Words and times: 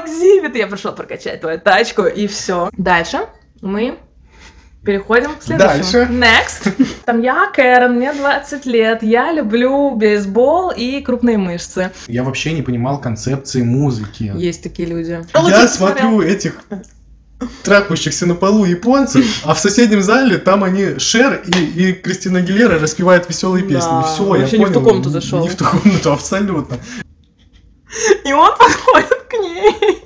экзибит! 0.00 0.56
Я 0.56 0.66
пришла 0.66 0.92
прокачать 0.92 1.40
твою 1.40 1.60
тачку, 1.60 2.02
и 2.02 2.26
все. 2.26 2.70
Дальше 2.76 3.26
мы 3.60 3.98
Переходим 4.84 5.34
к 5.34 5.42
следующему. 5.42 5.82
Дальше. 5.82 6.08
Next. 6.12 6.86
Там 7.06 7.22
я 7.22 7.50
Кэрон, 7.50 7.96
мне 7.96 8.12
20 8.12 8.66
лет, 8.66 9.02
я 9.02 9.32
люблю 9.32 9.94
бейсбол 9.96 10.72
и 10.76 11.00
крупные 11.00 11.38
мышцы. 11.38 11.90
Я 12.06 12.22
вообще 12.22 12.52
не 12.52 12.60
понимал 12.60 13.00
концепции 13.00 13.62
музыки. 13.62 14.30
Есть 14.36 14.62
такие 14.62 14.86
люди. 14.86 15.24
Я 15.34 15.68
смотрю 15.68 16.20
этих 16.20 16.60
трахающихся 17.62 18.26
на 18.26 18.34
полу 18.34 18.64
японцев, 18.64 19.24
а 19.44 19.54
в 19.54 19.58
соседнем 19.58 20.02
зале 20.02 20.38
там 20.38 20.62
они 20.62 20.98
Шер 20.98 21.42
и, 21.46 21.64
и 21.64 21.92
Кристина 21.92 22.40
Гилера 22.40 22.78
распевают 22.78 23.28
веселые 23.28 23.64
песни. 23.64 23.88
Да, 23.90 24.02
Все, 24.02 24.34
я 24.34 24.42
не 24.42 24.46
в 24.46 24.50
понял. 24.50 24.72
ту 24.72 24.80
комнату 24.82 25.10
зашел. 25.10 25.42
Не 25.42 25.48
в 25.48 25.56
ту 25.56 25.64
комнату, 25.64 26.12
абсолютно. 26.12 26.78
И 28.24 28.32
он 28.32 28.50
подходит 28.58 29.22
к 29.28 29.32
ней. 29.34 30.04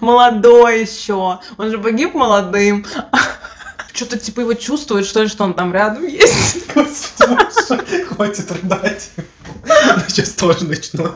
Молодой 0.00 0.82
еще. 0.82 1.40
Он 1.56 1.70
же 1.70 1.78
погиб 1.78 2.14
молодым. 2.14 2.84
Что-то 3.92 4.18
типа 4.18 4.40
его 4.40 4.54
чувствует, 4.54 5.06
что 5.06 5.22
ли, 5.22 5.28
что 5.28 5.44
он 5.44 5.54
там 5.54 5.72
рядом 5.72 6.06
есть. 6.06 6.66
Господи, 6.74 8.04
хватит 8.04 8.50
рыдать. 8.50 9.10
Я 9.66 10.04
Сейчас 10.08 10.30
тоже 10.30 10.64
начну. 10.64 11.14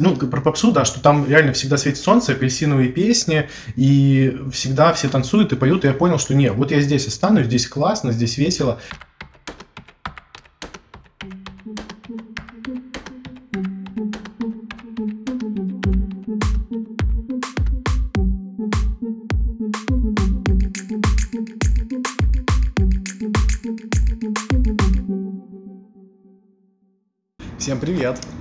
Ну, 0.00 0.16
про 0.16 0.40
попсу, 0.40 0.72
да, 0.72 0.84
что 0.84 1.00
там 1.00 1.28
реально 1.28 1.52
всегда 1.52 1.76
светит 1.76 2.00
солнце, 2.00 2.32
апельсиновые 2.32 2.88
песни, 2.88 3.48
и 3.76 4.36
всегда 4.52 4.92
все 4.92 5.08
танцуют 5.08 5.52
и 5.52 5.56
поют, 5.56 5.84
и 5.84 5.88
я 5.88 5.94
понял, 5.94 6.18
что 6.18 6.34
нет, 6.34 6.54
вот 6.54 6.72
я 6.72 6.80
здесь 6.80 7.06
останусь, 7.06 7.46
здесь 7.46 7.68
классно, 7.68 8.10
здесь 8.10 8.36
весело. 8.36 8.80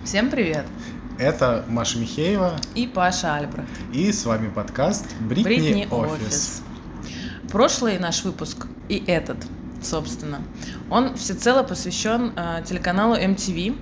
Всем 0.06 0.30
привет. 0.30 0.66
Это 1.17 1.66
Маша 1.67 1.98
Михеева, 1.98 2.59
И 2.75 2.86
Паша 2.88 3.36
Альбрехт. 3.36 3.67
и 3.92 4.11
с 4.11 4.25
вами 4.25 4.50
подкаст 4.50 5.06
Бритни, 5.20 5.44
Бритни 5.44 5.88
Офис. 5.89 6.22
Офис. 6.22 6.61
Прошлый 7.52 7.98
наш 7.98 8.23
выпуск 8.23 8.67
и 8.88 9.03
этот, 9.08 9.38
собственно, 9.81 10.42
он 10.92 11.16
всецело 11.16 11.64
посвящен 11.64 12.33
э, 12.36 12.64
телеканалу 12.67 13.16
MTV, 13.16 13.78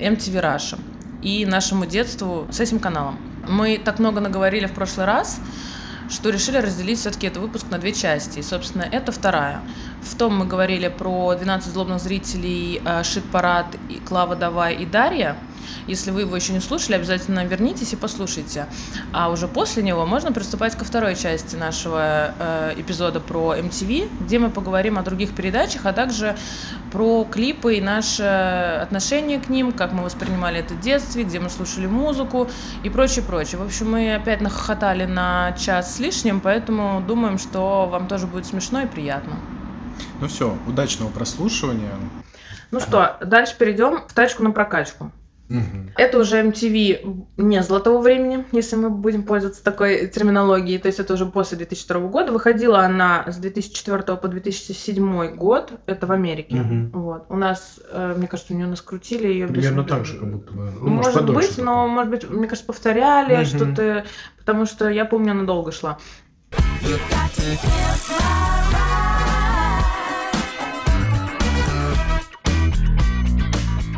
MTV 0.00 0.42
Russia 0.42 0.78
и 1.22 1.46
нашему 1.46 1.86
детству 1.86 2.48
с 2.50 2.58
этим 2.60 2.80
каналом. 2.80 3.18
Мы 3.48 3.78
так 3.78 3.98
много 4.00 4.20
наговорили 4.20 4.66
в 4.66 4.72
прошлый 4.72 5.06
раз, 5.06 5.38
что 6.10 6.30
решили 6.30 6.56
разделить 6.56 6.98
все-таки 6.98 7.26
этот 7.26 7.42
выпуск 7.42 7.66
на 7.70 7.78
две 7.78 7.92
части. 7.92 8.38
И, 8.38 8.42
собственно, 8.42 8.82
это 8.82 9.12
вторая. 9.12 9.60
В 10.04 10.16
том 10.16 10.36
мы 10.36 10.46
говорили 10.46 10.88
про 10.88 11.34
12 11.34 11.72
злобных 11.72 12.00
зрителей, 12.00 12.80
э, 12.84 13.02
Шит-парад, 13.02 13.66
Клава 14.06 14.36
Давай 14.36 14.74
и 14.74 14.84
Дарья. 14.84 15.36
Если 15.86 16.10
вы 16.10 16.22
его 16.22 16.36
еще 16.36 16.52
не 16.52 16.60
слушали, 16.60 16.96
обязательно 16.96 17.44
вернитесь 17.44 17.92
и 17.94 17.96
послушайте. 17.96 18.66
А 19.12 19.30
уже 19.30 19.48
после 19.48 19.82
него 19.82 20.04
можно 20.04 20.30
приступать 20.30 20.76
ко 20.76 20.84
второй 20.84 21.16
части 21.16 21.56
нашего 21.56 22.34
э, 22.38 22.74
эпизода 22.76 23.20
про 23.20 23.56
MTV, 23.56 24.10
где 24.20 24.38
мы 24.38 24.50
поговорим 24.50 24.98
о 24.98 25.02
других 25.02 25.34
передачах, 25.34 25.86
а 25.86 25.92
также 25.92 26.36
про 26.92 27.24
клипы 27.24 27.76
и 27.76 27.80
наше 27.80 28.22
отношение 28.82 29.40
к 29.40 29.48
ним, 29.48 29.72
как 29.72 29.92
мы 29.92 30.04
воспринимали 30.04 30.60
это 30.60 30.74
в 30.74 30.80
детстве, 30.80 31.24
где 31.24 31.40
мы 31.40 31.48
слушали 31.48 31.86
музыку 31.86 32.48
и 32.82 32.90
прочее, 32.90 33.24
прочее. 33.24 33.58
В 33.58 33.64
общем, 33.64 33.90
мы 33.90 34.14
опять 34.14 34.42
нахохотали 34.42 35.06
на 35.06 35.52
час 35.52 35.96
с 35.96 35.98
лишним, 35.98 36.40
поэтому 36.40 37.02
думаем, 37.06 37.38
что 37.38 37.86
вам 37.90 38.06
тоже 38.06 38.26
будет 38.26 38.46
смешно 38.46 38.82
и 38.82 38.86
приятно. 38.86 39.36
Ну 40.20 40.28
все, 40.28 40.56
удачного 40.66 41.10
прослушивания. 41.10 41.90
Ну 42.70 42.80
что, 42.80 43.16
дальше 43.24 43.56
перейдем 43.58 44.00
в 44.08 44.12
тачку 44.12 44.42
на 44.42 44.50
прокачку. 44.50 45.12
Мгм. 45.50 45.90
Это 45.96 46.18
уже 46.18 46.42
MTV 46.42 47.26
не 47.36 47.62
золотого 47.62 48.00
времени, 48.00 48.46
если 48.52 48.76
мы 48.76 48.88
будем 48.88 49.24
пользоваться 49.24 49.62
такой 49.62 50.06
терминологией. 50.08 50.78
То 50.78 50.88
есть 50.88 50.98
это 51.00 51.12
уже 51.14 51.26
после 51.26 51.58
2002 51.58 52.00
года. 52.08 52.32
Выходила 52.32 52.80
она 52.80 53.24
с 53.28 53.36
2004 53.36 54.16
по 54.16 54.26
2007 54.28 55.34
год. 55.36 55.72
Это 55.84 56.06
в 56.06 56.12
Америке. 56.12 56.56
Мгм. 56.56 56.90
Вот. 56.92 57.26
У 57.28 57.36
нас, 57.36 57.78
э, 57.92 58.14
мне 58.16 58.26
кажется, 58.26 58.54
у 58.54 58.56
нее 58.56 58.66
наскрутили 58.66 59.28
ее 59.28 59.46
Примерно 59.46 59.84
так 59.84 60.06
же, 60.06 60.18
как 60.18 60.32
будто 60.32 60.52
бы. 60.54 60.72
Ну, 60.80 60.88
может, 60.88 61.12
подольше 61.12 61.34
быть, 61.40 61.50
такое. 61.50 61.64
но, 61.66 61.88
может 61.88 62.10
быть, 62.10 62.30
мне 62.30 62.48
кажется, 62.48 62.66
повторяли 62.66 63.36
Мгм. 63.36 63.44
что-то, 63.44 64.04
потому 64.38 64.64
что 64.64 64.88
я 64.88 65.04
помню, 65.04 65.32
она 65.32 65.44
долго 65.44 65.72
шла. 65.72 65.98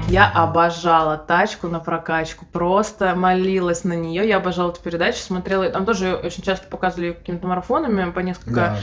Я 0.09 0.31
обожала 0.31 1.17
тачку 1.17 1.67
на 1.67 1.81
прокачку, 1.81 2.47
просто 2.47 3.17
молилась 3.17 3.83
на 3.83 3.95
нее. 3.95 4.27
Я 4.27 4.37
обожала 4.37 4.71
эту 4.71 4.81
передачу, 4.81 5.19
смотрела. 5.19 5.69
Там 5.69 5.85
тоже 5.85 6.15
очень 6.15 6.45
часто 6.45 6.69
показывали 6.69 7.13
какими-то 7.13 7.49
марафонами 7.49 8.11
по 8.13 8.21
несколько 8.21 8.55
Да, 8.55 8.79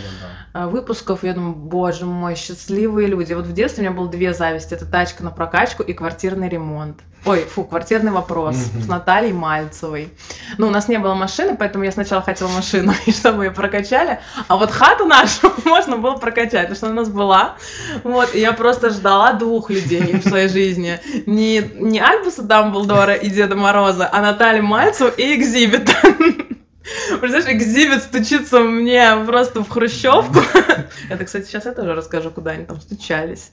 да, 0.54 0.66
э, 0.66 0.68
выпусков. 0.68 1.24
Я 1.24 1.34
думаю, 1.34 1.56
боже 1.56 2.06
мой, 2.06 2.36
счастливые 2.36 3.08
люди. 3.08 3.34
Вот 3.34 3.46
в 3.46 3.54
детстве 3.54 3.84
у 3.84 3.88
меня 3.88 3.98
было 3.98 4.10
две 4.10 4.34
зависти. 4.34 4.74
Это 4.74 4.86
тачка 4.86 5.24
на 5.24 5.32
прокачку 5.32 5.82
и 5.82 5.94
квартирный 5.94 6.50
ремонт. 6.50 7.00
Ой, 7.26 7.46
фу, 7.46 7.64
квартирный 7.64 8.12
вопрос 8.12 8.56
Мгм. 8.74 8.84
с 8.84 8.88
Натальей 8.88 9.32
Мальцевой. 9.32 10.10
Ну, 10.58 10.68
у 10.68 10.70
нас 10.70 10.90
не 10.90 10.98
было 10.98 11.14
машины, 11.14 11.56
поэтому 11.58 11.86
я 11.86 11.92
сначала 11.92 12.22
хотела 12.22 12.50
машину, 12.50 12.94
и 13.06 13.12
чтобы 13.12 13.46
ее 13.46 13.52
прокачали. 13.52 14.20
А 14.48 14.58
вот 14.58 14.72
хату 14.72 15.06
нашу 15.06 15.54
можно 15.66 15.98
было 15.98 16.16
прокачать, 16.16 16.70
потому 16.70 16.76
что 16.76 16.88
она 16.88 16.96
у 16.96 17.06
нас 17.06 17.10
была. 17.10 17.56
Вот, 18.04 18.36
и 18.36 18.40
я 18.40 18.52
просто 18.52 18.90
ждала 18.90 19.34
двух 19.34 19.70
людей 19.70 20.18
в 20.18 20.28
своей 20.28 20.50
жизни. 20.50 21.00
Не, 21.26 21.62
не 21.80 22.00
Альбуса 22.00 22.44
Дамблдора 22.44 23.14
и 23.14 23.30
Деда 23.30 23.56
Мороза, 23.56 24.10
а 24.12 24.22
Наталью 24.22 24.64
Мальцеву 24.64 25.10
и 25.16 25.36
Экзибита. 25.36 25.94
Представляешь, 27.22 27.62
экзибит 27.62 28.04
стучится 28.04 28.60
мне 28.60 29.16
просто 29.26 29.64
в 29.64 29.70
хрущевку. 29.70 30.40
Это, 31.10 31.26
кстати, 31.26 31.46
сейчас 31.46 31.66
я 31.66 31.72
тоже 31.72 31.94
расскажу, 31.96 32.30
куда 32.30 32.52
они 32.52 32.66
там 32.66 32.82
стучались. 32.82 33.52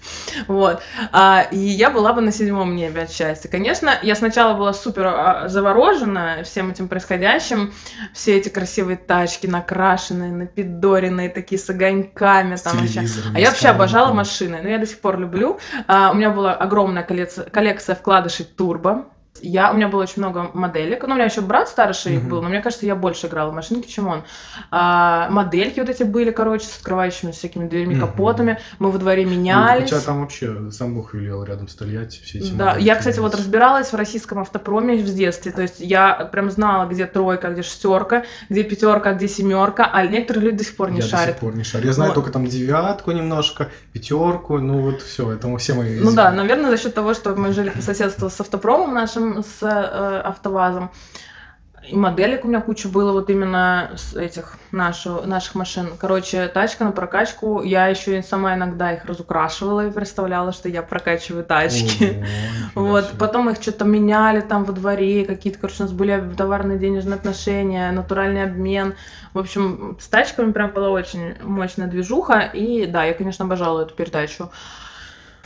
Вот. 0.49 0.83
А, 1.13 1.47
и 1.51 1.59
я 1.59 1.91
была 1.91 2.13
бы 2.13 2.21
на 2.23 2.33
седьмом 2.33 2.75
небе 2.75 3.03
от 3.03 3.13
счастья. 3.13 3.49
Конечно, 3.49 3.99
я 4.03 4.15
сначала 4.17 4.57
была 4.57 4.73
супер 4.73 5.07
а, 5.07 5.49
заворожена 5.49 6.43
всем 6.45 6.71
этим 6.71 6.89
происходящим. 6.89 7.73
Все 8.13 8.37
эти 8.37 8.49
красивые 8.49 8.97
тачки, 8.97 9.47
накрашенные, 9.47 10.33
напидоренные, 10.33 11.29
такие 11.29 11.61
с 11.61 11.71
огоньками. 11.71 12.57
С 12.57 12.63
Там 12.63 12.79
телевизором, 12.79 13.37
А 13.37 13.41
я 13.41 13.51
вообще 13.51 13.69
обожала 13.69 14.13
машины, 14.13 14.61
но 14.63 14.69
я 14.69 14.79
до 14.79 14.87
сих 14.87 14.99
пор 15.01 15.19
люблю. 15.19 15.61
А, 15.87 16.11
у 16.11 16.15
меня 16.15 16.31
была 16.31 16.55
огромная 16.55 17.05
коллекция, 17.05 17.45
коллекция 17.45 17.95
вкладышей 17.95 18.45
турбо. 18.45 19.07
Я, 19.43 19.71
у 19.73 19.75
меня 19.75 19.89
было 19.89 20.03
очень 20.03 20.23
много 20.23 20.51
моделек. 20.55 21.03
Ну, 21.07 21.13
у 21.13 21.15
меня 21.17 21.25
еще 21.25 21.41
брат 21.41 21.69
старший 21.69 22.19
Мгм. 22.19 22.29
был, 22.29 22.43
но 22.43 22.49
мне 22.49 22.61
кажется, 22.61 22.87
я 22.87 22.95
больше 22.97 23.27
играла 23.27 23.51
в 23.51 23.55
машинки, 23.55 23.89
чем 23.89 24.09
он. 24.09 24.23
А, 24.71 25.29
модельки 25.31 25.81
вот 25.81 25.89
эти 25.89 26.03
были, 26.03 26.31
короче, 26.31 26.67
с 26.67 26.77
открывающими 26.79 27.31
всякими 27.33 27.69
дверьми, 27.69 27.95
Мгм. 27.95 28.07
капотами. 28.07 28.59
Мы 28.79 28.91
во 28.91 28.99
дворе 28.99 29.25
Ну, 29.25 29.31
У 29.31 29.35
менялись. 29.35 29.89
тебя 29.91 30.01
там 30.01 30.21
вообще 30.21 30.71
сам 30.71 30.95
Бог 30.95 31.15
велел 31.15 31.45
рядом 31.45 31.69
стоять, 31.69 32.13
все 32.15 32.39
эти 32.39 32.53
Да, 32.53 32.77
я, 32.77 32.97
кстати, 32.97 33.19
вот 33.21 33.35
разбиралась 33.35 33.93
в 33.93 33.97
российском 33.97 34.39
автопроме 34.39 34.97
в 34.97 35.15
детстве. 35.15 35.53
То 35.53 35.63
есть 35.63 35.81
я 35.81 36.13
прям 36.33 36.51
знала, 36.51 36.87
где 36.87 37.07
тройка, 37.07 37.49
где 37.49 37.63
шестерка, 37.63 38.25
где 38.49 38.63
пятерка, 38.63 39.13
где 39.15 39.29
семерка, 39.29 39.89
а 39.93 40.07
некоторые 40.07 40.45
люди 40.47 40.59
до 40.59 40.65
сих 40.65 40.77
пор 40.77 40.91
не 40.91 40.99
я 40.99 41.05
до 41.05 41.09
шарят. 41.11 41.27
сих 41.35 41.37
пор 41.41 41.55
не 41.55 41.65
шарю. 41.65 41.87
Я 41.87 41.93
знаю 41.93 42.13
только 42.13 42.31
там 42.31 42.47
девятку 42.47 43.13
немножко, 43.13 43.69
пятерку, 43.93 44.59
ну 44.59 44.81
вот 44.83 45.03
все, 45.03 45.33
это 45.33 45.57
все 45.59 45.75
мои. 45.75 45.99
Ну 46.01 46.13
да, 46.13 46.31
наверное, 46.31 46.71
за 46.71 46.77
счет 46.77 46.95
того, 46.95 47.15
что 47.15 47.35
мы 47.35 47.53
жили 47.53 47.71
по 47.71 47.83
соседству 47.83 48.29
с 48.31 48.41
автопромом 48.41 48.95
нашим, 48.95 49.30
с 49.43 49.63
э, 49.63 50.21
автовазом. 50.21 50.91
И 51.89 51.97
моделек 51.97 52.45
у 52.45 52.49
меня 52.49 52.61
куча 52.61 52.89
было 52.89 53.13
вот 53.13 53.31
именно 53.31 53.93
с 53.97 54.15
этих 54.15 54.59
наших, 54.71 55.25
наших 55.25 55.55
машин. 55.55 55.89
Короче, 55.99 56.47
тачка 56.49 56.85
на 56.85 56.93
прокачку. 56.93 57.63
Я 57.63 57.87
еще 57.87 58.19
и 58.19 58.23
сама 58.23 58.55
иногда 58.55 58.93
их 58.93 59.07
разукрашивала 59.07 59.87
и 59.87 59.91
представляла, 59.91 60.53
что 60.53 60.69
я 60.69 60.83
прокачиваю 60.83 61.45
тачки. 61.45 62.25
Вот, 62.77 63.15
потом 63.19 63.51
их 63.51 63.61
что-то 63.61 63.85
меняли 63.85 64.41
там 64.41 64.65
во 64.65 64.73
дворе, 64.73 65.25
какие-то, 65.25 65.59
короче, 65.59 65.83
у 65.83 65.87
нас 65.87 65.93
были 65.93 66.23
товарные 66.37 66.79
денежные 66.79 67.17
отношения, 67.17 67.91
натуральный 67.91 68.45
обмен. 68.45 68.95
В 69.35 69.41
общем, 69.41 69.97
с 70.01 70.07
тачками 70.07 70.53
прям 70.53 70.71
была 70.71 70.91
очень 70.91 71.35
мощная 71.43 71.89
движуха. 71.89 72.51
И 72.55 72.87
да, 72.87 73.05
я, 73.05 73.15
конечно, 73.15 73.45
обожала 73.45 73.83
эту 73.83 73.95
передачу. 73.95 74.51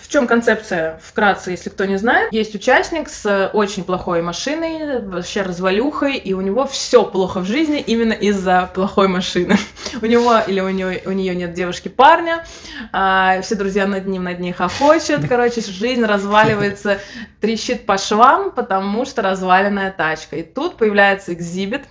В 0.04 0.08
чем 0.08 0.26
концепция? 0.26 1.00
Вкратце, 1.02 1.52
если 1.52 1.70
кто 1.70 1.86
не 1.86 1.96
знает. 1.96 2.30
Есть 2.30 2.54
участник 2.54 3.08
с 3.08 3.50
очень 3.54 3.84
плохой 3.84 4.20
машиной, 4.20 5.00
вообще 5.00 5.40
развалюхой, 5.40 6.18
и 6.18 6.34
у 6.34 6.42
него 6.42 6.66
все 6.66 7.04
плохо 7.04 7.40
в 7.40 7.46
жизни 7.46 7.80
именно 7.80 8.12
из-за 8.12 8.70
плохой 8.74 9.08
машины. 9.08 9.56
У 10.02 10.06
него 10.06 10.38
или 10.46 10.60
у 10.60 10.68
нее, 10.68 11.00
у 11.06 11.12
нее 11.12 11.34
нет 11.34 11.54
девушки-парня, 11.54 12.44
а, 12.92 13.40
все 13.40 13.54
друзья 13.54 13.86
над 13.86 14.06
ним, 14.06 14.24
над 14.24 14.40
ней 14.40 14.52
хохочут, 14.52 15.22
короче, 15.28 15.62
жизнь 15.62 16.04
разваливается, 16.04 16.98
трещит 17.40 17.86
по 17.86 17.96
швам, 17.96 18.50
потому 18.50 19.06
что 19.06 19.22
разваленная 19.22 19.90
тачка. 19.90 20.36
И 20.36 20.42
тут 20.42 20.76
появляется 20.76 21.32
экзибит, 21.32 21.84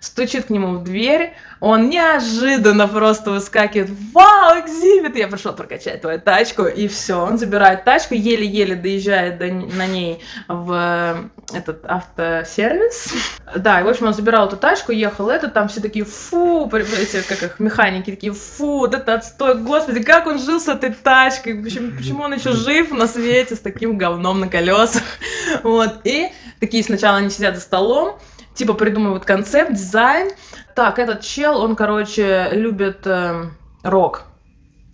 стучит 0.00 0.46
к 0.46 0.50
нему 0.50 0.78
в 0.78 0.82
дверь, 0.82 1.34
он 1.60 1.88
неожиданно 1.88 2.86
просто 2.86 3.30
выскакивает, 3.30 3.90
вау, 4.12 4.60
экзибит, 4.60 5.16
я 5.16 5.28
пришел 5.28 5.52
прокачать 5.52 6.00
твою 6.00 6.20
тачку, 6.20 6.64
и 6.64 6.86
все, 6.88 7.14
он 7.14 7.38
забирает 7.38 7.84
тачку, 7.84 8.14
еле-еле 8.14 8.76
доезжает 8.76 9.38
до, 9.38 9.46
на 9.46 9.86
ней 9.86 10.20
в 10.48 11.30
этот 11.52 11.84
автосервис, 11.86 13.12
да, 13.56 13.80
и 13.80 13.84
в 13.84 13.88
общем 13.88 14.06
он 14.06 14.14
забирал 14.14 14.48
эту 14.48 14.56
тачку, 14.56 14.92
ехал 14.92 15.30
это, 15.30 15.48
там 15.48 15.68
все 15.68 15.80
такие, 15.80 16.04
фу, 16.04 16.70
эти, 16.74 17.22
как 17.26 17.42
их, 17.42 17.60
механики 17.60 18.10
такие, 18.10 18.32
фу, 18.32 18.78
вот 18.78 18.94
это 18.94 19.14
отстой, 19.14 19.56
господи, 19.56 20.02
как 20.02 20.26
он 20.26 20.38
жил 20.38 20.60
с 20.60 20.68
этой 20.68 20.92
тачкой, 20.92 21.62
почему, 21.62 21.96
почему 21.96 22.22
он 22.24 22.34
еще 22.34 22.52
жив 22.52 22.90
на 22.90 23.06
свете 23.06 23.56
с 23.56 23.60
таким 23.60 23.96
говном 23.96 24.40
на 24.40 24.48
колесах, 24.48 25.02
вот, 25.62 26.00
и 26.04 26.28
такие 26.60 26.84
сначала 26.84 27.18
они 27.18 27.30
сидят 27.30 27.54
за 27.54 27.60
столом, 27.62 28.18
типа 28.56 28.74
придумывают 28.74 29.24
концепт, 29.24 29.72
дизайн. 29.72 30.30
Так, 30.74 30.98
этот 30.98 31.20
чел, 31.20 31.60
он, 31.60 31.76
короче, 31.76 32.48
любит 32.52 33.06
э, 33.06 33.44
рок. 33.82 34.24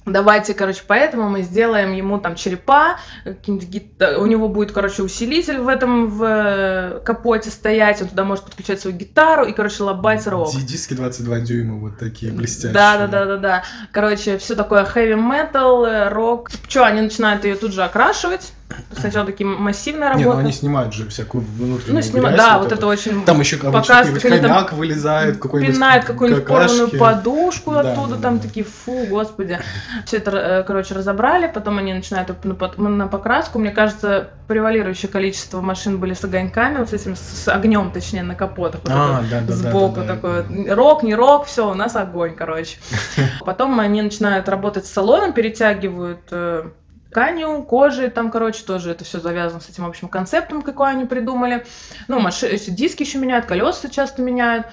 Давайте, 0.05 0.53
короче, 0.53 0.82
поэтому 0.85 1.29
мы 1.29 1.43
сделаем 1.43 1.93
ему 1.93 2.19
там 2.19 2.35
черепа, 2.35 2.97
у 3.25 4.26
него 4.26 4.49
будет, 4.49 4.73
короче, 4.73 5.05
усилитель 5.05 5.59
в 5.59 5.69
этом 5.69 6.09
в 6.09 6.25
э, 6.25 7.00
капоте 7.05 7.50
стоять, 7.50 8.03
он 8.03 8.09
туда 8.09 8.25
может 8.25 8.44
подключать 8.44 8.81
свою 8.81 8.97
гитару 8.97 9.44
и, 9.44 9.53
короче, 9.53 9.85
лобать 9.85 10.26
рок. 10.26 10.50
Диски 10.53 10.94
22 10.94 11.41
дюйма 11.41 11.76
вот 11.76 11.99
такие 11.99 12.32
блестящие. 12.32 12.73
Да, 12.73 12.99
да, 12.99 13.06
да, 13.06 13.25
да, 13.26 13.37
да. 13.37 13.65
Короче, 13.93 14.38
все 14.38 14.56
такое 14.56 14.85
heavy 14.85 15.15
metal, 15.15 15.87
э, 15.87 16.08
рок. 16.08 16.50
Че, 16.67 16.82
они 16.82 17.00
начинают 17.00 17.44
ее 17.44 17.55
тут 17.55 17.73
же 17.73 17.85
окрашивать 17.85 18.53
Сначала 18.96 19.26
такие 19.26 19.46
массивные 19.46 20.10
работы. 20.10 20.28
Не, 20.28 20.32
ну 20.32 20.38
они 20.38 20.52
снимают 20.52 20.94
же 20.94 21.08
всякую 21.08 21.44
внутреннюю 21.44 21.94
Ну, 21.94 22.02
снимают, 22.02 22.36
да, 22.36 22.58
вот, 22.58 22.64
вот 22.64 22.72
это 22.72 22.86
очень... 22.86 23.24
Там 23.24 23.40
еще 23.40 23.56
показывают, 23.56 24.22
хомяк 24.22 24.70
там 24.70 24.78
вылезает, 24.78 25.38
какой-нибудь 25.38 25.74
Пинает 25.74 26.04
какую-нибудь 26.04 26.46
порванную 26.46 26.90
подушку 26.98 27.72
да, 27.72 27.80
оттуда, 27.80 28.16
да, 28.16 28.22
там 28.22 28.38
да. 28.38 28.46
такие, 28.46 28.64
фу, 28.64 29.06
господи. 29.08 29.58
Все 30.06 30.19
это, 30.19 30.30
э, 30.30 30.62
короче, 30.64 30.94
разобрали, 30.94 31.50
потом 31.52 31.78
они 31.78 31.92
начинают 31.94 32.32
на 32.44 33.08
покраску. 33.08 33.58
Мне 33.58 33.70
кажется, 33.70 34.30
превалирующее 34.48 35.10
количество 35.10 35.60
машин 35.60 35.98
были 35.98 36.14
с 36.14 36.24
огоньками, 36.24 36.78
вот 36.78 36.90
с 36.90 36.92
этим, 36.92 37.16
с 37.16 37.48
огнем, 37.48 37.90
точнее, 37.90 38.22
на 38.22 38.34
капотах. 38.34 38.82
Вот 38.82 38.92
а, 38.92 39.24
да, 39.30 39.40
да, 39.40 39.52
сбоку 39.52 40.00
да, 40.00 40.06
да, 40.06 40.14
такой. 40.14 40.44
Да. 40.48 40.74
Рок, 40.74 41.02
не 41.02 41.14
рок, 41.14 41.46
все, 41.46 41.70
у 41.70 41.74
нас 41.74 41.96
огонь, 41.96 42.34
короче. 42.34 42.78
Потом 43.44 43.78
они 43.80 44.02
начинают 44.02 44.48
работать 44.48 44.86
с 44.86 44.92
салоном, 44.92 45.32
перетягивают 45.32 46.20
э, 46.30 46.70
тканью, 47.12 47.62
кожей, 47.62 48.09
там, 48.09 48.31
короче, 48.31 48.64
тоже 48.64 48.91
это 48.91 49.05
все 49.05 49.20
завязано 49.20 49.61
с 49.61 49.69
этим 49.69 49.85
общим 49.85 50.09
концептом, 50.09 50.62
какой 50.62 50.91
они 50.91 51.05
придумали. 51.05 51.67
Ну, 52.09 52.19
маши, 52.20 52.59
диски 52.69 53.03
еще 53.03 53.19
меняют, 53.19 53.44
колеса 53.44 53.88
часто 53.91 54.23
меняют. 54.23 54.67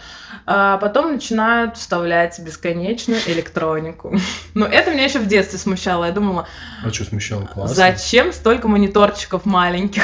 А 0.46 0.78
потом 0.78 1.14
начинают 1.14 1.78
вставлять 1.78 2.40
бесконечную 2.40 3.20
электронику. 3.28 4.16
Но 4.54 4.66
это 4.66 4.92
меня 4.92 5.04
еще 5.04 5.20
в 5.20 5.28
детстве 5.28 5.60
смущало. 5.60 6.06
Я 6.06 6.12
думала... 6.12 6.48
А 6.84 6.92
что 6.92 7.04
смущало? 7.04 7.46
Классно. 7.46 7.76
Зачем 7.76 8.32
столько 8.32 8.68
мониторчиков 8.68 9.46
маленьких? 9.46 10.04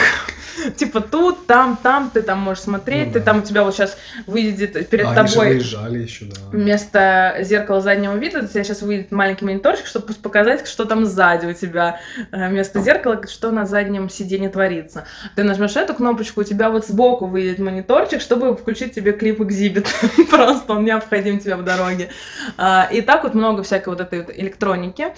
Типа 0.78 1.02
тут, 1.02 1.48
там, 1.48 1.78
там, 1.81 2.10
ты 2.10 2.22
там 2.22 2.40
можешь 2.40 2.64
смотреть, 2.64 3.08
ну, 3.08 3.14
ты 3.14 3.20
там 3.22 3.40
у 3.40 3.42
тебя 3.42 3.64
вот 3.64 3.76
сейчас 3.76 3.98
выйдет 4.26 4.90
перед 4.90 5.06
а, 5.06 5.14
тобой... 5.14 5.52
Они 5.52 5.60
же 5.60 5.78
еще, 5.78 6.26
да. 6.26 6.42
Вместо 6.52 7.38
зеркала 7.42 7.81
заднего 7.81 8.16
вида 8.16 8.40
у 8.40 8.48
тебя 8.48 8.64
сейчас 8.64 8.81
выйдет 8.81 9.12
маленький 9.12 9.46
мониторчик, 9.46 9.86
чтобы 9.86 10.14
показать, 10.14 10.68
что 10.68 10.86
там 10.86 11.06
сзади 11.06 11.46
у 11.46 11.54
тебя. 11.54 12.00
Э, 12.31 12.50
вместо 12.50 12.81
зеркала, 12.81 13.22
что 13.27 13.51
на 13.51 13.66
заднем 13.66 14.10
сиденье 14.10 14.50
творится. 14.50 15.06
Ты 15.36 15.44
нажмешь 15.44 15.75
эту 15.75 15.94
кнопочку, 15.94 16.42
у 16.42 16.44
тебя 16.44 16.69
вот 16.69 16.86
сбоку 16.86 17.25
выйдет 17.25 17.60
мониторчик, 17.60 18.22
чтобы 18.22 18.56
включить 18.56 18.94
тебе 18.94 19.13
клип 19.13 19.42
экзибит. 19.42 19.88
Просто 20.30 20.74
он 20.74 20.86
необходим 20.86 21.39
тебе 21.39 21.56
в 21.56 21.63
дороге. 21.63 22.10
А, 22.57 22.88
и 22.92 23.01
так 23.01 23.24
вот 23.24 23.33
много 23.33 23.63
всякой 23.63 23.89
вот 23.89 24.01
этой 24.01 24.25
электроники. 24.38 25.13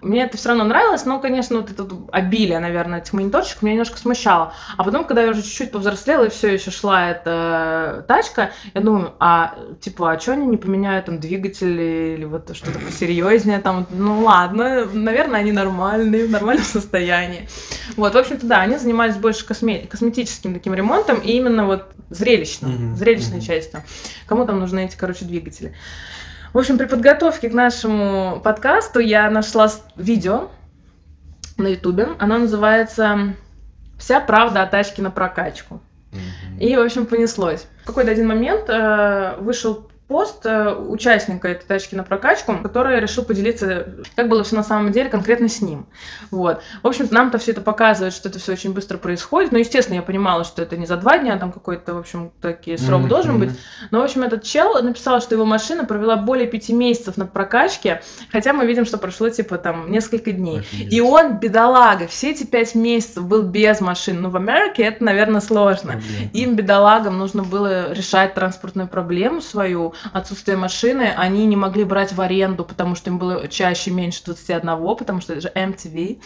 Мне 0.00 0.24
это 0.24 0.36
все 0.36 0.50
равно 0.50 0.64
нравилось, 0.64 1.04
но, 1.04 1.20
конечно, 1.20 1.60
вот 1.60 1.70
это 1.70 1.86
обилие, 2.10 2.58
наверное, 2.58 3.00
этих 3.00 3.12
мониторчиков 3.12 3.62
меня 3.62 3.74
немножко 3.74 3.98
смущало. 3.98 4.52
А 4.76 4.84
потом, 4.84 5.04
когда 5.04 5.22
я 5.22 5.30
уже 5.30 5.42
чуть-чуть 5.42 5.70
повзрослела 5.70 6.24
и 6.24 6.30
все 6.30 6.52
еще 6.52 6.70
шла 6.70 7.10
эта 7.10 8.04
тачка, 8.08 8.50
я 8.74 8.80
думаю, 8.80 9.12
а 9.20 9.54
типа, 9.80 10.12
а 10.12 10.18
что 10.18 10.32
они 10.32 10.46
не 10.46 10.56
поменяют 10.56 11.06
там 11.06 11.20
двигатель 11.20 11.80
или 11.80 12.24
вот 12.24 12.54
что-то 12.56 12.78
посерьезнее 12.78 13.60
там? 13.60 13.86
Ну 13.90 14.22
ладно, 14.22 14.86
наверное, 14.92 15.40
они 15.40 15.52
нормальные, 15.52 16.26
в 16.26 16.30
нормальном 16.42 16.64
состоянии. 16.66 17.48
Вот, 17.96 18.14
в 18.14 18.18
общем-то, 18.18 18.46
да, 18.46 18.60
они 18.60 18.76
занимались 18.76 19.16
больше 19.16 19.46
косме- 19.46 19.86
косметическим 19.86 20.54
таким 20.54 20.74
ремонтом 20.74 21.18
и 21.18 21.32
именно 21.32 21.66
вот 21.66 21.92
зрелищным, 22.10 22.70
mm-hmm. 22.70 22.96
зрелищной 22.96 23.38
mm-hmm. 23.38 23.46
частью. 23.46 23.82
Кому 24.26 24.44
там 24.46 24.60
нужны 24.60 24.84
эти, 24.84 24.96
короче, 24.96 25.24
двигатели. 25.24 25.74
В 26.52 26.58
общем, 26.58 26.76
при 26.76 26.84
подготовке 26.84 27.48
к 27.48 27.54
нашему 27.54 28.40
подкасту 28.44 28.98
я 28.98 29.30
нашла 29.30 29.70
видео 29.96 30.50
на 31.56 31.68
Ютубе. 31.68 32.08
Оно 32.18 32.38
называется 32.38 33.34
«Вся 33.98 34.20
правда 34.20 34.62
о 34.62 34.66
тачке 34.66 35.00
на 35.00 35.10
прокачку». 35.10 35.80
И, 36.60 36.76
в 36.76 36.80
общем, 36.80 37.06
понеслось. 37.06 37.66
В 37.84 37.86
какой-то 37.86 38.10
один 38.10 38.28
момент 38.28 38.68
э, 38.68 39.36
вышел 39.38 39.88
пост 40.08 40.44
э, 40.44 40.74
участника 40.74 41.48
этой 41.48 41.64
тачки 41.64 41.94
на 41.94 42.02
прокачку, 42.02 42.58
который 42.62 43.00
решил 43.00 43.24
поделиться, 43.24 43.86
как 44.14 44.28
было 44.28 44.44
все 44.44 44.56
на 44.56 44.62
самом 44.62 44.92
деле 44.92 45.08
конкретно 45.08 45.48
с 45.48 45.62
ним. 45.62 45.86
Вот. 46.30 46.62
В 46.82 46.86
общем-то, 46.86 47.14
нам-то 47.14 47.38
все 47.38 47.52
это 47.52 47.60
показывает, 47.60 48.12
что 48.12 48.28
это 48.28 48.38
все 48.38 48.52
очень 48.52 48.74
быстро 48.74 48.98
происходит. 48.98 49.52
Но, 49.52 49.58
естественно, 49.58 49.96
я 49.96 50.02
понимала, 50.02 50.44
что 50.44 50.62
это 50.62 50.76
не 50.76 50.86
за 50.86 50.96
два 50.96 51.18
дня, 51.18 51.34
а 51.34 51.38
там 51.38 51.52
какой-то, 51.52 51.94
в 51.94 51.98
общем, 51.98 52.30
таки 52.40 52.76
срок 52.76 53.02
mm-hmm. 53.02 53.08
должен 53.08 53.38
быть. 53.38 53.50
Но, 53.90 54.00
в 54.00 54.04
общем, 54.04 54.22
этот 54.22 54.42
чел 54.42 54.82
написал, 54.82 55.20
что 55.20 55.34
его 55.34 55.44
машина 55.44 55.84
провела 55.84 56.16
более 56.16 56.46
пяти 56.46 56.72
месяцев 56.72 57.16
на 57.16 57.26
прокачке, 57.26 58.02
хотя 58.30 58.52
мы 58.52 58.66
видим, 58.66 58.84
что 58.84 58.98
прошло, 58.98 59.30
типа, 59.30 59.56
там, 59.56 59.90
несколько 59.90 60.32
дней. 60.32 60.60
Офигеть. 60.60 60.92
И 60.92 61.00
он, 61.00 61.38
бедолага, 61.38 62.06
все 62.06 62.32
эти 62.32 62.44
пять 62.44 62.74
месяцев 62.74 63.24
был 63.26 63.42
без 63.42 63.80
машин. 63.80 64.20
Ну, 64.20 64.30
в 64.30 64.36
Америке 64.36 64.82
это, 64.82 65.02
наверное, 65.04 65.40
сложно. 65.40 65.92
Oh, 65.92 66.30
Им, 66.32 66.54
бедолагам, 66.54 67.18
нужно 67.18 67.42
было 67.42 67.92
решать 67.92 68.34
транспортную 68.34 68.88
проблему 68.88 69.40
свою, 69.40 69.94
отсутствие 70.12 70.56
машины, 70.56 71.12
они 71.16 71.46
не 71.46 71.56
могли 71.56 71.84
брать 71.84 72.12
в 72.12 72.20
аренду, 72.20 72.64
потому 72.64 72.94
что 72.94 73.10
им 73.10 73.18
было 73.18 73.48
чаще 73.48 73.90
меньше 73.90 74.22
21, 74.24 74.96
потому 74.96 75.20
что 75.20 75.34
это 75.34 75.42
же 75.42 75.52
MTV. 75.54 76.20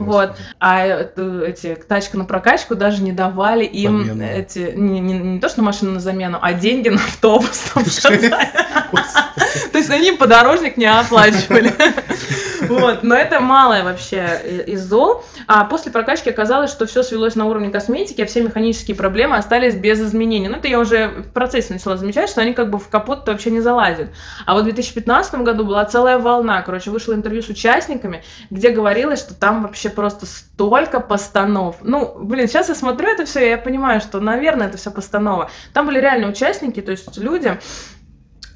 О, 0.00 0.04
вот. 0.04 0.36
А 0.60 0.84
эти 0.86 1.74
тачка 1.74 2.18
на 2.18 2.24
прокачку 2.24 2.74
даже 2.74 3.02
не 3.02 3.12
давали 3.12 3.64
им 3.64 4.04
Замену. 4.04 4.24
эти 4.24 4.72
не, 4.74 5.00
не, 5.00 5.14
не 5.14 5.40
то, 5.40 5.48
что 5.48 5.62
машину 5.62 5.92
на 5.92 6.00
замену, 6.00 6.38
а 6.40 6.52
деньги 6.52 6.88
на 6.88 6.96
автобус. 6.96 7.72
То 9.72 9.78
есть 9.78 9.90
они 9.90 10.12
подорожник 10.12 10.76
не 10.76 10.86
оплачивали. 10.86 11.72
Вот, 12.80 13.02
но 13.02 13.14
это 13.14 13.40
малое 13.40 13.84
вообще 13.84 14.64
из 14.66 14.82
зол. 14.82 15.24
А 15.46 15.64
после 15.64 15.92
прокачки 15.92 16.30
оказалось, 16.30 16.70
что 16.70 16.86
все 16.86 17.02
свелось 17.02 17.34
на 17.34 17.46
уровне 17.46 17.70
косметики, 17.70 18.20
а 18.20 18.26
все 18.26 18.42
механические 18.42 18.96
проблемы 18.96 19.36
остались 19.36 19.74
без 19.74 20.00
изменений. 20.00 20.48
Ну, 20.48 20.56
это 20.56 20.68
я 20.68 20.78
уже 20.78 21.08
в 21.08 21.32
процессе 21.32 21.72
начала 21.72 21.96
замечать, 21.96 22.30
что 22.30 22.40
они 22.40 22.52
как 22.52 22.70
бы 22.70 22.78
в 22.78 22.88
капот 22.88 23.26
вообще 23.28 23.50
не 23.50 23.60
залазят. 23.60 24.10
А 24.46 24.54
вот 24.54 24.62
в 24.62 24.64
2015 24.64 25.34
году 25.36 25.64
была 25.64 25.84
целая 25.84 26.18
волна. 26.18 26.62
Короче, 26.62 26.90
вышло 26.90 27.14
интервью 27.14 27.42
с 27.42 27.48
участниками, 27.48 28.22
где 28.50 28.70
говорилось, 28.70 29.20
что 29.20 29.34
там 29.34 29.62
вообще 29.62 29.90
просто 29.90 30.26
столько 30.26 31.00
постанов. 31.00 31.76
Ну, 31.82 32.14
блин, 32.18 32.48
сейчас 32.48 32.68
я 32.68 32.74
смотрю 32.74 33.08
это 33.08 33.24
все, 33.24 33.46
и 33.46 33.50
я 33.50 33.58
понимаю, 33.58 34.00
что, 34.00 34.20
наверное, 34.20 34.68
это 34.68 34.78
все 34.78 34.90
постанова. 34.90 35.50
Там 35.72 35.86
были 35.86 36.00
реально 36.00 36.28
участники, 36.28 36.80
то 36.80 36.90
есть 36.92 37.16
люди, 37.18 37.58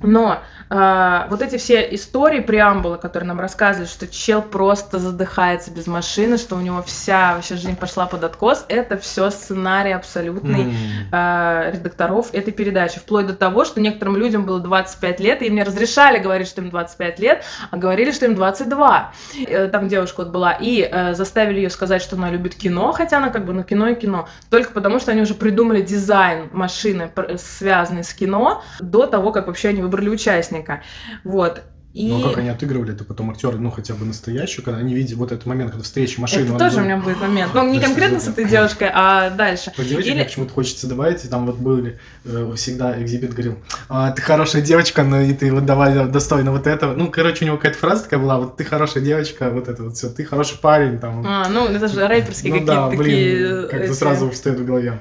но 0.00 0.40
а, 0.68 1.26
вот 1.30 1.42
эти 1.42 1.58
все 1.58 1.82
истории, 1.94 2.40
преамбулы, 2.40 2.98
которые 2.98 3.28
нам 3.28 3.40
рассказывали, 3.40 3.86
что 3.86 4.06
чел 4.08 4.42
просто 4.42 4.98
задыхается 4.98 5.70
без 5.70 5.86
машины, 5.86 6.38
что 6.38 6.56
у 6.56 6.60
него 6.60 6.82
вся 6.82 7.34
вообще 7.34 7.56
жизнь 7.56 7.76
пошла 7.76 8.06
под 8.06 8.24
откос, 8.24 8.64
это 8.68 8.98
все 8.98 9.30
сценарий 9.30 9.92
абсолютный 9.92 10.64
mm. 10.64 10.74
а, 11.12 11.70
редакторов 11.70 12.34
этой 12.34 12.52
передачи. 12.52 12.98
Вплоть 12.98 13.26
до 13.26 13.34
того, 13.34 13.64
что 13.64 13.80
некоторым 13.80 14.16
людям 14.16 14.44
было 14.44 14.58
25 14.58 15.20
лет, 15.20 15.42
и 15.42 15.46
им 15.46 15.54
не 15.54 15.62
разрешали 15.62 16.18
говорить, 16.18 16.48
что 16.48 16.60
им 16.62 16.70
25 16.70 17.18
лет, 17.20 17.44
а 17.70 17.76
говорили, 17.76 18.10
что 18.10 18.26
им 18.26 18.34
22. 18.34 19.12
Э, 19.46 19.68
там 19.68 19.88
девушка 19.88 20.22
вот 20.22 20.28
была, 20.28 20.52
и 20.52 20.88
э, 20.90 21.14
заставили 21.14 21.58
ее 21.58 21.70
сказать, 21.70 22.02
что 22.02 22.16
она 22.16 22.30
любит 22.30 22.56
кино, 22.56 22.92
хотя 22.92 23.18
она 23.18 23.30
как 23.30 23.44
бы, 23.44 23.52
ну, 23.52 23.62
кино 23.62 23.88
и 23.88 23.94
кино, 23.94 24.28
только 24.50 24.72
потому, 24.72 24.98
что 24.98 25.12
они 25.12 25.22
уже 25.22 25.34
придумали 25.34 25.80
дизайн 25.80 26.48
машины, 26.52 27.10
связанный 27.36 28.02
с 28.02 28.12
кино, 28.12 28.62
до 28.80 29.06
того, 29.06 29.30
как 29.30 29.46
вообще 29.46 29.68
они 29.68 29.82
выбрали 29.82 30.08
участника 30.08 30.55
участника. 30.56 30.82
Вот. 31.24 31.62
И... 31.92 32.10
Ну, 32.10 32.20
а 32.20 32.28
как 32.28 32.38
они 32.38 32.50
отыгрывали 32.50 32.92
это 32.92 33.04
потом 33.04 33.30
актеры, 33.30 33.56
ну, 33.56 33.70
хотя 33.70 33.94
бы 33.94 34.04
настоящую, 34.04 34.62
когда 34.62 34.80
они 34.80 34.92
видят 34.94 35.16
вот 35.16 35.32
этот 35.32 35.46
момент, 35.46 35.70
когда 35.70 35.82
встреча 35.82 36.20
машины. 36.20 36.44
Это 36.44 36.58
тоже 36.58 36.76
был... 36.76 36.82
у 36.82 36.84
меня 36.84 36.98
будет 36.98 37.20
момент. 37.22 37.52
Ну, 37.54 37.72
не 37.72 37.80
конкретно 37.80 38.20
с 38.20 38.28
этой 38.28 38.44
девушкой, 38.44 38.90
а 38.92 39.30
дальше. 39.30 39.72
Вот 39.78 39.86
девочек 39.86 40.14
Или- 40.14 40.24
почему-то 40.24 40.52
хочется 40.52 40.86
добавить, 40.88 41.28
там 41.30 41.46
вот 41.46 41.56
были 41.56 41.98
э, 42.26 42.52
всегда 42.54 43.02
экзибит 43.02 43.32
говорил, 43.32 43.56
«А, 43.88 44.10
ты 44.10 44.20
хорошая 44.20 44.60
девочка, 44.60 45.04
но 45.04 45.22
и 45.22 45.32
ты 45.32 45.50
вот 45.50 45.64
давай 45.64 46.06
достойно 46.06 46.52
вот 46.52 46.66
этого. 46.66 46.92
Ну, 46.92 47.10
короче, 47.10 47.46
у 47.46 47.48
него 47.48 47.56
какая-то 47.56 47.78
фраза 47.78 48.02
такая 48.02 48.20
была, 48.20 48.36
вот 48.40 48.58
ты 48.58 48.64
хорошая 48.64 49.02
девочка, 49.02 49.48
вот 49.48 49.68
это 49.68 49.84
вот 49.84 49.96
все, 49.96 50.10
ты 50.10 50.22
хороший 50.24 50.58
парень, 50.58 50.98
там. 50.98 51.24
А, 51.26 51.48
ну, 51.48 51.66
это 51.66 51.88
же 51.88 52.06
рэперские 52.06 52.52
ну 52.52 52.58
какие-то 52.60 52.74
да, 52.74 52.90
такие... 52.90 52.98
блин, 52.98 53.68
как-то 53.70 53.86
эти- 53.86 53.92
сразу 53.92 54.30
встает 54.30 54.60
в 54.60 54.66
голове. 54.66 54.98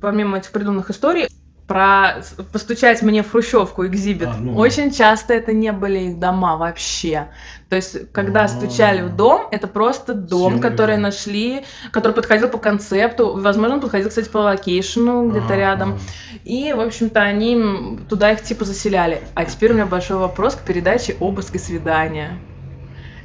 помимо 0.00 0.38
этих 0.38 0.52
придуманных 0.52 0.88
историй, 0.88 1.28
про 1.70 2.20
постучать 2.52 3.00
мне 3.00 3.22
в 3.22 3.30
хрущевку 3.30 3.86
Xzibit. 3.86 4.26
А, 4.26 4.34
ну. 4.40 4.56
Очень 4.56 4.90
часто 4.90 5.34
это 5.34 5.52
не 5.52 5.70
были 5.70 6.00
их 6.00 6.18
дома 6.18 6.56
вообще. 6.56 7.28
То 7.68 7.76
есть, 7.76 8.10
когда 8.10 8.42
А. 8.42 8.48
стучали 8.48 9.02
в 9.02 9.14
дом, 9.14 9.46
это 9.52 9.68
просто 9.68 10.12
дом, 10.12 10.54
Съемный 10.54 10.68
который 10.68 10.96
нашли, 10.96 11.64
который 11.92 12.10
подходил 12.10 12.48
по 12.48 12.58
концепту. 12.58 13.36
Возможно, 13.40 13.76
он 13.76 13.80
подходил, 13.80 14.08
кстати, 14.08 14.28
по 14.28 14.38
location 14.38 15.20
у 15.20 15.30
где-то 15.30 15.54
А, 15.54 15.56
рядом. 15.56 16.00
И, 16.44 16.72
в 16.72 16.80
общем-то, 16.80 17.20
они 17.20 18.00
туда 18.08 18.32
их 18.32 18.42
типа 18.42 18.64
заселяли. 18.64 19.22
А 19.36 19.44
теперь 19.44 19.70
у 19.70 19.74
меня 19.74 19.86
большой 19.86 20.16
вопрос 20.16 20.56
к 20.56 20.62
передаче 20.62 21.16
«Обыск 21.20 21.54
и 21.54 21.58
свидания». 21.58 22.36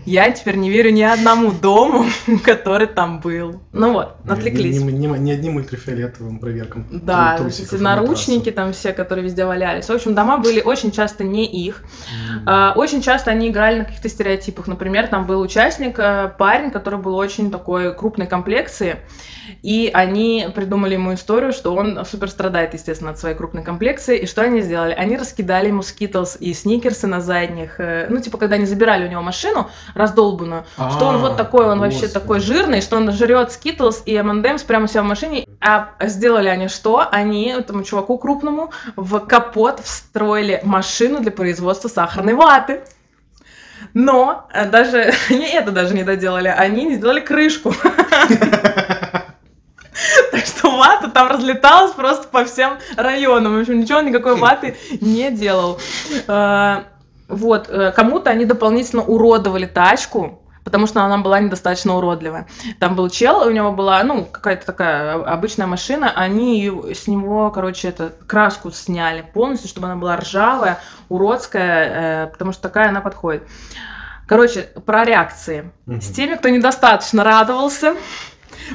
Я 0.05 0.31
теперь 0.31 0.55
не 0.57 0.69
верю 0.69 0.91
ни 0.91 1.01
одному 1.01 1.51
дому, 1.51 2.05
который 2.43 2.88
там 2.88 3.19
был. 3.19 3.59
Ну 3.74 3.93
вот, 3.93 4.15
отвлеклись. 4.27 4.79
Не, 4.81 4.91
не- 4.91 5.07
не 5.19 5.31
одним 5.31 5.55
ультрафиолетовым 5.55 6.39
проверкам. 6.39 6.85
Да, 6.91 7.38
эти 7.47 7.75
наручники 7.81 8.51
там 8.51 8.71
все, 8.74 8.93
которые 8.93 9.24
везде 9.25 9.45
валялись. 9.45 9.85
В 9.88 9.91
общем, 9.91 10.13
дома 10.15 10.38
были 10.38 10.62
очень 10.62 10.91
часто 10.91 11.24
не 11.24 11.45
их. 11.45 11.83
А, 12.45 12.74
Очень 12.75 13.01
часто 13.01 13.31
они 13.31 13.50
играли 13.50 13.79
на 13.79 13.85
каких-то 13.85 14.09
стереотипах. 14.09 14.67
Например, 14.67 15.07
там 15.07 15.25
был 15.25 15.41
участник, 15.41 15.97
э, 16.00 16.31
парень, 16.38 16.71
который 16.71 17.00
был 17.00 17.15
очень 17.15 17.50
такой 17.51 17.93
крупной 17.95 18.27
комплекции, 18.27 18.97
и 19.63 19.89
они 19.93 20.47
придумали 20.55 20.93
ему 20.93 21.13
историю, 21.13 21.51
что 21.51 21.74
он 21.75 22.03
супер 22.05 22.29
страдает, 22.29 22.74
естественно, 22.74 23.12
от 23.12 23.19
своей 23.19 23.35
крупной 23.35 23.63
комплекции. 23.63 24.17
И 24.19 24.25
что 24.27 24.41
они 24.41 24.62
сделали? 24.62 24.93
Они 24.93 25.17
раскидали 25.17 25.67
ему 25.67 25.81
скитлс 25.81 26.38
и 26.39 26.53
сникерсы 26.53 27.07
на 27.07 27.21
задних. 27.21 27.79
э, 27.79 28.07
Ну, 28.09 28.19
типа, 28.19 28.38
когда 28.38 28.55
они 28.55 28.65
забирали 28.65 29.05
у 29.07 29.09
него 29.09 29.21
машину 29.21 29.69
раздолбанную, 29.96 30.66
что 30.75 31.06
он 31.08 31.16
А, 31.16 31.18
вот 31.18 31.38
такой, 31.38 31.66
он 31.66 31.80
вообще 31.80 32.08
такой 32.08 32.40
жирный, 32.40 32.82
что 32.82 32.98
он 32.98 33.12
жрет 33.12 33.52
скитлс 33.52 34.04
и 34.06 34.14
M&M's 34.14 34.66
прямо 34.66 34.86
у 34.86 34.88
себя 34.88 35.02
в 35.02 35.06
машине. 35.06 35.48
А 35.62 35.90
сделали 36.02 36.50
они 36.50 36.68
что? 36.68 37.08
Они 37.10 37.48
этому 37.48 37.84
чуваку 37.84 38.18
крупному 38.20 38.72
в 38.96 39.20
капот 39.22 39.80
встроили 39.80 40.60
машину 40.64 41.22
для 41.22 41.32
производства 41.32 41.88
сахарной 41.88 42.34
ваты. 42.34 42.82
Но 43.94 44.48
э, 44.54 44.70
даже 44.70 45.14
они 45.30 45.48
это 45.48 45.72
даже 45.72 45.94
не 45.96 46.04
доделали, 46.04 46.50
они 46.50 46.84
не 46.86 46.96
сделали 46.96 47.22
крышку. 47.22 47.74
Так 50.32 50.46
что 50.46 50.72
вата 50.72 51.08
там 51.08 51.30
разлеталась 51.30 51.94
просто 51.94 52.28
по 52.28 52.44
всем 52.44 52.78
районам. 52.98 53.56
В 53.56 53.62
общем, 53.62 53.80
ничего, 53.80 54.02
никакой 54.02 54.36
ваты 54.36 54.75
не 55.00 55.32
делал. 55.32 55.80
Вот, 57.27 57.70
э, 57.70 57.91
кому-то 57.91 58.29
они 58.29 58.46
дополнительно 58.46 59.03
уродовали 59.03 59.65
тачку, 59.65 60.41
потому 60.63 60.88
что 60.88 61.03
она 61.03 61.17
была 61.20 61.39
недостаточно 61.39 61.96
уродливая. 61.96 62.48
Там 62.79 62.96
был 62.96 63.10
чел, 63.10 63.48
у 63.48 63.51
него 63.51 63.72
была, 63.72 64.03
ну, 64.03 64.25
какая-то 64.25 64.65
такая 64.65 65.13
обычная 65.24 65.67
машина, 65.67 66.12
они 66.15 66.72
с 66.94 67.08
него, 67.08 67.51
короче, 67.51 67.88
это, 67.88 68.12
краску 68.27 68.72
сняли 68.72 69.24
полностью, 69.34 69.70
чтобы 69.70 69.88
она 69.88 69.96
была 69.96 70.17
ржавая, 70.17 70.79
уродская, 71.10 72.25
э, 72.25 72.27
потому 72.27 72.51
что 72.51 72.63
такая 72.63 72.89
она 72.89 73.01
подходит. 73.01 73.44
Короче, 74.27 74.62
про 74.86 75.05
реакции. 75.05 75.72
Мгм. 75.86 76.01
С 76.01 76.10
теми, 76.10 76.36
кто 76.36 76.50
недостаточно 76.50 77.24
радовался, 77.24 77.96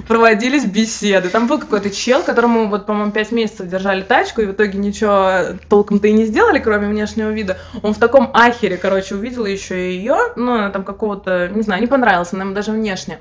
проводились 0.06 0.64
беседы. 0.64 1.28
Там 1.28 1.46
был 1.46 1.58
какой-то 1.58 1.90
чел, 1.90 2.22
которому, 2.22 2.68
вот, 2.68 2.87
по-моему, 2.87 3.12
пять 3.12 3.32
месяцев 3.32 3.68
держали 3.68 4.02
тачку, 4.02 4.40
и 4.40 4.46
в 4.46 4.52
итоге 4.52 4.78
ничего 4.78 5.58
толком-то 5.68 6.08
и 6.08 6.12
не 6.12 6.26
сделали, 6.26 6.58
кроме 6.58 6.88
внешнего 6.88 7.30
вида. 7.30 7.58
Он 7.82 7.94
в 7.94 7.99
таком 7.99 8.30
ахере, 8.34 8.76
короче, 8.76 9.14
увидел 9.14 9.46
еще 9.46 9.90
и 9.90 9.96
ее, 9.96 10.16
ну, 10.37 10.54
она 10.54 10.70
там 10.70 10.84
какого-то, 10.84 11.49
не 11.49 11.62
знаю, 11.62 11.80
не 11.80 11.87
понравилась, 11.87 12.32
она 12.32 12.44
ему 12.44 12.54
даже 12.54 12.72
внешне. 12.72 13.18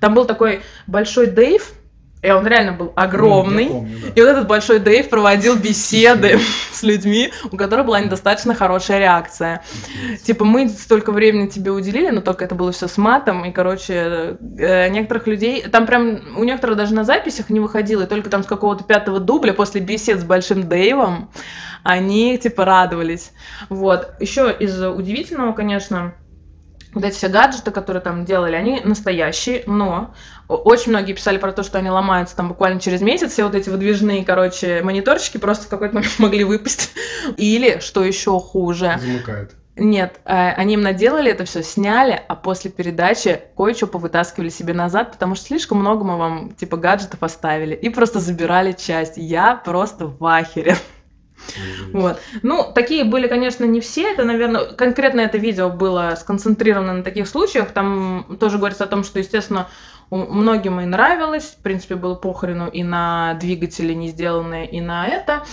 Там 0.00 0.14
был 0.14 0.24
такой 0.24 0.62
большой 0.86 1.26
Дэйв, 1.26 1.72
и 2.22 2.30
он 2.30 2.46
реально 2.46 2.72
был 2.72 2.92
огромный. 2.94 3.64
Я 3.64 3.70
помню, 3.70 3.98
да. 4.00 4.08
И 4.14 4.20
вот 4.20 4.28
этот 4.28 4.46
большой 4.46 4.78
Дэйв 4.78 5.08
проводил 5.08 5.56
беседы 5.56 6.38
с 6.72 6.82
людьми, 6.84 7.32
у 7.50 7.56
которых 7.56 7.86
была 7.86 8.00
недостаточно 8.00 8.54
хорошая 8.54 9.00
реакция. 9.00 9.64
Типа, 10.22 10.44
мы 10.44 10.68
столько 10.68 11.10
времени 11.10 11.48
тебе 11.48 11.72
уделили, 11.72 12.10
но 12.10 12.20
только 12.20 12.44
это 12.44 12.54
было 12.54 12.70
все 12.70 12.86
с 12.86 12.96
матом. 12.96 13.44
И, 13.44 13.50
короче, 13.50 14.36
э, 14.56 14.88
некоторых 14.88 15.26
людей... 15.26 15.62
Там 15.62 15.84
прям 15.84 16.38
у 16.38 16.44
некоторых 16.44 16.76
даже 16.76 16.94
на 16.94 17.02
записях 17.02 17.50
не 17.50 17.58
выходило, 17.58 18.02
и 18.02 18.06
только 18.06 18.30
там 18.30 18.44
с 18.44 18.46
какого-то 18.46 18.84
пятого 18.84 19.18
дубля 19.18 19.52
после 19.52 19.80
бесед 19.80 20.20
с 20.20 20.24
Большим 20.24 20.68
Дэйвом 20.68 21.30
они, 21.82 22.38
типа, 22.38 22.64
радовались. 22.64 23.32
Вот. 23.68 24.14
Еще 24.20 24.54
из 24.60 24.80
удивительного, 24.80 25.52
конечно, 25.52 26.14
вот 26.94 27.04
эти 27.04 27.14
все 27.14 27.28
гаджеты, 27.28 27.70
которые 27.70 28.02
там 28.02 28.24
делали, 28.24 28.54
они 28.54 28.80
настоящие, 28.84 29.64
но 29.66 30.14
очень 30.48 30.90
многие 30.90 31.14
писали 31.14 31.38
про 31.38 31.52
то, 31.52 31.62
что 31.62 31.78
они 31.78 31.90
ломаются 31.90 32.36
там 32.36 32.48
буквально 32.48 32.80
через 32.80 33.00
месяц, 33.00 33.32
все 33.32 33.44
вот 33.44 33.54
эти 33.54 33.70
выдвижные, 33.70 34.24
короче, 34.24 34.82
мониторчики 34.82 35.38
просто 35.38 35.66
в 35.66 35.68
какой-то 35.68 35.94
момент 35.94 36.14
могли 36.18 36.44
выпасть. 36.44 36.92
Или, 37.36 37.78
что 37.80 38.04
еще 38.04 38.38
хуже, 38.38 38.98
Замыкает. 39.00 39.54
нет, 39.76 40.20
э, 40.24 40.50
они 40.52 40.74
им 40.74 40.82
наделали 40.82 41.30
это 41.30 41.44
все, 41.44 41.62
сняли, 41.62 42.20
а 42.28 42.34
после 42.36 42.70
передачи 42.70 43.40
кое-что 43.56 43.86
повытаскивали 43.86 44.50
себе 44.50 44.74
назад, 44.74 45.12
потому 45.12 45.34
что 45.34 45.46
слишком 45.46 45.78
много 45.78 46.04
мы 46.04 46.18
вам, 46.18 46.52
типа, 46.52 46.76
гаджетов 46.76 47.22
оставили, 47.22 47.74
и 47.74 47.88
просто 47.88 48.20
забирали 48.20 48.72
часть. 48.72 49.16
Я 49.16 49.56
просто 49.56 50.06
в 50.06 50.24
ахере. 50.24 50.76
Вот. 51.92 52.20
Ну, 52.42 52.72
такие 52.74 53.04
были, 53.04 53.28
конечно, 53.28 53.64
не 53.64 53.80
все. 53.80 54.12
Это, 54.12 54.24
наверное, 54.24 54.64
конкретно 54.64 55.20
это 55.20 55.38
видео 55.38 55.68
было 55.70 56.14
сконцентрировано 56.18 56.94
на 56.94 57.02
таких 57.02 57.28
случаях. 57.28 57.70
Там 57.72 58.36
тоже 58.40 58.58
говорится 58.58 58.84
о 58.84 58.88
том, 58.88 59.04
что, 59.04 59.18
естественно, 59.18 59.68
многим 60.10 60.80
и 60.80 60.84
нравилось. 60.84 61.56
В 61.58 61.62
принципе, 61.62 61.94
было 61.94 62.14
похрену 62.14 62.68
и 62.68 62.82
на 62.82 63.34
двигатели 63.34 63.92
не 63.94 64.08
сделанные, 64.08 64.66
и 64.68 64.80
на 64.80 65.06
это. 65.06 65.44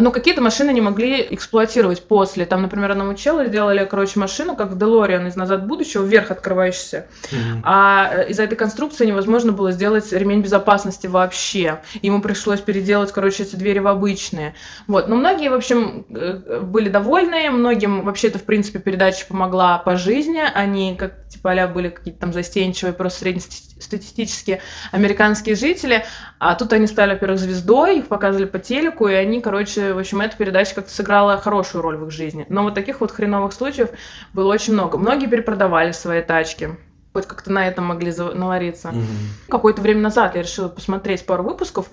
Но 0.00 0.10
какие-то 0.10 0.40
машины 0.40 0.70
не 0.72 0.80
могли 0.80 1.26
эксплуатировать 1.30 2.02
после. 2.02 2.46
Там, 2.46 2.62
например, 2.62 2.90
одному 2.90 3.14
челу 3.14 3.44
сделали, 3.44 3.86
короче, 3.88 4.18
машину, 4.18 4.56
как 4.56 4.70
в 4.70 4.78
Делориан 4.78 5.26
из 5.26 5.36
«Назад 5.36 5.62
в 5.62 5.66
будущее», 5.66 6.04
вверх 6.04 6.30
открывающийся. 6.30 7.06
Мгм. 7.30 7.62
А 7.64 8.10
э, 8.12 8.30
из-за 8.30 8.42
этой 8.42 8.56
конструкции 8.56 9.06
невозможно 9.06 9.52
было 9.52 9.70
сделать 9.70 10.12
ремень 10.12 10.42
безопасности 10.42 11.06
вообще. 11.06 11.80
Ему 12.02 12.20
пришлось 12.20 12.60
переделать, 12.60 13.12
короче, 13.12 13.44
эти 13.44 13.56
двери 13.56 13.78
в 13.78 13.86
обычные. 13.86 14.54
Вот. 14.88 15.08
Но 15.08 15.16
многие, 15.16 15.48
в 15.48 15.54
общем, 15.54 16.06
э, 16.10 16.60
были 16.60 16.88
довольны. 16.88 17.50
Многим 17.50 18.04
вообще 18.04 18.28
это, 18.28 18.38
в 18.38 18.44
принципе, 18.44 18.80
передача 18.80 19.26
помогла 19.26 19.78
по 19.78 19.96
жизни. 19.96 20.42
Они, 20.54 20.96
как 20.96 21.28
типа 21.28 21.52
а 21.52 21.66
были 21.68 21.88
какие-то 21.88 22.20
там 22.20 22.32
застенчивые, 22.32 22.92
просто 22.92 23.20
среднестатистические 23.20 24.60
американские 24.92 25.54
жители. 25.54 26.04
А 26.38 26.54
тут 26.54 26.72
они 26.72 26.86
стали, 26.86 27.12
во-первых, 27.12 27.38
звездой, 27.38 27.98
их 27.98 28.08
показывали 28.08 28.46
по 28.46 28.58
телеку, 28.58 29.08
и 29.08 29.14
они, 29.14 29.40
короче, 29.40 29.67
в 29.76 29.98
общем, 29.98 30.20
эта 30.20 30.36
передача 30.36 30.74
как-то 30.74 30.90
сыграла 30.90 31.38
хорошую 31.38 31.82
роль 31.82 31.96
в 31.96 32.06
их 32.06 32.10
жизни. 32.10 32.46
Но 32.48 32.62
вот 32.62 32.74
таких 32.74 33.00
вот 33.00 33.10
хреновых 33.10 33.52
случаев 33.52 33.90
было 34.32 34.52
очень 34.52 34.72
много. 34.72 34.98
Многие 34.98 35.26
перепродавали 35.26 35.92
свои 35.92 36.22
тачки. 36.22 36.76
Хоть 37.12 37.26
как-то 37.26 37.50
на 37.52 37.66
этом 37.66 37.86
могли 37.86 38.12
навариться. 38.12 38.88
Мгм. 38.88 39.06
Какое-то 39.48 39.82
время 39.82 40.00
назад 40.02 40.36
я 40.36 40.42
решила 40.42 40.68
посмотреть 40.68 41.26
пару 41.26 41.42
выпусков. 41.42 41.90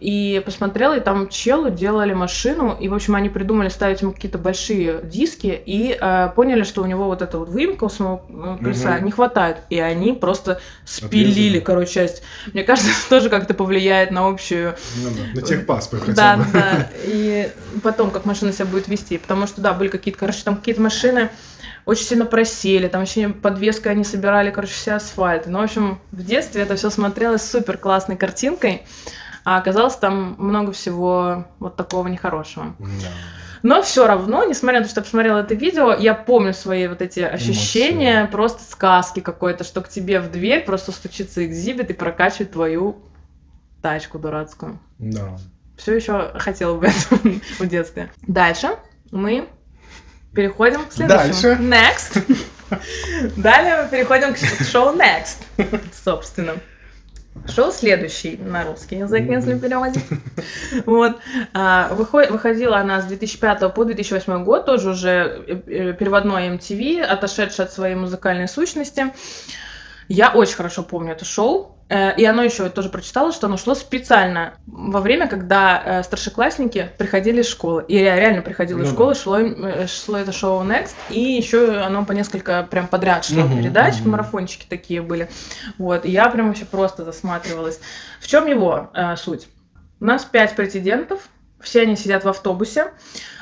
И 0.00 0.42
посмотрела, 0.44 0.96
и 0.96 1.00
там 1.00 1.28
челу 1.28 1.70
делали 1.70 2.12
машину, 2.12 2.76
и, 2.78 2.88
в 2.88 2.94
общем, 2.94 3.14
они 3.14 3.28
придумали 3.28 3.68
ставить 3.68 4.02
ему 4.02 4.12
какие-то 4.12 4.38
большие 4.38 5.00
диски, 5.04 5.60
и 5.64 5.96
э, 5.98 6.30
поняли, 6.34 6.62
что 6.64 6.82
у 6.82 6.86
него 6.86 7.04
вот 7.06 7.22
эта 7.22 7.38
вот 7.38 7.48
выемка 7.48 7.84
у 7.84 7.88
самого 7.88 8.22
э, 8.28 8.58
колеса 8.62 8.96
Мгм. 8.96 9.04
не 9.06 9.10
хватает, 9.12 9.58
и 9.70 9.78
они 9.78 10.12
просто 10.12 10.60
спилили, 10.84 11.30
Отрезали. 11.30 11.60
короче, 11.60 11.92
часть. 11.92 12.22
Мне 12.52 12.64
кажется, 12.64 12.90
это 12.90 13.08
тоже 13.08 13.30
как-то 13.30 13.54
повлияет 13.54 14.10
на 14.10 14.28
общую 14.28 14.74
Ну 15.02 15.10
да, 15.10 15.40
На 15.40 15.46
техпаспорт 15.46 16.02
хотя 16.04 16.14
да, 16.14 16.36
бы. 16.36 16.44
да. 16.52 16.88
И 17.06 17.50
потом, 17.82 18.10
как 18.10 18.24
машина 18.24 18.52
себя 18.52 18.66
будет 18.66 18.88
вести. 18.88 19.16
Потому 19.18 19.46
что, 19.46 19.60
да, 19.60 19.72
были 19.72 19.88
какие-то, 19.88 20.18
короче, 20.18 20.40
там 20.44 20.56
какие-то 20.56 20.82
машины 20.82 21.30
очень 21.86 22.04
сильно 22.04 22.24
просели, 22.24 22.88
там 22.88 23.02
вообще 23.02 23.28
подвеской 23.28 23.92
они 23.92 24.04
собирали, 24.04 24.50
короче, 24.50 24.72
все 24.72 24.92
асфальты. 24.92 25.50
Ну, 25.50 25.58
в 25.60 25.62
общем, 25.62 26.00
в 26.12 26.24
детстве 26.24 26.62
это 26.62 26.76
все 26.76 26.88
смотрелось 26.90 27.42
супер 27.42 27.76
классной 27.76 28.16
картинкой, 28.16 28.82
а 29.44 29.58
оказалось 29.58 29.96
там 29.96 30.36
много 30.38 30.72
всего 30.72 31.46
вот 31.58 31.76
такого 31.76 32.08
нехорошего. 32.08 32.74
Да. 32.78 33.08
Но 33.62 33.82
все 33.82 34.06
равно, 34.06 34.44
несмотря 34.44 34.80
на 34.80 34.84
то, 34.84 34.90
что 34.90 35.00
я 35.00 35.04
посмотрела 35.04 35.38
это 35.38 35.54
видео, 35.54 35.94
я 35.94 36.14
помню 36.14 36.52
свои 36.52 36.86
вот 36.86 37.00
эти 37.00 37.20
ощущения, 37.20 38.26
просто 38.26 38.62
сказки 38.70 39.20
какой-то, 39.20 39.64
что 39.64 39.80
к 39.80 39.88
тебе 39.88 40.20
в 40.20 40.30
дверь 40.30 40.64
просто 40.64 40.92
стучится 40.92 41.46
экзибит 41.46 41.88
и 41.90 41.94
прокачивает 41.94 42.52
твою 42.52 42.96
тачку 43.80 44.18
дурацкую. 44.18 44.78
Да. 44.98 45.38
Все 45.78 45.94
еще 45.94 46.32
хотела 46.38 46.76
бы 46.76 46.86
это 46.86 47.16
в 47.58 47.66
детстве. 47.66 48.10
Дальше 48.26 48.76
мы 49.10 49.48
Переходим 50.34 50.84
к 50.84 50.92
следующему. 50.92 51.70
Дальше. 51.70 52.18
Next. 52.18 53.36
Далее 53.36 53.82
мы 53.82 53.88
переходим 53.88 54.34
к 54.34 54.64
шоу 54.64 54.94
Next, 54.96 55.36
собственно. 56.04 56.54
Шоу 57.48 57.72
следующий 57.72 58.36
на 58.38 58.64
русский 58.64 58.96
язык, 58.96 59.28
если 59.28 59.58
переводить. 59.58 60.04
Вот. 60.86 61.18
А, 61.52 61.92
выход- 61.94 62.30
Выходила 62.30 62.78
она 62.78 63.02
с 63.02 63.04
2005 63.04 63.74
по 63.74 63.84
2008 63.84 64.44
год, 64.44 64.64
тоже 64.66 64.90
уже 64.90 65.44
э, 65.46 65.60
э, 65.66 65.92
переводной 65.92 66.48
MTV, 66.56 67.02
отошедший 67.02 67.66
от 67.66 67.72
своей 67.72 67.96
музыкальной 67.96 68.48
сущности. 68.48 69.12
Я 70.08 70.30
очень 70.30 70.56
хорошо 70.56 70.82
помню 70.82 71.12
это 71.12 71.24
шоу. 71.24 71.73
Э, 71.88 72.16
И 72.16 72.24
оно 72.24 72.42
еще 72.42 72.68
тоже 72.70 72.88
прочитала, 72.88 73.32
что 73.32 73.46
оно 73.46 73.56
шло 73.56 73.74
специально 73.74 74.54
во 74.66 75.00
время, 75.00 75.28
когда 75.28 75.82
э, 75.84 76.02
старшеклассники 76.02 76.90
приходили 76.98 77.42
из 77.42 77.48
школы. 77.48 77.84
И 77.88 77.96
я 77.96 78.16
реально 78.16 78.42
приходила 78.42 78.78
из 78.78 78.84
Ну 78.84 78.90
да. 78.90 78.94
школы, 78.94 79.14
шло, 79.14 79.38
э, 79.38 79.86
шло 79.86 80.16
это 80.18 80.32
шоу 80.32 80.64
Next, 80.64 80.94
и 81.10 81.20
еще 81.20 81.76
оно 81.78 82.04
по 82.04 82.12
несколько 82.12 82.66
прям 82.70 82.86
подряд 82.88 83.24
шло 83.24 83.46
передач, 83.48 83.96
марафончики 84.04 84.66
такие 84.68 85.02
были. 85.02 85.28
Вот, 85.78 86.04
и 86.06 86.10
я 86.10 86.28
прям 86.30 86.48
вообще 86.48 86.64
просто 86.64 87.04
засматривалась. 87.04 87.80
В 88.20 88.26
чем 88.26 88.46
его 88.46 88.90
э, 88.94 89.16
суть? 89.16 89.48
У 90.00 90.06
нас 90.06 90.24
пять 90.24 90.56
претендентов, 90.56 91.20
все 91.64 91.82
они 91.82 91.96
сидят 91.96 92.24
в 92.24 92.28
автобусе, 92.28 92.92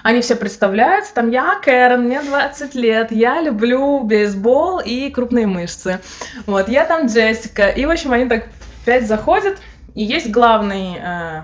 они 0.03 0.21
все 0.21 0.35
представляются, 0.37 1.15
там 1.15 1.31
я 1.31 1.57
Кэрон, 1.63 2.03
мне 2.05 2.23
20 2.23 2.75
лет, 2.75 3.13
я 3.13 3.41
люблю 3.41 4.01
бейсбол 4.01 4.81
и 4.81 5.11
крупные 5.11 5.47
мышцы. 5.47 6.01
Вот, 6.47 6.69
я 6.69 6.85
там 6.87 7.07
Джессика. 7.07 7.69
И, 7.69 7.85
в 7.87 7.91
общем, 7.91 8.13
они 8.13 8.29
так 8.29 8.47
пять 8.85 9.07
заходят, 9.07 9.59
и 9.95 10.03
есть 10.03 10.31
главный, 10.31 10.97
э, 10.99 11.43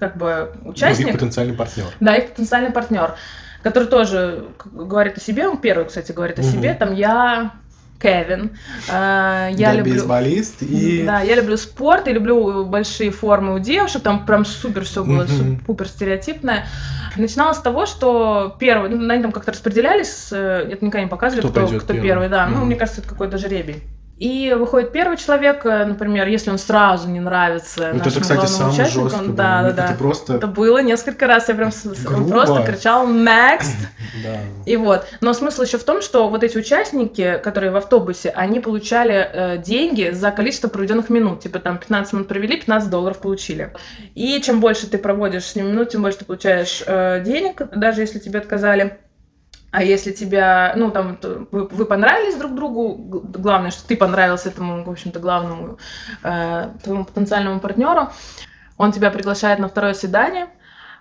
как 0.00 0.16
бы, 0.16 0.52
Ну, 0.62 0.70
их 0.70 0.76
участник. 0.76 1.12
потенциальный 1.12 1.54
партнер. 1.54 1.86
Да, 2.00 2.14
их 2.14 2.30
потенциальный 2.30 2.70
партнер, 2.70 3.14
который 3.62 3.88
тоже 3.88 4.46
говорит 4.64 5.18
о 5.18 5.20
себе, 5.20 5.48
он 5.48 5.58
первый, 5.58 5.84
кстати, 5.86 6.12
говорит 6.12 6.38
о 6.38 6.42
Мгм. 6.42 6.50
себе, 6.52 6.74
там 6.74 6.94
я 6.94 7.52
Кевин, 8.00 8.56
э, 8.88 9.48
я 9.52 9.72
люблю... 9.74 9.94
бейсболист 9.94 10.62
и... 10.62 11.04
Да, 11.04 11.20
я 11.20 11.34
люблю 11.34 11.56
спорт 11.56 12.06
и 12.08 12.12
люблю 12.12 12.64
большие 12.64 13.10
формы 13.10 13.54
у 13.54 13.58
девушек, 13.58 14.02
там 14.02 14.24
прям 14.24 14.44
супер 14.44 14.84
все 14.84 15.04
было, 15.04 15.26
супер 15.66 15.88
стереотипное. 15.88 16.66
Начиналось 17.16 17.56
с 17.56 17.60
того, 17.60 17.86
что 17.86 18.56
первый, 18.60 18.90
ну, 18.90 19.12
они 19.12 19.22
там 19.22 19.32
как-то 19.32 19.50
распределялись, 19.52 20.28
э, 20.30 20.68
это 20.70 20.84
никогда 20.84 21.02
не 21.04 21.10
показывали, 21.10 21.40
Кто 21.42 21.50
кто, 21.50 21.60
пойдет 21.62 21.82
кто 21.82 21.92
первым. 21.92 22.08
первый, 22.08 22.28
да. 22.28 22.46
Ну, 22.46 22.58
Мгм. 22.58 22.66
мне 22.66 22.76
кажется, 22.76 23.00
это 23.00 23.08
какой-то 23.10 23.38
жребий. 23.38 23.82
И 24.18 24.52
выходит 24.58 24.90
первый 24.90 25.16
человек, 25.16 25.64
э, 25.64 25.84
например, 25.84 26.26
если 26.26 26.50
он 26.50 26.58
сразу 26.58 27.08
не 27.08 27.20
нравится 27.20 27.90
Вот 27.92 28.04
нашему 28.04 28.10
это, 28.10 28.20
кстати, 28.20 28.46
самое 28.46 28.74
участнику, 28.74 29.08
жесткое. 29.10 29.28
да, 29.28 29.62
да, 29.62 29.72
да. 29.72 29.84
Это 29.86 29.94
просто... 29.94 30.34
Это 30.34 30.46
было 30.48 30.78
несколько 30.78 31.28
раз, 31.28 31.48
я 31.48 31.54
прям 31.54 31.70
он 31.84 32.24
Грубо. 32.24 32.30
просто 32.30 32.62
кричал 32.64 33.08
next. 33.08 33.70
Да. 34.24 34.40
И 34.64 34.76
вот. 34.76 35.06
Но 35.20 35.32
смысл 35.32 35.62
еще 35.62 35.78
в 35.78 35.84
том, 35.84 36.02
что 36.02 36.28
вот 36.28 36.42
эти 36.42 36.56
участники, 36.56 37.38
которые 37.44 37.70
в 37.70 37.76
автобусе, 37.76 38.30
они 38.30 38.58
получали 38.58 39.14
э, 39.14 39.58
деньги 39.58 40.10
за 40.12 40.32
количество 40.32 40.66
проведенных 40.68 41.08
минут. 41.10 41.40
Типа 41.40 41.60
там 41.60 41.78
15 41.78 42.14
минут 42.14 42.28
провели, 42.28 42.56
15 42.56 42.90
долларов 42.90 43.18
получили. 43.18 43.72
И 44.14 44.40
чем 44.40 44.60
больше 44.60 44.88
ты 44.88 44.98
проводишь 44.98 45.44
с 45.44 45.54
ним 45.54 45.68
минут, 45.68 45.90
тем 45.90 46.02
больше 46.02 46.18
ты 46.18 46.24
получаешь 46.24 46.82
э, 46.84 47.22
денег, 47.24 47.62
даже 47.76 48.00
если 48.00 48.18
тебе 48.18 48.40
отказали. 48.40 48.98
А 49.70 49.82
если 49.82 50.12
тебя, 50.12 50.72
ну, 50.76 50.90
там, 50.90 51.18
вы, 51.50 51.68
вы 51.68 51.84
понравились 51.84 52.36
друг 52.36 52.54
другу, 52.54 52.94
главное, 53.22 53.70
что 53.70 53.86
ты 53.86 53.96
понравился 53.96 54.48
этому, 54.48 54.82
в 54.82 54.90
общем-то, 54.90 55.20
главному 55.20 55.78
э, 56.22 56.68
твоему 56.82 57.04
потенциальному 57.04 57.60
партнеру, 57.60 58.08
он 58.78 58.92
тебя 58.92 59.10
приглашает 59.10 59.58
на 59.58 59.68
второе 59.68 59.92
свидание, 59.92 60.46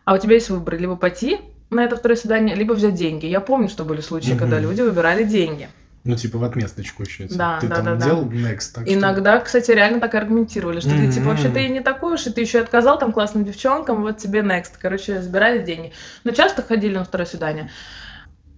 а 0.03 0.13
у 0.15 0.17
тебя 0.17 0.35
есть 0.35 0.49
выбор, 0.49 0.77
либо 0.77 0.97
пойти 0.97 1.39
на 1.69 1.81
это 1.83 1.95
второе 1.95 2.17
свидание, 2.17 2.55
либо 2.55 2.73
взять 2.73 2.95
деньги. 2.95 3.25
Я 3.25 3.39
помню, 3.39 3.69
что 3.69 3.85
были 3.85 4.01
случаи, 4.01 4.31
Мгм. 4.31 4.39
когда 4.39 4.59
люди 4.59 4.81
выбирали 4.81 5.23
деньги. 5.23 5.69
Ну, 6.03 6.15
типа 6.15 6.37
в 6.37 6.43
отместочку 6.43 7.03
еще. 7.03 7.27
Да, 7.29 7.59
Ты 7.59 7.67
да, 7.67 7.75
там 7.75 7.85
да, 7.85 7.95
да. 7.95 8.05
делал 8.05 8.23
next, 8.25 8.73
так 8.73 8.85
что- 8.85 8.93
Иногда, 8.93 9.39
кстати, 9.39 9.71
реально 9.71 9.99
так 9.99 10.13
и 10.13 10.17
аргументировали, 10.17 10.79
что 10.79 10.89
ты, 10.91 11.11
типа, 11.11 11.27
вообще 11.29 11.49
ты 11.49 11.67
не 11.67 11.81
такой 11.81 12.13
уж, 12.15 12.25
и 12.27 12.31
ты 12.31 12.39
еще 12.41 12.59
отказал 12.59 12.97
там 12.97 13.11
классным 13.11 13.43
девчонкам, 13.43 14.01
вот 14.01 14.17
тебе 14.17 14.39
next. 14.39 14.71
Короче, 14.81 15.21
забирали 15.21 15.59
деньги. 15.63 15.91
Но 16.23 16.31
часто 16.31 16.61
ходили 16.63 16.97
на 16.97 17.03
второе 17.03 17.25
свидание. 17.25 17.69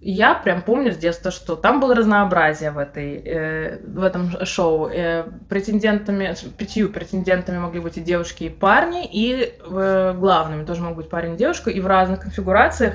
Я 0.02 0.34
прям 0.34 0.62
помню 0.62 0.92
с 0.92 0.96
детства, 0.96 1.30
что 1.30 1.56
там 1.56 1.78
было 1.78 1.94
разнообразие 1.94 2.70
в, 2.70 2.78
этой, 2.78 3.16
э, 3.16 3.78
в 3.84 4.02
этом 4.02 4.46
шоу. 4.46 4.88
Э, 4.88 5.24
претендентами, 5.50 6.34
пятью 6.56 6.88
претендентами 6.88 7.58
могли 7.58 7.80
быть 7.80 7.98
и 7.98 8.00
девушки, 8.00 8.44
и 8.44 8.48
парни, 8.48 9.06
и 9.06 9.54
э, 9.62 10.14
главными 10.16 10.64
тоже 10.64 10.80
могут 10.80 10.96
быть 10.96 11.10
парень 11.10 11.34
и 11.34 11.36
девушка, 11.36 11.68
и 11.68 11.80
в 11.80 11.86
разных 11.86 12.20
конфигурациях 12.20 12.94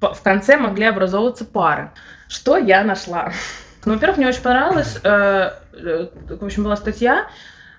в 0.00 0.22
конце 0.22 0.56
могли 0.56 0.84
образовываться 0.84 1.44
пары. 1.44 1.90
Что 2.28 2.56
я 2.56 2.84
нашла? 2.84 3.32
Ну, 3.84 3.94
во-первых, 3.94 4.18
мне 4.18 4.28
очень 4.28 4.42
понравилось, 4.42 4.98
э, 5.02 5.50
э, 5.72 6.08
в 6.28 6.44
общем, 6.44 6.64
была 6.64 6.76
статья, 6.76 7.28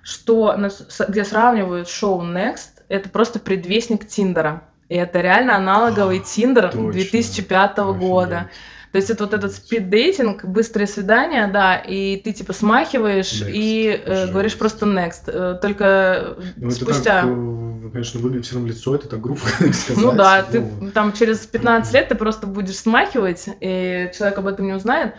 что 0.01 0.57
где 1.07 1.23
сравнивают 1.23 1.87
шоу 1.87 2.23
Next, 2.23 2.81
это 2.87 3.09
просто 3.09 3.37
предвестник 3.37 4.07
Тиндера. 4.07 4.63
И 4.89 4.95
это 4.95 5.21
реально 5.21 5.55
аналоговый 5.55 6.19
А, 6.19 6.23
Тиндер 6.23 6.71
точно. 6.71 6.91
2005 6.91 7.77
года. 7.77 8.37
Офигеть. 8.37 8.51
То 8.91 8.97
есть 8.97 9.09
это 9.11 9.25
вот 9.25 9.35
этот 9.35 9.53
спид-дейтинг, 9.53 10.45
быстрые 10.45 10.87
свидания, 10.87 11.47
да, 11.47 11.75
и 11.75 12.17
ты 12.17 12.33
типа 12.33 12.53
смахиваешь 12.53 13.43
Next. 13.43 13.51
и 13.53 14.01
э, 14.03 14.27
говоришь 14.31 14.57
просто 14.57 14.87
next. 14.87 15.25
Э, 15.27 15.59
Только 15.61 16.37
Ну, 16.55 16.69
это 16.69 16.75
спустя... 16.75 17.21
так, 17.21 17.29
э, 17.29 17.89
конечно, 17.93 18.19
выглядит 18.19 18.47
все 18.47 18.55
равно 18.55 18.69
лицо, 18.69 18.95
это 18.95 19.07
так 19.07 19.21
грубо 19.21 19.39
сказать. 19.73 19.97
Ну 19.97 20.11
да, 20.11 20.41
ты 20.41 20.65
там 20.91 21.13
через 21.13 21.45
15 21.45 21.93
лет 21.93 22.07
ты 22.07 22.15
просто 22.15 22.47
будешь 22.47 22.77
смахивать, 22.77 23.47
и 23.61 24.09
человек 24.17 24.39
об 24.39 24.47
этом 24.47 24.65
не 24.65 24.73
узнает, 24.73 25.13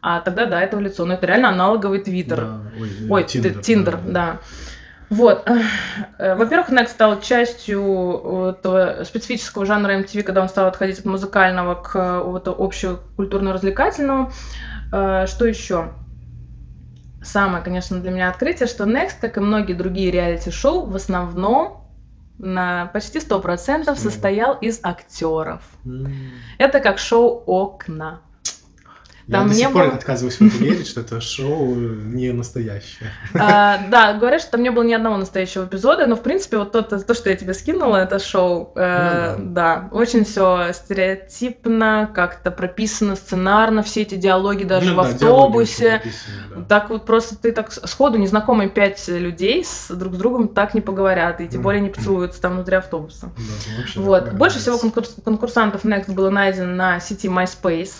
а 0.00 0.20
тогда 0.20 0.46
да, 0.46 0.62
это 0.62 0.76
в 0.76 0.80
лицо. 0.80 1.04
Но 1.04 1.14
это 1.14 1.26
реально 1.26 1.48
аналоговый 1.48 1.98
твиттер. 1.98 2.36
да, 2.36 2.60
Ой, 2.80 2.88
э, 2.88 3.06
Ой, 3.10 3.24
Тиндер, 3.24 3.58
Тиндер, 3.58 3.98
да. 4.06 4.38
Вот. 5.10 5.48
Э, 6.18 6.34
Во-первых, 6.34 6.70
Next 6.70 6.88
стал 6.88 7.20
частью 7.20 8.50
этого 8.50 9.04
специфического 9.04 9.64
жанра 9.66 9.98
MTV, 10.00 10.22
когда 10.22 10.42
он 10.42 10.48
стал 10.48 10.66
отходить 10.66 10.98
от 10.98 11.04
музыкального 11.04 11.74
к 11.74 11.96
э, 11.96 12.22
вот 12.22 12.48
общему 12.48 12.98
культурно-развлекательному. 13.16 14.30
Э, 14.92 15.26
Что 15.26 15.46
еще? 15.46 15.92
Самое, 17.22 17.64
конечно, 17.64 17.98
для 18.00 18.10
меня 18.10 18.28
открытие, 18.28 18.68
что 18.68 18.84
Next, 18.84 19.16
как 19.20 19.36
и 19.36 19.40
многие 19.40 19.72
другие 19.72 20.10
реалити-шоу, 20.10 20.86
в 20.86 20.94
основном 20.94 21.84
на 22.38 22.86
почти 22.92 23.18
100% 23.18 23.96
состоял 23.98 24.54
из 24.54 24.80
актеров. 24.82 25.62
м. 25.84 26.12
Это 26.58 26.80
как 26.80 26.98
шоу 26.98 27.42
«Окна». 27.46 28.20
Я 29.28 29.40
Там 29.40 29.48
до 29.48 29.54
сих 29.54 29.70
пор 29.72 29.84
было- 29.84 29.94
отказываюсь 29.94 30.36
в 30.36 30.40
это 30.42 30.56
верить, 30.56 30.86
что 30.88 31.02
это 31.02 31.20
шоу 31.20 31.74
не 31.74 32.32
настоящее. 32.32 33.10
А, 33.38 33.78
Да, 33.90 34.14
говорят, 34.14 34.40
что 34.40 34.52
там 34.52 34.62
не 34.62 34.70
было 34.70 34.82
ни 34.84 34.94
одного 34.94 35.18
настоящего 35.18 35.66
эпизода, 35.66 36.06
но 36.06 36.16
в 36.16 36.22
принципе 36.22 36.56
вот 36.56 36.72
то, 36.72 36.80
то 36.82 37.12
что 37.14 37.28
я 37.28 37.36
тебе 37.36 37.52
скинула, 37.52 37.96
это 37.98 38.18
шоу, 38.20 38.72
э, 38.74 39.36
Ну 39.36 39.52
да, 39.52 39.90
очень 39.92 40.24
все 40.24 40.72
стереотипно, 40.72 42.10
как-то 42.14 42.50
прописано 42.50 43.16
сценарно, 43.16 43.82
все 43.82 44.00
эти 44.02 44.14
диалоги 44.14 44.64
даже 44.64 44.92
Ну 44.94 45.02
в 45.02 45.04
да, 45.04 45.10
автобусе. 45.10 46.02
да. 46.56 46.62
Так 46.68 46.88
вот 46.90 47.04
просто 47.04 47.36
ты 47.36 47.52
так 47.52 47.70
сходу 47.72 48.16
незнакомые 48.18 48.70
пять 48.70 49.06
людей 49.08 49.62
с 49.64 49.88
друг 49.94 50.14
с 50.14 50.16
другом 50.16 50.48
так 50.48 50.72
не 50.72 50.80
поговорят, 50.80 51.40
и 51.42 51.48
тем 51.48 51.60
более 51.62 51.82
не 51.82 51.90
поцелуются 51.90 52.40
там 52.40 52.54
внутри 52.54 52.76
автобуса. 52.76 53.30
Да, 53.36 53.42
ну, 53.96 54.02
Вот. 54.04 54.32
Больше 54.32 54.58
всего 54.58 54.78
конкурс- 54.78 55.16
конкурсантов 55.22 55.84
Next 55.84 56.12
было 56.12 56.30
найдено 56.30 56.74
на 56.74 57.00
сети 57.00 57.28
MySpace. 57.28 57.90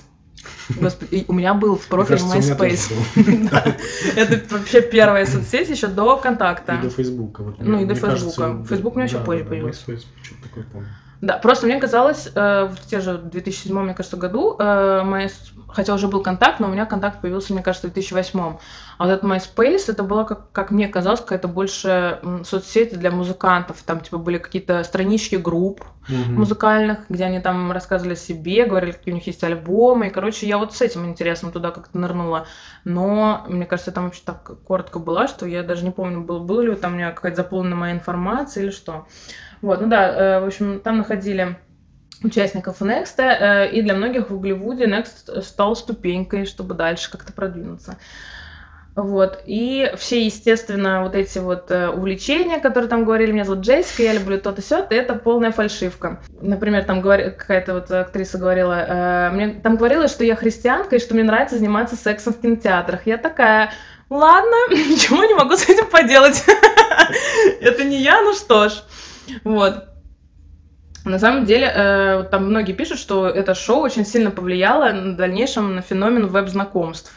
Господи, 0.81 1.25
у 1.29 1.33
меня 1.33 1.55
был 1.55 1.77
в 1.77 1.87
профиле 1.87 2.19
MySpace. 2.19 2.93
Это 4.17 4.55
вообще 4.55 4.83
первая 4.83 5.27
соцсеть 5.27 5.69
еще 5.69 5.87
до 5.87 6.17
контакта. 6.17 6.75
И 6.75 6.83
до 6.83 6.91
Фейсбука. 6.91 7.43
Ну, 7.59 7.81
и 7.81 7.85
до 7.85 7.95
Фейсбука. 7.95 8.65
Фейсбук 8.69 8.95
у 8.95 8.97
меня 8.99 9.07
еще 9.07 9.19
позже 9.19 9.45
появился. 9.45 9.83
Что-то 9.83 10.43
такое 10.43 10.65
помню. 10.73 10.89
Да, 11.21 11.37
просто 11.39 11.67
мне 11.67 11.81
казалось, 11.81 12.29
э, 12.33 12.69
в 12.71 12.87
те 12.87 13.01
же 13.01 13.19
2007, 13.19 13.77
мне 13.77 13.95
кажется, 13.95 14.17
году, 14.17 14.57
э, 14.59 15.29
хотя 15.69 15.95
уже 15.95 16.07
был 16.07 16.23
контакт, 16.23 16.61
но 16.61 16.69
у 16.69 16.71
меня 16.71 16.87
контакт 16.87 17.21
появился, 17.21 17.53
мне 17.53 17.63
кажется, 17.63 17.89
в 17.89 17.93
2008. 17.93 18.59
А 18.99 19.05
вот 19.07 19.13
этот 19.13 19.25
MySpace, 19.31 19.85
это 19.89 20.03
было, 20.03 20.25
как, 20.25 20.51
как 20.53 20.71
мне 20.73 20.89
казалось, 20.89 21.21
какая-то 21.21 21.47
больше 21.49 22.19
м, 22.23 22.45
соцсеть 22.45 22.99
для 22.99 23.11
музыкантов. 23.13 23.83
Там, 23.83 24.01
типа, 24.01 24.19
были 24.19 24.39
какие-то 24.39 24.83
странички 24.83 25.37
групп 25.37 25.85
Мгм. 26.09 26.37
музыкальных, 26.37 26.99
где 27.09 27.25
они 27.25 27.39
там 27.39 27.71
рассказывали 27.71 28.15
о 28.15 28.17
себе, 28.17 28.65
говорили, 28.65 28.93
какие 28.93 29.13
у 29.13 29.15
них 29.15 29.27
есть 29.27 29.45
альбомы. 29.45 30.09
И, 30.09 30.11
короче, 30.11 30.47
я 30.49 30.59
вот 30.59 30.75
с 30.75 30.83
этим 30.83 31.07
интересом 31.07 31.53
туда 31.53 31.71
как-то 31.71 31.97
нырнула. 31.99 32.47
Но, 32.85 33.45
мне 33.49 33.67
кажется, 33.67 33.93
там 33.93 34.05
вообще 34.05 34.23
так 34.25 34.51
коротко 34.65 34.99
была, 34.99 35.29
что 35.29 35.47
я 35.47 35.63
даже 35.63 35.85
не 35.85 35.91
помню, 35.91 36.23
был, 36.23 36.41
было 36.41 36.63
ли 36.63 36.75
там 36.75 36.95
у 36.95 36.97
меня 36.97 37.13
какая-то 37.13 37.37
заполнена 37.37 37.77
моя 37.77 37.93
информация 37.93 38.65
или 38.65 38.71
что. 38.71 39.07
Вот, 39.63 39.81
ну 39.81 39.89
да, 39.89 40.09
э, 40.09 40.41
в 40.41 40.47
общем, 40.47 40.81
там 40.81 40.99
находили 40.99 41.57
участников 42.25 42.81
Next, 42.83 43.19
э, 43.19 43.71
и 43.71 43.83
для 43.83 43.95
многих 43.95 44.31
в 44.31 44.41
Голливуде 44.41 44.87
Next 44.87 45.43
стал 45.43 45.77
ступенькой, 45.77 46.47
чтобы 46.47 46.75
дальше 46.75 47.11
как-то 47.11 47.33
продвинуться. 47.33 47.99
Вот. 48.99 49.45
И 49.47 49.93
все, 49.97 50.25
естественно, 50.25 51.05
вот 51.05 51.15
эти 51.15 51.39
вот 51.39 51.71
э, 51.71 51.89
увлечения, 51.89 52.59
которые 52.59 52.91
там 52.91 53.05
говорили, 53.05 53.31
меня 53.31 53.45
зовут 53.45 53.65
Джессика, 53.65 54.03
я 54.03 54.13
люблю 54.13 54.41
то-то 54.41 54.61
все, 54.61 54.85
это 54.91 55.15
полная 55.15 55.53
фальшивка. 55.53 56.21
Например, 56.41 56.83
там 56.83 57.01
говори, 57.01 57.31
какая-то 57.31 57.75
вот 57.75 57.91
актриса 57.93 58.39
говорила, 58.39 58.75
э, 58.75 59.31
мне 59.31 59.51
там 59.63 59.77
говорилось, 59.77 60.11
что 60.11 60.25
я 60.25 60.35
христианка 60.35 60.97
и 60.97 60.99
что 60.99 61.15
мне 61.15 61.23
нравится 61.23 61.59
заниматься 61.59 61.95
сексом 61.95 62.33
в 62.33 62.41
кинотеатрах. 62.41 63.07
Я 63.07 63.19
такая, 63.19 63.71
ладно, 64.11 64.57
ничего 64.71 65.23
не 65.23 65.35
могу 65.35 65.57
с 65.57 65.69
этим 65.69 65.87
поделать. 65.87 66.45
Это 67.61 67.85
не 67.85 68.03
я, 68.03 68.21
ну 68.21 68.33
что 68.33 68.69
ж. 68.69 68.83
Вот. 69.45 69.85
На 71.05 71.21
самом 71.21 71.45
деле, 71.45 71.73
э, 71.73 72.25
там 72.33 72.47
многие 72.47 72.73
пишут, 72.73 72.99
что 72.99 73.29
это 73.29 73.55
шоу 73.55 73.81
очень 73.81 74.05
сильно 74.05 74.33
повлияло 74.33 74.91
на 74.91 75.17
дальнейшем 75.17 75.77
на 75.77 75.83
феномен 75.83 76.27
веб-знакомств 76.27 77.13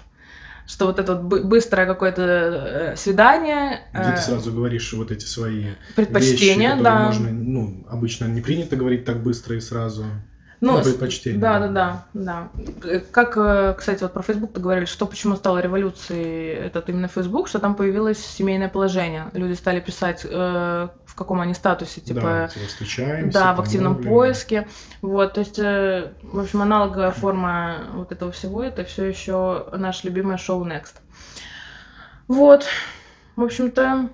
что 0.68 0.88
вот 0.88 1.00
это 1.00 1.16
вот 1.16 1.44
быстрое 1.44 1.86
какое-то 1.86 2.22
э, 2.22 2.96
свидание. 2.96 3.82
Где 3.94 4.12
ты 4.12 4.18
э, 4.18 4.22
сразу 4.22 4.52
говоришь 4.52 4.94
вот 4.94 5.12
эти 5.12 5.26
свои 5.26 5.66
предпочтения, 5.96 6.74
вещи, 6.74 6.84
да. 6.84 7.06
Можно, 7.06 7.32
ну, 7.32 7.86
обычно 7.90 8.26
не 8.26 8.42
принято 8.42 8.76
говорить 8.76 9.06
так 9.06 9.22
быстро 9.24 9.56
и 9.56 9.60
сразу. 9.60 10.06
Ну, 10.62 10.78
на 10.78 10.84
предпочтение. 10.84 11.40
Да, 11.40 11.60
да, 11.60 11.68
да, 11.68 12.04
да. 12.14 13.00
Как, 13.12 13.36
э, 13.36 13.74
кстати, 13.76 14.04
вот 14.04 14.14
про 14.14 14.22
Facebook 14.22 14.54
ты 14.54 14.62
говорили, 14.62 14.86
что 14.86 15.08
почему 15.08 15.36
стала 15.36 15.58
революцией 15.58 16.54
этот 16.54 16.88
именно 16.88 17.08
Facebook, 17.08 17.48
что 17.48 17.58
там 17.58 17.74
появилось 17.74 18.20
семейное 18.24 18.70
положение. 18.70 19.32
Люди 19.34 19.54
стали 19.54 19.80
писать, 19.80 20.24
э, 20.24 20.88
в 21.04 21.16
каком 21.16 21.42
они 21.42 21.56
статусе, 21.56 22.00
типа, 22.00 22.22
да, 22.22 22.48
типа 22.48 22.66
встречаемся, 22.68 23.40
да, 23.40 23.54
в 23.56 23.62
активном 23.62 23.96
помогли. 23.96 24.10
поиске. 24.12 24.68
Вот, 25.02 25.34
то 25.34 25.40
есть, 25.40 25.58
э, 25.58 26.12
в 26.22 26.40
общем, 26.40 26.62
аналоговая 26.62 27.12
форма 27.12 27.78
вот 27.94 28.12
этого 28.12 28.32
всего 28.32 28.64
это 28.64 28.84
все 28.84 29.06
еще 29.06 29.66
наше 29.76 30.08
любимое 30.08 30.38
шоу 30.38 30.64
Next. 30.64 30.94
Вот, 32.28 32.66
в 33.36 33.44
общем-то, 33.44 34.10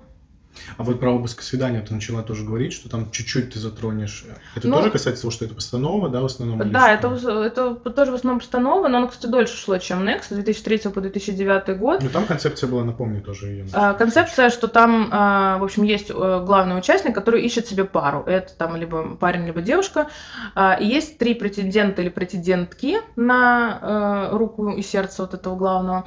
а 0.76 0.82
вот 0.82 1.00
про 1.00 1.10
обыск 1.10 1.42
свидания 1.42 1.80
ты 1.80 1.94
начала 1.94 2.22
тоже 2.22 2.44
говорить, 2.44 2.72
что 2.72 2.88
там 2.88 3.10
чуть-чуть 3.10 3.52
ты 3.52 3.58
затронешь. 3.58 4.24
Это 4.54 4.68
ну, 4.68 4.76
тоже 4.76 4.90
касается 4.90 5.22
того, 5.22 5.32
что 5.32 5.44
это 5.44 5.54
постанова, 5.54 6.08
да, 6.08 6.20
в 6.20 6.26
основном? 6.26 6.70
Да, 6.70 6.92
это, 6.92 7.08
это 7.44 7.74
тоже 7.74 8.12
в 8.12 8.14
основном 8.14 8.40
постанова, 8.40 8.88
но 8.88 8.98
оно, 8.98 9.08
кстати, 9.08 9.30
дольше 9.30 9.56
шло, 9.56 9.78
чем 9.78 10.06
Next, 10.06 10.24
с 10.24 10.34
2003 10.34 10.90
по 10.90 11.00
2009 11.00 11.78
год. 11.78 12.02
Ну, 12.02 12.10
там 12.10 12.26
концепция 12.26 12.68
была, 12.68 12.84
напомню, 12.84 13.22
тоже 13.22 13.46
ее. 13.46 13.66
А, 13.72 13.94
концепция, 13.94 14.50
что 14.50 14.68
там, 14.68 15.08
а, 15.10 15.58
в 15.58 15.64
общем, 15.64 15.82
есть 15.82 16.10
э, 16.10 16.42
главный 16.44 16.78
участник, 16.78 17.14
который 17.14 17.42
ищет 17.42 17.66
себе 17.66 17.84
пару. 17.84 18.22
Это 18.24 18.52
там 18.54 18.76
либо 18.76 19.16
парень, 19.16 19.46
либо 19.46 19.60
девушка. 19.60 20.08
А, 20.54 20.74
и 20.74 20.86
есть 20.86 21.18
три 21.18 21.34
претендента 21.34 22.02
или 22.02 22.08
претендентки 22.08 22.98
на 23.16 24.28
э, 24.30 24.36
руку 24.36 24.70
и 24.70 24.82
сердце 24.82 25.22
вот 25.22 25.34
этого 25.34 25.56
главного, 25.56 26.06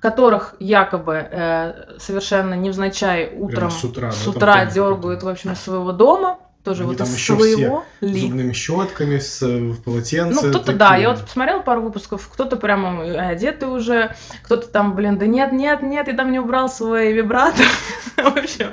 которых 0.00 0.54
якобы 0.58 1.14
э, 1.14 1.98
совершенно 1.98 2.54
невзначай 2.54 3.32
утром 3.36 3.70
с 3.78 3.84
утра, 3.84 4.12
с 4.12 4.26
утра 4.26 4.66
дергают, 4.66 5.22
в 5.22 5.28
общем, 5.28 5.52
из 5.52 5.60
своего 5.60 5.92
дома, 5.92 6.38
тоже 6.64 6.82
Они 6.82 6.92
вот 6.92 7.00
из 7.00 7.24
своего 7.24 7.84
ли. 8.00 8.20
зубными 8.20 8.52
щетками, 8.52 9.18
с 9.18 9.42
э, 9.42 9.74
полотенцем. 9.84 10.44
Ну, 10.44 10.50
кто-то, 10.50 10.74
да, 10.74 10.96
я 10.96 11.10
вот 11.10 11.22
посмотрела 11.22 11.60
пару 11.60 11.82
выпусков, 11.82 12.28
кто-то 12.30 12.56
прямо 12.56 13.28
одетый 13.28 13.68
уже, 13.68 14.14
кто-то 14.42 14.68
там, 14.68 14.94
блин, 14.94 15.18
да 15.18 15.26
нет, 15.26 15.52
нет, 15.52 15.82
нет, 15.82 16.08
я 16.08 16.14
там 16.14 16.30
не 16.30 16.38
убрал 16.38 16.68
свой 16.68 17.12
вибратор. 17.12 17.66
в 18.16 18.36
общем. 18.36 18.72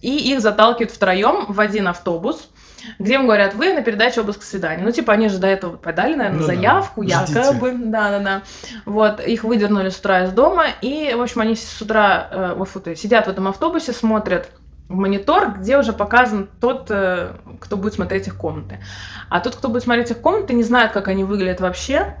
И 0.00 0.32
их 0.32 0.40
заталкивают 0.40 0.92
втроем 0.92 1.46
в 1.48 1.60
один 1.60 1.88
автобус, 1.88 2.50
где 2.98 3.14
им 3.14 3.26
говорят, 3.26 3.54
вы 3.54 3.72
на 3.72 3.82
передаче 3.82 4.20
обыск 4.20 4.42
свидания. 4.42 4.82
Ну, 4.82 4.90
типа, 4.90 5.12
они 5.12 5.28
же 5.28 5.38
до 5.38 5.46
этого 5.46 5.76
подали, 5.76 6.14
наверное, 6.14 6.40
ну, 6.40 6.46
заявку, 6.46 7.04
да. 7.04 7.26
якобы. 7.28 7.74
Да-да-да. 7.76 8.42
Вот, 8.84 9.20
их 9.20 9.44
выдернули 9.44 9.88
с 9.88 9.98
утра 9.98 10.24
из 10.24 10.32
дома, 10.32 10.66
и, 10.80 11.14
в 11.16 11.20
общем, 11.20 11.40
они 11.40 11.56
с 11.56 11.80
утра 11.80 12.28
э, 12.30 12.54
вот, 12.54 12.70
сидят 12.96 13.26
в 13.26 13.30
этом 13.30 13.48
автобусе, 13.48 13.92
смотрят 13.92 14.50
в 14.88 14.94
монитор, 14.94 15.52
где 15.58 15.78
уже 15.78 15.92
показан 15.92 16.48
тот, 16.60 16.86
э, 16.90 17.32
кто 17.60 17.76
будет 17.76 17.94
смотреть 17.94 18.26
их 18.26 18.36
комнаты. 18.36 18.78
А 19.28 19.40
тот, 19.40 19.56
кто 19.56 19.68
будет 19.68 19.82
смотреть 19.82 20.10
их 20.10 20.20
комнаты, 20.20 20.54
не 20.54 20.62
знает, 20.62 20.92
как 20.92 21.08
они 21.08 21.24
выглядят 21.24 21.60
вообще, 21.60 22.16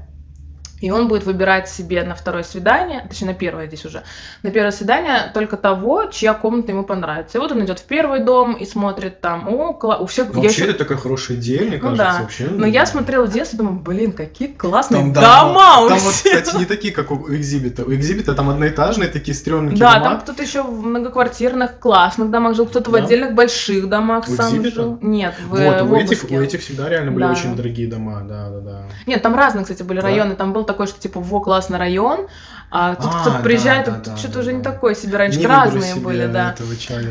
и 0.80 0.90
он 0.90 1.08
будет 1.08 1.24
выбирать 1.24 1.68
себе 1.68 2.02
на 2.04 2.14
второе 2.14 2.42
свидание, 2.42 3.04
точнее 3.08 3.28
на 3.28 3.34
первое 3.34 3.66
здесь 3.66 3.84
уже, 3.84 4.02
на 4.42 4.50
первое 4.50 4.70
свидание 4.70 5.30
только 5.34 5.56
того, 5.56 6.06
чья 6.06 6.34
комната 6.34 6.72
ему 6.72 6.84
понравится. 6.84 7.38
И 7.38 7.40
вот 7.40 7.52
он 7.52 7.64
идет 7.64 7.80
в 7.80 7.84
первый 7.84 8.20
дом 8.20 8.54
и 8.54 8.64
смотрит 8.64 9.20
там, 9.20 9.48
о, 9.48 9.72
кла... 9.72 9.98
у 9.98 10.06
всех... 10.06 10.34
Вообще 10.34 10.62
еще... 10.62 10.70
это 10.70 10.80
такая 10.80 10.98
хорошая 10.98 11.36
идея, 11.36 11.62
мне 11.62 11.76
ну, 11.76 11.82
кажется, 11.82 12.04
да. 12.04 12.22
вообще. 12.22 12.48
Но 12.48 12.66
я 12.66 12.86
смотрела 12.86 13.26
в 13.26 13.32
детстве, 13.32 13.58
думаю, 13.58 13.76
блин, 13.80 14.12
какие 14.12 14.48
классные 14.48 15.00
там, 15.00 15.12
дома, 15.12 15.26
дома 15.26 15.80
у 15.80 15.88
Там 15.88 15.98
вот, 15.98 16.12
кстати, 16.12 16.56
не 16.56 16.64
такие, 16.64 16.92
как 16.92 17.10
у 17.10 17.34
Экзибита. 17.34 17.84
У 17.84 17.92
Экзибита 17.92 18.34
там 18.34 18.50
одноэтажные 18.50 19.08
такие 19.08 19.34
стрёмные 19.34 19.76
Да, 19.76 19.94
дома. 19.94 20.04
там 20.04 20.20
кто-то 20.20 20.42
еще 20.42 20.62
в 20.62 20.82
многоквартирных 20.84 21.78
классных 21.78 22.30
домах 22.30 22.54
жил, 22.54 22.66
кто-то 22.66 22.90
да. 22.90 22.98
в 22.98 23.04
отдельных 23.04 23.34
больших 23.34 23.88
домах 23.88 24.28
у 24.28 24.32
сам 24.32 24.50
Экзибита? 24.50 24.74
жил. 24.74 24.98
Нет, 25.02 25.34
в, 25.46 25.50
вот, 25.50 25.80
в 25.82 25.92
у 25.92 25.96
этих, 25.96 26.24
у 26.30 26.40
этих 26.40 26.60
всегда 26.60 26.88
реально 26.88 27.12
были 27.12 27.24
да. 27.24 27.32
очень 27.32 27.56
дорогие 27.56 27.88
дома, 27.88 28.22
да, 28.22 28.48
да, 28.48 28.60
да. 28.60 28.82
Нет, 29.06 29.22
там 29.22 29.34
разные, 29.34 29.64
кстати, 29.64 29.82
были 29.82 30.00
да? 30.00 30.06
районы. 30.06 30.34
Там 30.36 30.52
был 30.52 30.64
такой, 30.68 30.86
что 30.86 31.00
типа 31.00 31.18
во 31.18 31.40
классный 31.40 31.78
район, 31.78 32.28
а 32.70 32.96
тут 32.96 33.10
а, 33.10 33.20
кто 33.20 33.42
приезжает, 33.42 33.86
да, 33.86 33.92
да, 34.04 34.16
что-то 34.18 34.34
да, 34.34 34.40
уже 34.40 34.50
да. 34.50 34.56
не 34.58 34.62
такое 34.62 34.94
себе. 34.94 35.16
Раньше 35.16 35.42
разные 35.46 35.94
были, 35.94 36.26
да. 36.26 36.54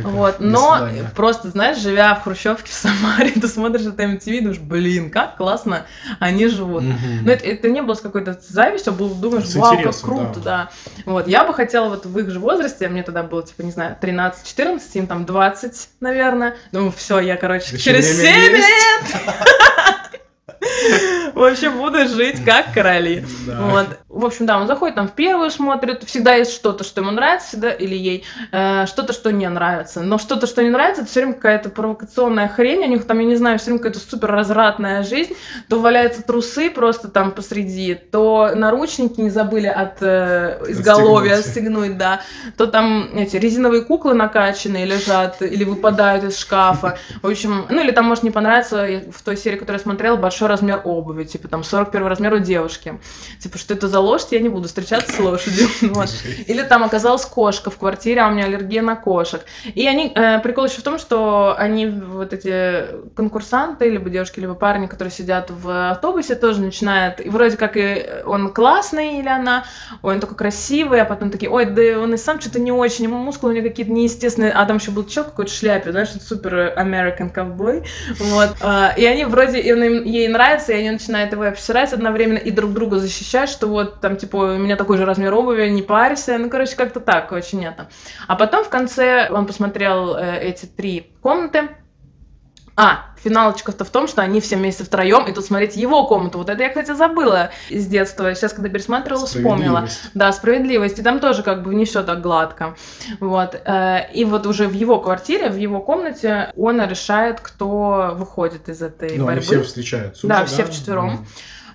Вот, 0.03 0.35
но 0.39 0.87
просто, 1.15 1.49
знаешь, 1.49 1.79
живя 1.79 2.13
в 2.13 2.23
Хрущевке 2.23 2.71
в 2.71 2.73
Самаре, 2.73 3.31
ты 3.31 3.47
смотришь 3.47 3.87
это 3.87 4.03
MTV, 4.03 4.39
думаешь, 4.41 4.59
блин, 4.59 5.09
как 5.09 5.37
классно 5.37 5.87
они 6.19 6.47
живут. 6.47 6.83
Угу. 6.83 6.95
Но 7.23 7.31
это, 7.31 7.45
это 7.45 7.69
не 7.69 7.81
было 7.81 7.95
с 7.95 8.01
какой-то 8.01 8.39
завистью, 8.47 8.93
был, 8.93 9.09
думаешь, 9.09 9.53
вау, 9.55 9.81
как 9.81 9.99
круто, 9.99 10.39
да. 10.39 10.41
да. 10.43 10.69
Вот, 11.05 11.27
я 11.27 11.43
бы 11.43 11.53
хотела 11.55 11.89
вот 11.89 12.05
в 12.05 12.19
их 12.19 12.29
же 12.29 12.39
возрасте, 12.39 12.87
мне 12.87 13.01
тогда 13.01 13.23
было, 13.23 13.41
типа, 13.41 13.63
не 13.63 13.71
знаю, 13.71 13.97
13-14, 13.99 14.81
им 14.93 15.07
там 15.07 15.25
20, 15.25 15.89
наверное. 16.01 16.55
Думаю, 16.71 16.91
все, 16.95 17.19
я, 17.19 17.35
короче, 17.35 17.75
Еще 17.75 17.83
через 17.83 18.15
7 18.15 18.25
лет 18.27 18.67
В 21.33 21.43
общем, 21.43 21.77
буду 21.77 22.07
жить 22.07 22.43
как 22.43 22.73
короли. 22.73 23.25
Вот. 23.45 23.87
В 24.09 24.25
общем, 24.25 24.45
да, 24.45 24.57
он 24.57 24.67
заходит 24.67 24.95
там 24.95 25.07
в 25.07 25.11
первую, 25.11 25.51
смотрит. 25.51 26.03
Всегда 26.03 26.35
есть 26.35 26.51
что-то, 26.51 26.83
что 26.83 27.01
ему 27.01 27.11
нравится, 27.11 27.49
всегда, 27.49 27.71
или 27.71 27.95
ей 27.95 28.25
э, 28.51 28.85
что-то, 28.87 29.13
что 29.13 29.31
не 29.31 29.47
нравится. 29.47 30.01
Но 30.01 30.17
что-то, 30.17 30.47
что 30.47 30.63
не 30.63 30.69
нравится, 30.69 31.03
это 31.03 31.11
все 31.11 31.21
время 31.21 31.33
какая-то 31.33 31.69
провокационная 31.69 32.47
хрень. 32.47 32.83
У 32.83 32.87
них 32.87 33.05
там, 33.05 33.19
я 33.19 33.25
не 33.25 33.35
знаю, 33.35 33.59
все 33.59 33.67
время 33.67 33.79
какая-то 33.79 33.99
супер 33.99 34.31
развратная 34.31 35.03
жизнь. 35.03 35.33
То 35.69 35.79
валяются 35.79 36.23
трусы 36.23 36.69
просто 36.69 37.09
там 37.09 37.31
посреди, 37.31 37.93
то 37.95 38.51
наручники 38.55 39.21
не 39.21 39.29
забыли 39.29 39.67
от 39.67 40.01
э, 40.01 40.63
изголовья 40.69 41.35
отстегнуть, 41.35 41.97
да. 41.97 42.21
То 42.57 42.67
там 42.67 43.09
эти 43.13 43.37
резиновые 43.37 43.83
куклы 43.83 44.13
накачанные 44.13 44.85
лежат 44.85 45.41
или 45.41 45.63
выпадают 45.63 46.23
из 46.23 46.37
шкафа. 46.39 46.97
В 47.21 47.27
общем, 47.27 47.65
ну 47.69 47.81
или 47.81 47.91
там, 47.91 48.05
может, 48.05 48.23
не 48.23 48.31
понравится 48.31 48.87
в 49.11 49.21
той 49.23 49.37
серии, 49.37 49.57
которую 49.57 49.79
я 49.79 49.83
смотрела, 49.83 50.15
большой 50.15 50.47
размер 50.47 50.81
обуви, 50.83 51.16
типа 51.25 51.47
там 51.47 51.63
41 51.63 52.07
размер 52.07 52.33
у 52.33 52.39
девушки. 52.39 52.99
Типа, 53.39 53.57
что 53.57 53.73
это 53.73 53.87
за 53.87 53.99
лошадь, 53.99 54.31
я 54.31 54.39
не 54.39 54.49
буду 54.49 54.67
встречаться 54.67 55.13
с 55.13 55.19
лошадью. 55.19 55.67
Вот. 55.97 56.09
Или 56.47 56.63
там 56.63 56.83
оказалась 56.83 57.25
кошка 57.25 57.69
в 57.69 57.77
квартире, 57.77 58.21
а 58.21 58.27
у 58.27 58.31
меня 58.31 58.45
аллергия 58.45 58.81
на 58.81 58.95
кошек. 58.95 59.41
И 59.73 59.87
они, 59.87 60.11
э, 60.13 60.39
прикол 60.39 60.65
еще 60.65 60.79
в 60.79 60.83
том, 60.83 60.99
что 60.99 61.55
они, 61.57 61.87
вот 61.87 62.33
эти 62.33 62.85
конкурсанты, 63.15 63.89
либо 63.89 64.09
девушки, 64.09 64.39
либо 64.39 64.53
парни, 64.53 64.87
которые 64.87 65.11
сидят 65.11 65.49
в 65.49 65.91
автобусе, 65.91 66.35
тоже 66.35 66.61
начинают, 66.61 67.19
и 67.19 67.29
вроде 67.29 67.57
как 67.57 67.77
и 67.77 68.05
он 68.25 68.53
классный 68.53 69.19
или 69.19 69.27
она, 69.27 69.65
ой, 70.01 70.15
он 70.15 70.19
такой 70.19 70.37
красивый, 70.37 71.01
а 71.01 71.05
потом 71.05 71.31
такие, 71.31 71.49
ой, 71.49 71.65
да 71.65 71.99
он 71.99 72.13
и 72.13 72.17
сам 72.17 72.39
что-то 72.39 72.59
не 72.59 72.71
очень, 72.71 73.05
ему 73.05 73.17
мускулы 73.17 73.53
у 73.53 73.55
него 73.55 73.67
какие-то 73.67 73.91
неестественные, 73.91 74.51
а 74.51 74.65
там 74.65 74.77
еще 74.77 74.91
был 74.91 75.05
чел 75.05 75.23
какой-то 75.23 75.51
шляпе, 75.51 75.91
знаешь, 75.91 76.09
супер 76.09 76.73
American 76.77 77.29
ковбой, 77.29 77.83
вот. 78.19 78.55
А, 78.61 78.93
и 78.97 79.05
они 79.05 79.25
вроде, 79.25 79.59
и 79.59 80.09
ей 80.09 80.27
нравится, 80.27 80.73
и 80.73 80.75
они 80.77 80.91
начинают 80.91 81.06
его 81.31 81.43
обсирать 81.45 81.93
одновременно 81.93 82.37
и 82.37 82.51
друг 82.51 82.73
друга 82.73 82.97
защищать, 82.97 83.49
что 83.49 83.67
вот 83.67 84.01
там, 84.01 84.17
типа, 84.17 84.37
у 84.37 84.57
меня 84.57 84.75
такой 84.75 84.97
же 84.97 85.05
размер 85.05 85.33
обуви, 85.33 85.67
не 85.69 85.81
парься. 85.81 86.37
Ну, 86.37 86.49
короче, 86.49 86.75
как-то 86.75 86.99
так, 86.99 87.31
очень 87.31 87.65
это. 87.65 87.89
А 88.27 88.35
потом 88.35 88.63
в 88.63 88.69
конце 88.69 89.29
он 89.29 89.45
посмотрел 89.45 90.15
э, 90.15 90.39
эти 90.41 90.65
три 90.65 91.11
комнаты, 91.21 91.69
а, 92.79 93.05
финалочка-то 93.23 93.83
в 93.85 93.89
том, 93.89 94.07
что 94.07 94.21
они 94.21 94.39
все 94.39 94.55
вместе 94.55 94.83
втроем, 94.83 95.25
и 95.25 95.33
тут 95.33 95.43
смотрите 95.43 95.81
его 95.81 96.05
комнату. 96.05 96.37
Вот 96.37 96.47
это 96.47 96.61
я, 96.61 96.69
кстати, 96.69 96.93
забыла 96.93 97.49
из 97.69 97.87
детства. 97.87 98.35
Сейчас, 98.35 98.53
когда 98.53 98.69
пересматривала, 98.69 99.25
вспомнила. 99.25 99.87
Да, 100.13 100.31
справедливость. 100.31 100.99
И 100.99 101.01
там 101.01 101.19
тоже 101.19 101.41
как 101.41 101.63
бы 101.63 101.73
не 101.73 101.85
все 101.85 102.03
так 102.03 102.21
гладко. 102.21 102.75
Вот. 103.19 103.59
Э, 103.65 104.01
и 104.13 104.25
вот 104.25 104.45
уже 104.45 104.67
в 104.67 104.73
его 104.73 104.99
квартире, 104.99 105.49
в 105.49 105.57
его 105.57 105.81
комнате 105.81 106.51
он 106.55 106.79
решает, 106.87 107.39
кто 107.41 108.13
выходит 108.15 108.69
из 108.69 108.83
этой 108.83 109.17
ну, 109.17 109.25
борьбы. 109.25 109.31
они 109.31 109.41
все 109.41 109.63
встречаются. 109.63 110.27
Да, 110.27 110.43
уже, 110.43 110.53
все 110.53 110.63
да? 110.63 110.71
вчетвером. 110.71 111.09
Mm. 111.09 111.25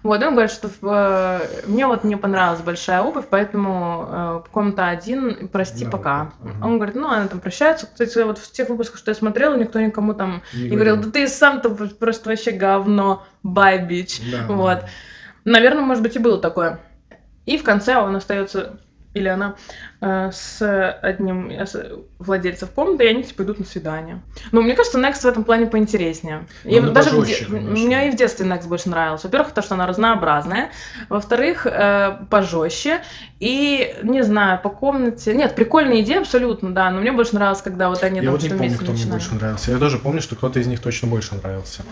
Вот, 0.03 0.21
он 0.23 0.33
говорит, 0.33 0.51
что 0.51 0.69
э, 0.83 1.41
мне 1.67 1.87
вот 1.87 2.03
не 2.03 2.17
понравилась 2.17 2.61
большая 2.61 3.03
обувь, 3.03 3.27
поэтому 3.31 4.09
э, 4.09 4.43
комната 4.51 4.89
один, 4.89 5.49
прости, 5.49 5.85
да, 5.85 5.91
пока. 5.91 6.33
Угу. 6.41 6.67
Он 6.67 6.77
говорит, 6.77 6.97
ну, 6.97 7.09
она 7.09 7.29
там 7.29 7.39
прощается. 7.39 7.87
Кстати, 7.87 8.19
вот 8.19 8.39
в 8.39 8.51
тех 8.51 8.69
выпусках, 8.69 8.99
что 8.99 9.13
я 9.13 9.15
смотрела, 9.15 9.57
никто 9.57 9.81
никому 9.81 10.15
там 10.15 10.43
не, 10.55 10.71
не 10.71 10.77
говорил, 10.77 10.97
да 10.97 11.11
ты 11.11 11.29
сам-то 11.29 11.71
просто 11.71 12.31
вообще 12.31 12.51
говно, 12.51 13.25
бай, 13.45 13.85
бич. 13.85 14.21
Да, 14.31 14.47
вот. 14.49 14.81
Да. 14.81 14.89
Наверное, 15.45 15.85
может 15.85 16.03
быть, 16.03 16.17
и 16.17 16.19
было 16.19 16.39
такое. 16.39 16.81
И 17.47 17.57
в 17.57 17.63
конце 17.63 17.97
он 17.97 18.17
остается 18.17 18.81
или 19.15 19.29
она 19.29 19.57
э, 20.01 20.31
с 20.33 20.63
одним 21.03 21.51
из 21.51 21.77
владельцев 22.19 22.71
комнаты, 22.71 23.05
и 23.05 23.09
они 23.09 23.23
типа 23.23 23.43
идут 23.43 23.59
на 23.59 23.65
свидание. 23.67 24.23
Но 24.53 24.63
мне 24.63 24.75
кажется, 24.75 24.99
Next 24.99 25.21
в 25.23 25.27
этом 25.27 25.45
плане 25.45 25.67
поинтереснее. 25.67 26.47
И 26.65 26.81
Ну, 26.81 26.93
даже 26.93 27.11
в 27.11 27.21
пожестче, 27.21 27.45
де- 27.47 27.57
мне 27.57 28.09
и 28.09 28.11
в 28.11 28.17
детстве 28.17 28.47
Next 28.47 28.69
больше 28.69 28.89
нравился. 28.89 29.27
Во-первых, 29.27 29.49
потому 29.51 29.65
что 29.65 29.75
она 29.75 29.87
разнообразная. 29.87 30.71
Во-вторых, 31.09 31.67
э, 31.67 32.17
пожестче. 32.31 33.01
И, 33.39 33.95
не 34.03 34.23
знаю, 34.23 34.61
по 34.63 34.71
комнате... 34.71 35.35
Нет, 35.35 35.55
прикольная 35.55 36.01
идея 36.01 36.21
абсолютно, 36.21 36.73
да, 36.73 36.91
но 36.91 37.01
мне 37.01 37.13
больше 37.13 37.35
нравилось, 37.35 37.61
когда 37.61 37.89
вот 37.89 38.03
они 38.03 38.19
Я 38.21 38.25
там 38.25 38.33
вот 38.33 38.43
не 38.43 38.49
помню, 38.51 38.75
кто 38.75 38.85
мне 38.85 38.93
начинали. 38.93 39.11
больше 39.11 39.35
нравился. 39.35 39.73
Я 39.73 39.79
тоже 39.79 39.99
помню, 39.99 40.23
что 40.23 40.37
кто-то 40.37 40.59
из 40.61 40.67
них 40.67 40.81
точно 40.81 41.09
больше 41.09 41.35
нравился. 41.35 41.83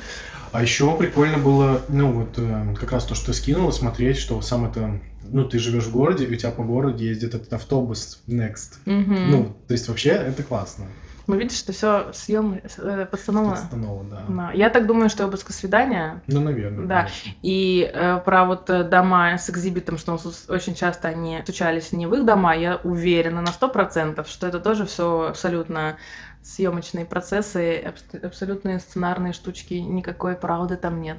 А 0.52 0.62
еще 0.62 0.96
прикольно 0.96 1.38
было, 1.38 1.80
ну 1.88 2.10
вот 2.10 2.30
э, 2.38 2.74
как 2.78 2.90
раз 2.92 3.04
то, 3.04 3.14
что 3.14 3.26
ты 3.26 3.34
скинула, 3.34 3.70
смотреть, 3.70 4.18
что 4.18 4.40
сам 4.42 4.64
это, 4.66 4.98
ну 5.32 5.44
ты 5.48 5.58
живешь 5.58 5.84
в 5.84 5.92
городе, 5.92 6.24
и 6.26 6.32
у 6.32 6.36
тебя 6.36 6.50
по 6.50 6.62
городу 6.62 7.02
ездит 7.02 7.34
этот 7.34 7.52
автобус 7.52 8.22
Next. 8.28 8.78
Мгм. 8.86 9.30
Ну, 9.30 9.56
то 9.66 9.72
есть 9.74 9.88
вообще 9.88 10.10
это 10.10 10.42
классно. 10.42 10.86
Мы 11.26 11.38
видишь, 11.38 11.58
что 11.58 11.72
все 11.72 12.12
съем 12.12 12.60
э, 12.78 13.06
постановлено. 13.08 13.54
Постанова, 13.54 14.04
да. 14.04 14.24
Да. 14.28 14.50
Я 14.52 14.68
так 14.68 14.86
думаю, 14.88 15.08
что 15.08 15.26
обыск 15.26 15.52
свидания 15.52 16.22
Ну, 16.26 16.40
наверное. 16.40 16.86
Да. 16.86 17.00
конечно. 17.02 17.32
И 17.42 17.88
э, 17.92 18.20
про 18.24 18.44
вот 18.46 18.68
э, 18.68 18.82
дома 18.82 19.38
с 19.38 19.48
экзибитом, 19.48 19.96
что 19.96 20.18
очень 20.48 20.74
часто 20.74 21.06
они 21.06 21.38
стучались 21.44 21.92
не 21.92 22.06
в 22.08 22.14
их 22.14 22.24
дома, 22.24 22.56
я 22.56 22.80
уверена 22.82 23.42
на 23.42 23.52
сто 23.52 23.68
процентов, 23.68 24.26
что 24.28 24.48
это 24.48 24.58
тоже 24.58 24.86
все 24.86 25.28
абсолютно 25.28 25.98
съемочные 26.42 27.04
процессы, 27.04 27.76
абс- 27.76 28.24
абсолютные 28.24 28.80
сценарные 28.80 29.32
штучки, 29.32 29.74
никакой 29.74 30.34
правды 30.34 30.76
там 30.76 31.00
нет. 31.00 31.18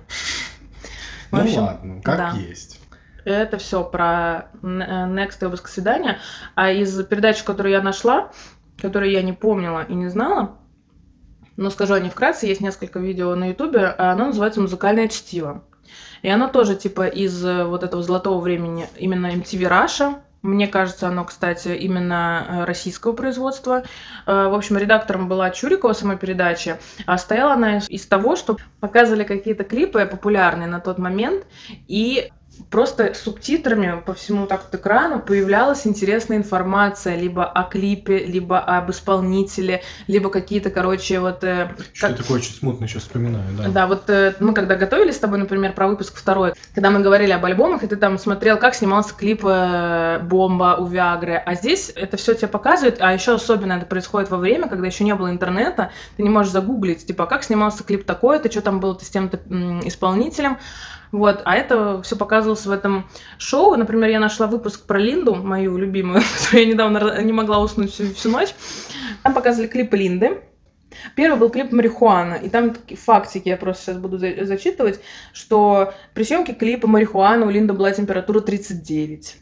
В 1.29 1.37
Ну 1.37 1.43
общем, 1.43 1.61
ладно, 1.61 2.01
как 2.01 2.17
да. 2.17 2.31
есть. 2.37 2.81
Это 3.25 3.57
все 3.57 3.83
про 3.83 4.49
э, 4.61 4.65
Next 4.65 5.37
и 5.41 5.45
обыск 5.45 5.67
свидания. 5.67 6.19
А 6.55 6.71
из 6.71 7.03
передач, 7.05 7.43
которые 7.43 7.73
я 7.73 7.81
нашла, 7.81 8.31
которые 8.81 9.13
я 9.13 9.21
не 9.21 9.33
помнила 9.33 9.83
и 9.83 9.93
не 9.93 10.07
знала, 10.09 10.57
но 11.57 11.69
скажу 11.69 11.93
они 11.93 12.09
вкратце, 12.09 12.47
есть 12.47 12.61
несколько 12.61 12.99
видео 12.99 13.35
на 13.35 13.49
Ютубе, 13.49 13.85
а 13.85 14.13
оно 14.13 14.27
называется 14.27 14.61
«Музыкальное 14.61 15.07
чтиво». 15.07 15.63
И 16.21 16.29
оно 16.29 16.47
тоже 16.47 16.75
типа 16.75 17.07
из 17.07 17.43
э, 17.45 17.65
вот 17.65 17.83
этого 17.83 18.01
золотого 18.01 18.39
времени 18.39 18.87
именно 18.97 19.27
MTV 19.27 19.69
Russia. 19.69 20.15
Мне 20.41 20.67
кажется, 20.67 21.07
оно, 21.07 21.23
кстати, 21.25 21.69
именно 21.69 22.45
э, 22.47 22.63
российского 22.63 23.13
производства. 23.13 23.83
В 24.25 24.55
общем, 24.55 24.77
редактором 24.77 25.27
была 25.27 25.51
Чурикова 25.51 25.93
самой 25.93 26.17
передачи. 26.17 26.77
А 27.05 27.17
стояла 27.17 27.53
она 27.53 27.77
из 27.77 28.05
того, 28.07 28.35
что 28.35 28.57
показывали 28.79 29.23
какие-то 29.23 29.63
клипы 29.63 30.05
популярные 30.05 30.67
на 30.67 30.79
тот 30.79 30.97
момент, 30.97 31.45
и 31.87 32.31
просто 32.69 33.13
субтитрами 33.13 34.01
по 34.05 34.13
всему 34.13 34.45
так 34.47 34.63
вот 34.63 34.79
экрану 34.79 35.19
появлялась 35.19 35.87
интересная 35.87 36.37
информация 36.37 37.15
либо 37.15 37.45
о 37.45 37.63
клипе, 37.63 38.19
либо 38.19 38.59
об 38.59 38.91
исполнителе, 38.91 39.81
либо 40.07 40.29
какие-то, 40.29 40.69
короче, 40.69 41.19
вот... 41.19 41.43
э, 41.43 41.71
Что-то 41.93 42.13
как- 42.13 42.23
такое 42.23 42.37
очень 42.37 42.53
смутно 42.53 42.87
сейчас 42.87 43.03
вспоминаю, 43.03 43.45
да. 43.57 43.69
да, 43.69 43.87
вот 43.87 44.09
э, 44.09 44.35
мы 44.39 44.53
когда 44.53 44.75
готовились 44.75 45.15
с 45.15 45.19
тобой, 45.19 45.39
например, 45.39 45.73
про 45.73 45.87
выпуск 45.87 46.15
второй, 46.15 46.53
когда 46.73 46.91
мы 46.91 46.99
говорили 47.01 47.31
об 47.31 47.45
альбомах, 47.45 47.83
и 47.83 47.87
ты 47.87 47.95
там 47.95 48.17
смотрел, 48.17 48.57
как 48.57 48.75
снимался 48.75 49.13
клип 49.15 49.41
э, 49.43 50.19
«Бомба» 50.23 50.77
у 50.79 50.85
Виагры, 50.87 51.35
а 51.35 51.55
здесь 51.55 51.91
это 51.95 52.17
все 52.17 52.33
тебе 52.33 52.47
показывает, 52.47 52.97
а 53.01 53.13
еще 53.13 53.35
особенно 53.35 53.73
это 53.73 53.85
происходит 53.85 54.29
во 54.29 54.37
время, 54.37 54.67
когда 54.67 54.87
еще 54.87 55.03
не 55.03 55.15
было 55.15 55.29
интернета, 55.29 55.91
ты 56.17 56.23
не 56.23 56.29
можешь 56.29 56.51
загуглить, 56.51 57.05
типа, 57.05 57.25
как 57.25 57.43
снимался 57.43 57.83
клип 57.83 58.05
такой-то, 58.05 58.51
что 58.51 58.61
там 58.61 58.79
было 58.79 58.97
с 58.99 59.09
тем-то 59.09 59.37
исполнителем, 59.85 60.57
вот, 61.11 61.41
а 61.45 61.55
это 61.55 62.01
все 62.03 62.15
показывалось 62.15 62.65
в 62.65 62.71
этом 62.71 63.09
шоу. 63.37 63.75
Например, 63.75 64.09
я 64.09 64.19
нашла 64.19 64.47
выпуск 64.47 64.85
про 64.85 64.99
Линду, 64.99 65.35
мою 65.35 65.77
любимую, 65.77 66.21
которую 66.37 66.65
я 66.65 66.71
недавно 66.73 67.21
не 67.21 67.33
могла 67.33 67.59
уснуть 67.59 67.91
всю, 67.91 68.13
всю 68.13 68.29
ночь. 68.29 68.53
Там 69.23 69.33
показывали 69.33 69.67
клипы 69.67 69.97
Линды. 69.97 70.41
Первый 71.15 71.39
был 71.39 71.49
клип 71.49 71.71
«Марихуана», 71.71 72.33
и 72.33 72.49
там 72.49 72.73
такие 72.73 72.97
фактики, 72.97 73.47
я 73.47 73.55
просто 73.55 73.85
сейчас 73.85 73.97
буду 73.97 74.17
за- 74.17 74.43
зачитывать, 74.43 74.99
что 75.31 75.93
при 76.13 76.23
съемке 76.23 76.53
клипа 76.53 76.85
«Марихуана» 76.85 77.45
у 77.45 77.49
Линды 77.49 77.71
была 77.73 77.91
температура 77.91 78.41
39. 78.41 79.37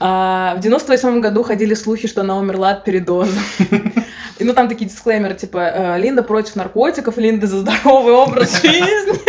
А 0.00 0.54
в 0.56 0.60
98 0.60 1.20
году 1.20 1.42
ходили 1.42 1.74
слухи, 1.74 2.08
что 2.08 2.22
она 2.22 2.36
умерла 2.36 2.70
от 2.70 2.84
передоза. 2.84 3.38
И 4.38 4.44
ну 4.44 4.54
там 4.54 4.68
такие 4.68 4.88
дисклеймеры, 4.90 5.34
типа 5.34 5.58
э, 5.58 6.00
Линда 6.00 6.22
против 6.22 6.56
наркотиков, 6.56 7.16
Линда 7.16 7.46
за 7.46 7.60
здоровый 7.60 8.12
образ 8.12 8.52
жизни. 8.62 9.20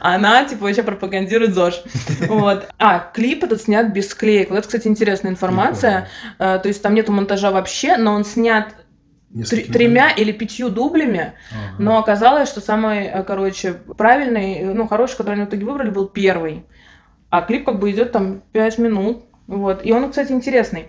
Она, 0.00 0.44
типа, 0.44 0.64
вообще 0.64 0.82
пропагандирует 0.82 1.54
ЗОЖ. 1.54 1.82
Вот. 2.28 2.68
А, 2.78 2.98
клип 3.14 3.44
этот 3.44 3.62
снят 3.62 3.92
без 3.92 4.08
склеек. 4.10 4.50
Вот 4.50 4.58
это, 4.58 4.66
кстати, 4.68 4.88
интересная 4.88 5.30
информация. 5.32 6.08
Э, 6.38 6.58
То 6.58 6.68
есть 6.68 6.82
там 6.82 6.94
нету 6.94 7.12
монтажа 7.12 7.50
вообще, 7.50 7.96
но 7.96 8.14
он 8.14 8.24
снят 8.24 8.68
тр- 8.68 8.74
Несколькими 9.30 9.72
тремя 9.72 10.10
или 10.10 10.32
пятью 10.32 10.70
дублями. 10.70 11.32
Ага. 11.50 11.76
Но 11.78 11.98
оказалось, 11.98 12.48
что 12.48 12.60
самый, 12.60 13.04
э, 13.06 13.22
короче, 13.22 13.74
правильный, 13.96 14.54
э, 14.60 14.72
ну, 14.72 14.86
хороший, 14.86 15.16
который 15.16 15.34
они 15.34 15.44
в 15.44 15.48
итоге 15.48 15.64
выбрали, 15.64 15.90
был 15.90 16.08
первый. 16.08 16.64
А 17.28 17.42
клип 17.42 17.64
как 17.66 17.78
бы 17.80 17.90
идет 17.90 18.12
там 18.12 18.42
5 18.52 18.78
минут. 18.78 19.25
Вот. 19.46 19.84
И 19.84 19.92
он, 19.92 20.08
кстати, 20.10 20.32
интересный. 20.32 20.88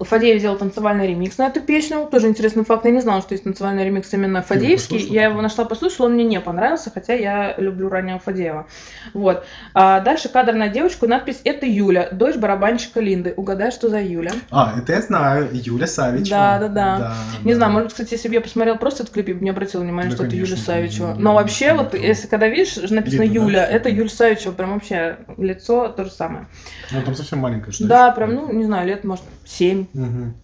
Фадеев 0.00 0.38
сделал 0.38 0.56
танцевальный 0.58 1.06
ремикс 1.06 1.38
на 1.38 1.46
эту 1.48 1.60
песню. 1.60 2.08
Тоже 2.10 2.28
интересный 2.28 2.64
факт. 2.64 2.84
Я 2.84 2.90
не 2.90 3.00
знала, 3.00 3.22
что 3.22 3.32
есть 3.32 3.44
танцевальный 3.44 3.84
ремикс 3.84 4.12
именно 4.12 4.42
Фадеевский. 4.42 4.98
послушала 4.98 5.14
Я 5.14 5.24
его 5.24 5.40
нашла, 5.40 5.64
послушала, 5.64 6.06
он 6.06 6.14
мне 6.14 6.24
не 6.24 6.40
понравился, 6.40 6.90
хотя 6.90 7.14
я 7.14 7.54
люблю 7.56 7.88
раннего 7.88 8.18
Фадеева. 8.18 8.66
Вот. 9.14 9.44
А 9.74 10.00
дальше 10.00 10.28
кадр 10.28 10.52
на 10.52 10.68
девочку, 10.68 11.06
надпись 11.06 11.40
«Это 11.44 11.66
Юля, 11.66 12.08
дочь 12.12 12.36
барабанщика 12.36 13.00
Линды». 13.00 13.32
Угадай, 13.36 13.70
что 13.70 13.88
за 13.88 14.02
Юля? 14.02 14.32
А, 14.50 14.74
это 14.78 14.92
я 14.92 15.00
знаю, 15.00 15.48
Юля 15.52 15.86
Савичева. 15.86 16.28
Да, 16.30 16.58
да, 16.58 16.68
да. 16.68 17.14
Не 17.44 17.52
да. 17.52 17.56
знаю, 17.56 17.72
может, 17.72 17.88
кстати, 17.90 18.12
если 18.14 18.28
бы 18.28 18.34
я 18.34 18.40
посмотрела 18.40 18.76
просто 18.76 19.02
этот 19.02 19.14
клип, 19.14 19.28
я 19.28 19.34
бы 19.34 19.40
не 19.40 19.50
обратила 19.50 19.82
внимания, 19.82 20.10
Да, 20.10 20.16
что 20.16 20.26
это 20.26 20.36
Юля 20.36 20.48
конечно, 20.48 20.64
Савичева. 20.72 21.14
Но 21.18 21.34
вообще, 21.34 21.72
вот 21.72 21.94
если 21.94 22.26
когда 22.26 22.48
видишь, 22.48 22.76
написано 22.90 23.22
Видно, 23.22 23.40
да, 23.40 23.46
Юля, 23.46 23.64
что 23.64 23.74
это? 23.74 23.88
Юля 23.88 24.08
Савичева, 24.10 24.52
прям 24.52 24.74
вообще 24.74 25.18
лицо 25.38 25.88
то 25.88 26.04
же 26.04 26.10
самое. 26.10 26.46
Ну, 26.92 27.02
там 27.02 27.14
совсем 27.14 27.38
маленькая, 27.38 27.72
что 27.72 27.85
ли? 27.86 27.90
Да, 27.90 28.10
прям, 28.10 28.34
ну, 28.34 28.52
не 28.52 28.64
знаю, 28.64 28.86
лет, 28.86 29.04
может, 29.04 29.24
семь. 29.44 29.86
Мгм. 29.94 30.34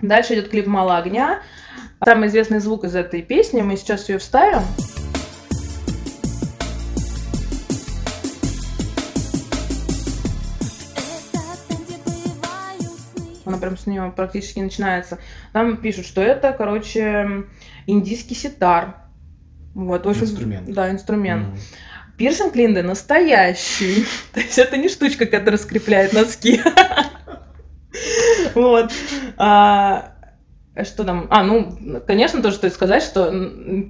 Дальше 0.00 0.34
идет 0.34 0.48
клип 0.48 0.66
«Мало 0.66 0.98
огня». 0.98 1.40
Самый 2.04 2.28
известный 2.28 2.58
звук 2.58 2.82
из 2.84 2.96
этой 2.96 3.22
песни, 3.22 3.62
мы 3.62 3.76
сейчас 3.76 4.08
ее 4.08 4.18
вставим. 4.18 4.62
Она 13.44 13.58
прям 13.58 13.76
с 13.76 13.86
нее 13.86 14.12
практически 14.16 14.60
начинается. 14.60 15.18
Там 15.52 15.76
пишут, 15.76 16.06
что 16.06 16.20
это, 16.20 16.52
короче, 16.52 17.44
индийский 17.86 18.34
ситар. 18.34 18.96
Вот, 19.74 20.06
общем, 20.06 20.24
Инструмент. 20.24 20.72
Да, 20.72 20.90
инструмент. 20.90 21.48
Мгм. 21.48 21.58
Пирсинг 22.22 22.54
Линды 22.54 22.84
настоящий. 22.84 24.06
То 24.32 24.38
есть 24.38 24.56
это 24.56 24.76
не 24.76 24.88
штучка, 24.88 25.26
которая 25.26 25.58
скрепляет 25.58 26.12
носки. 26.12 26.62
Вот. 28.54 28.90
А, 29.36 30.14
Что 30.84 31.04
там? 31.04 31.26
А, 31.28 31.42
ну, 31.42 31.76
конечно, 32.06 32.40
тоже 32.40 32.56
стоит 32.56 32.72
сказать, 32.72 33.02
что 33.02 33.30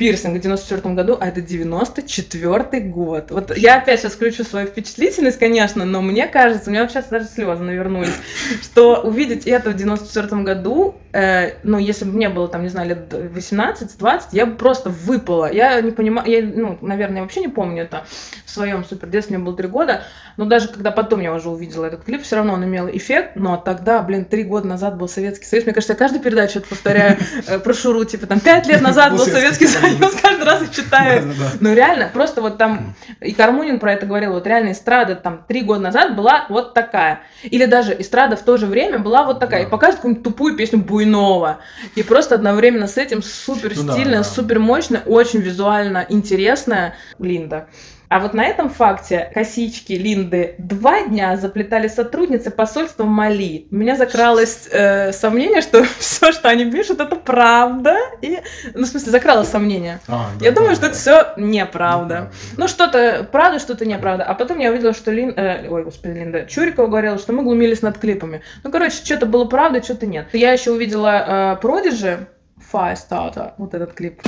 пирсинг 0.01 0.37
в 0.37 0.41
94 0.41 0.95
году, 0.97 1.17
а 1.21 1.29
это 1.29 1.41
94 1.41 2.81
год. 2.81 3.31
Вот 3.31 3.57
я 3.57 3.77
опять 3.77 4.01
сейчас 4.01 4.15
включу 4.15 4.43
свою 4.43 4.67
впечатлительность, 4.67 5.39
конечно, 5.39 5.85
но 5.85 6.03
мне 6.03 6.27
кажется, 6.27 6.71
у 6.71 6.73
меня 6.73 6.89
сейчас 6.89 7.07
даже 7.07 7.27
слезы 7.27 7.63
навернулись, 7.63 8.17
что 8.61 8.97
увидеть 8.97 9.47
это 9.47 9.71
в 9.71 9.75
94 9.75 10.43
году, 10.43 10.97
э, 11.13 11.53
ну, 11.63 11.79
если 11.79 12.05
бы 12.05 12.15
мне 12.17 12.29
было, 12.29 12.49
там, 12.49 12.63
не 12.63 12.69
знаю, 12.69 12.89
лет 12.89 13.13
18-20, 13.13 14.23
я 14.33 14.47
бы 14.47 14.57
просто 14.57 14.91
выпала. 14.91 15.53
Я 15.53 15.81
не 15.83 15.93
понимаю, 15.93 16.29
я, 16.29 16.43
ну, 16.43 16.79
наверное, 16.81 17.19
я 17.19 17.23
вообще 17.23 17.43
не 17.43 17.49
помню 17.49 17.85
это 17.85 18.07
в 18.45 18.51
своем 18.51 18.85
супер 18.85 19.09
детстве, 19.09 19.37
мне 19.37 19.47
было 19.47 19.57
3 19.57 19.69
года, 19.69 20.03
но 20.37 20.47
даже 20.47 20.67
когда 20.67 20.91
потом 20.91 21.21
я 21.21 21.33
уже 21.33 21.49
увидела 21.49 21.85
этот 21.85 22.03
клип, 22.03 22.23
все 22.23 22.35
равно 22.35 22.55
он 22.55 22.65
имел 22.65 22.89
эффект, 22.89 23.37
но 23.37 23.57
тогда, 23.57 24.03
блин, 24.03 24.25
три 24.25 24.43
года 24.43 24.67
назад 24.67 24.97
был 24.97 25.09
Советский 25.09 25.47
Союз. 25.47 25.65
Мне 25.65 25.75
кажется, 25.75 25.93
я 25.93 25.99
каждую 25.99 26.21
передачу 26.21 26.61
повторяю, 26.73 27.19
э, 27.47 27.59
про 27.59 27.75
Шуру, 27.75 28.05
типа 28.05 28.27
там 28.27 28.41
пять 28.41 28.67
лет 28.67 28.81
назад 28.81 29.13
был 29.13 29.25
Советский 29.25 29.67
Союз, 29.67 30.15
каждый 30.23 30.45
раз 30.45 30.63
их 30.63 30.71
читаю. 30.71 31.33
Ну 31.61 31.75
реально, 31.75 32.11
просто 32.13 32.41
вот 32.41 32.59
там, 32.59 32.95
и 33.21 33.33
Кармунин 33.33 33.79
про 33.79 33.93
это 33.93 34.07
говорил, 34.07 34.33
вот 34.33 34.47
реально 34.47 34.73
эстрада 34.73 35.15
там 35.15 35.45
три 35.47 35.63
года 35.63 35.81
назад 35.81 36.17
была 36.17 36.47
вот 36.49 36.75
такая. 36.75 37.21
Или 37.43 37.67
даже 37.67 37.95
эстрада 37.99 38.37
в 38.37 38.43
то 38.43 38.57
же 38.57 38.67
время 38.67 38.99
была 38.99 39.25
вот 39.25 39.39
такая. 39.39 39.63
И 39.63 39.65
Да. 39.65 39.71
показывает 39.71 39.97
какую-нибудь 39.97 40.25
тупую 40.25 40.57
песню 40.57 40.79
Буйнова. 40.79 41.59
И 41.95 42.03
просто 42.03 42.35
одновременно 42.35 42.89
с 42.89 42.97
этим 42.97 43.23
супер 43.23 43.73
Ну 43.77 43.83
да, 43.85 43.93
стильная, 43.93 44.23
супер 44.23 44.59
мощная, 44.59 45.03
очень 45.07 45.41
визуально 45.41 46.07
интересная 46.09 46.95
Линда. 47.19 47.67
А 48.13 48.19
вот 48.19 48.35
на 48.35 48.45
этом 48.45 48.69
факте 48.69 49.31
косички 49.33 49.95
Линды 49.95 50.55
два 50.59 51.05
дня 51.05 51.39
заплетали 51.39 51.89
сотрудницы 51.89 52.51
посольства 52.51 53.05
Мали. 53.05 53.67
У 53.71 53.77
меня 53.77 53.97
закралось 53.97 54.69
э, 54.71 55.13
сомнение, 55.13 55.63
что 55.63 55.83
все, 55.99 56.31
что 56.33 56.51
они 56.51 56.71
пишут, 56.71 57.01
это 57.01 57.17
правда. 57.17 57.97
И, 58.21 58.39
ну, 58.75 58.83
в 58.83 58.87
смысле, 58.87 59.13
закралось 59.13 59.49
сомнение. 59.49 59.99
А, 60.09 60.29
да, 60.39 60.45
Я 60.45 60.51
да, 60.51 60.57
думаю, 60.57 60.73
да, 60.73 60.77
что 60.77 60.87
это 60.89 60.95
да. 60.95 61.01
все 61.01 61.41
неправда. 61.41 62.15
Неправда. 62.15 62.33
Ну, 62.59 62.69
что-то 62.69 63.27
правда, 63.33 63.59
что-то 63.59 63.87
неправда. 63.87 64.25
А 64.25 64.35
потом 64.35 64.59
я 64.59 64.73
увидела, 64.73 64.93
что 64.93 65.11
Лин... 65.11 65.31
э, 65.31 65.67
ой, 65.71 65.83
господи, 65.83 66.13
Линда 66.13 66.45
Чурикова 66.45 66.89
говорила, 66.89 67.17
что 67.17 67.33
мы 67.33 67.43
глумились 67.43 67.81
над 67.81 67.97
клипами. 67.97 68.43
Ну, 68.63 68.71
короче, 68.71 68.97
что-то 69.03 69.25
было 69.25 69.47
правда, 69.47 69.83
что-то 69.83 70.05
нет. 70.05 70.27
Я 70.35 70.53
еще 70.53 70.73
увидела 70.73 71.57
э, 71.63 71.67
Prodigy, 71.67 72.27
Firestarter, 72.71 73.53
вот 73.57 73.73
этот 73.73 73.95
клип. 73.95 74.21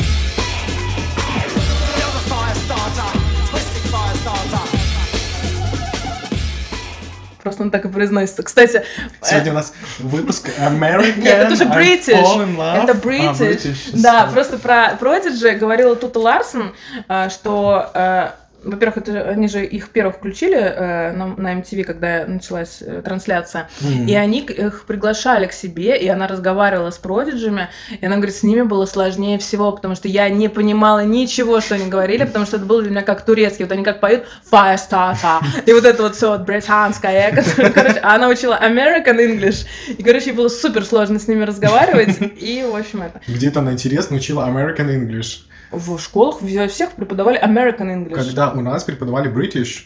Просто 7.43 7.63
он 7.63 7.71
так 7.71 7.85
и 7.85 7.89
произносится. 7.89 8.43
Кстати, 8.43 8.77
э, 8.77 8.83
Сегодня 9.23 9.53
у 9.53 9.55
нас 9.55 9.75
выпуск 9.99 10.49
American. 10.59 11.19
Нет, 11.19 11.41
это 11.41 11.57
же 11.57 11.65
I 11.65 11.99
British. 11.99 12.85
Это 12.85 12.93
А, 12.93 12.95
British. 12.95 13.77
Да, 13.93 14.31
просто 14.33 14.57
про 14.57 14.97
Prodigy 14.99 15.55
говорила 15.57 15.95
Тута 15.95 16.21
Ларсон, 16.21 16.75
э, 17.07 17.29
что, 17.29 17.91
э, 17.93 18.31
во-первых, 18.65 18.99
это, 18.99 19.29
они 19.31 19.49
же 19.49 19.65
их 19.65 19.91
первых 19.91 20.17
включили 20.17 20.59
э, 20.59 21.13
на, 21.13 21.27
на 21.37 21.61
MTV, 21.61 21.85
когда 21.85 22.25
началась 22.27 22.79
э, 22.81 23.03
трансляция, 23.05 23.69
М. 23.83 24.07
и 24.07 24.15
они 24.15 24.41
их 24.41 24.85
приглашали 24.87 25.47
к 25.47 25.53
себе, 25.53 25.99
и 25.99 26.09
она 26.09 26.27
разговаривала 26.27 26.91
с 26.91 26.99
продиджами, 26.99 27.69
и 28.01 28.05
она 28.05 28.17
говорит, 28.17 28.35
с 28.35 28.43
ними 28.43 28.63
было 28.63 28.87
сложнее 28.87 29.39
всего, 29.39 29.73
потому 29.73 29.95
что 29.95 30.09
я 30.09 30.29
не 30.29 30.49
понимала 30.49 31.05
ничего, 31.05 31.61
что 31.61 31.75
они 31.75 31.89
говорили, 31.89 32.25
потому 32.25 32.47
что 32.47 32.57
это 32.57 32.67
было 32.67 32.83
для 32.83 32.91
меня 32.91 33.03
как 33.03 33.25
турецкий, 33.25 33.65
вот 33.65 33.73
они 33.73 33.85
как 33.85 34.01
поют 34.01 34.25
Firestarter, 34.51 35.41
и 35.67 35.73
вот 35.73 35.85
это 35.85 36.03
вот 36.03 36.17
все 36.17 36.31
вот 36.31 36.43
британское, 36.43 37.31
которое, 37.35 37.71
короче, 37.71 38.01
а 38.03 38.15
она 38.15 38.29
учила 38.29 38.59
American 38.61 39.19
English, 39.19 39.67
и, 39.97 40.03
короче, 40.03 40.31
ей 40.31 40.37
было 40.37 40.49
супер 40.49 40.85
сложно 40.85 41.19
с 41.19 41.29
ними 41.29 41.45
разговаривать, 41.45 42.19
и, 42.41 42.65
в 42.71 42.77
общем, 42.77 43.03
это. 43.03 43.21
Где-то 43.27 43.61
она 43.61 43.73
интересно 43.73 44.17
учила 44.17 44.47
American 44.47 44.89
English. 44.89 45.45
В 45.75 45.99
школах 45.99 46.39
всех 46.71 46.93
преподавали 46.93 47.43
American 47.43 47.89
English. 47.93 48.15
Когда 48.15 48.53
у 48.53 48.61
нас 48.61 48.85
преподавали 48.85 49.31
British. 49.31 49.85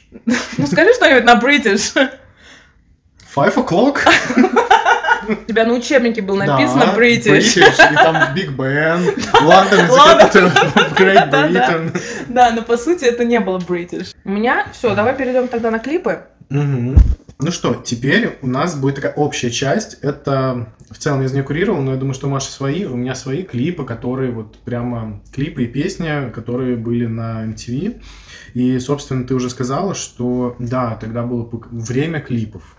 Ну, 0.58 0.66
скажи 0.66 0.92
что-нибудь 0.94 1.24
на 1.24 1.40
British. 1.40 1.94
Five 3.34 3.54
o'clock. 3.54 4.00
У 5.28 5.34
тебя 5.46 5.66
на 5.66 5.74
учебнике 5.74 6.22
было 6.22 6.44
написано 6.44 6.86
Да, 6.86 6.96
British. 6.96 7.58
И 7.58 7.94
там 7.94 8.16
Big 8.34 8.56
Ben, 8.56 9.14
London, 9.42 9.88
London. 9.88 10.52
Great. 10.96 11.30
Britain. 11.30 12.00
Да, 12.28 12.50
но 12.50 12.62
по 12.62 12.76
сути 12.76 13.04
это 13.04 13.24
не 13.24 13.38
было 13.40 13.58
British. 13.58 14.14
У 14.24 14.30
меня 14.30 14.66
все, 14.72 14.94
давай 14.94 15.14
перейдем 15.14 15.48
тогда 15.48 15.70
на 15.70 15.78
клипы. 15.78 16.20
Мгм. 16.48 16.96
Ну 17.40 17.52
что, 17.52 17.74
теперь 17.74 18.36
у 18.42 18.48
нас 18.48 18.74
будет 18.76 18.96
такая 18.96 19.12
общая 19.12 19.50
часть. 19.50 19.98
Это 20.02 20.72
в 20.90 20.98
целом 20.98 21.22
я 21.22 21.28
за 21.28 21.34
нее 21.34 21.44
курировал, 21.44 21.80
но 21.80 21.92
я 21.92 21.96
думаю, 21.96 22.14
что 22.14 22.26
у 22.26 22.30
Маши 22.30 22.50
свои, 22.50 22.84
у 22.84 22.96
меня 22.96 23.14
свои 23.14 23.44
клипы, 23.44 23.84
которые 23.84 24.32
вот 24.32 24.58
прямо 24.58 25.22
клипы 25.32 25.62
и 25.62 25.66
песни, 25.68 26.30
которые 26.30 26.76
были 26.76 27.06
на 27.06 27.44
MTV. 27.46 28.02
И, 28.54 28.78
собственно, 28.80 29.24
ты 29.24 29.34
уже 29.36 29.50
сказала, 29.50 29.94
что 29.94 30.56
да, 30.58 30.96
тогда 30.96 31.22
было 31.22 31.48
время 31.70 32.20
клипов. 32.20 32.76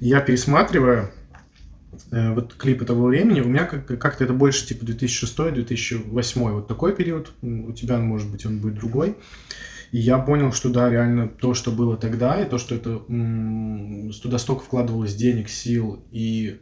Я 0.00 0.20
пересматриваю 0.20 1.10
э, 2.10 2.32
вот 2.34 2.54
клипы 2.54 2.84
того 2.84 3.06
времени, 3.06 3.40
у 3.40 3.48
меня 3.48 3.64
как- 3.64 3.86
как-то 3.98 4.24
это 4.24 4.32
больше 4.32 4.66
типа 4.66 4.84
2006-2008, 4.84 6.52
вот 6.52 6.66
такой 6.68 6.94
период, 6.94 7.32
у 7.42 7.72
тебя, 7.72 7.98
может 7.98 8.28
быть, 8.28 8.44
он 8.44 8.58
будет 8.58 8.74
другой. 8.74 9.16
И 9.90 9.98
я 9.98 10.18
понял, 10.18 10.52
что 10.52 10.68
да, 10.68 10.90
реально 10.90 11.28
то, 11.28 11.54
что 11.54 11.70
было 11.70 11.96
тогда, 11.96 12.40
и 12.40 12.48
то, 12.48 12.58
что 12.58 12.74
это 12.74 12.98
туда 14.20 14.38
столько 14.38 14.62
вкладывалось 14.62 15.14
денег, 15.14 15.48
сил 15.48 16.04
и 16.10 16.60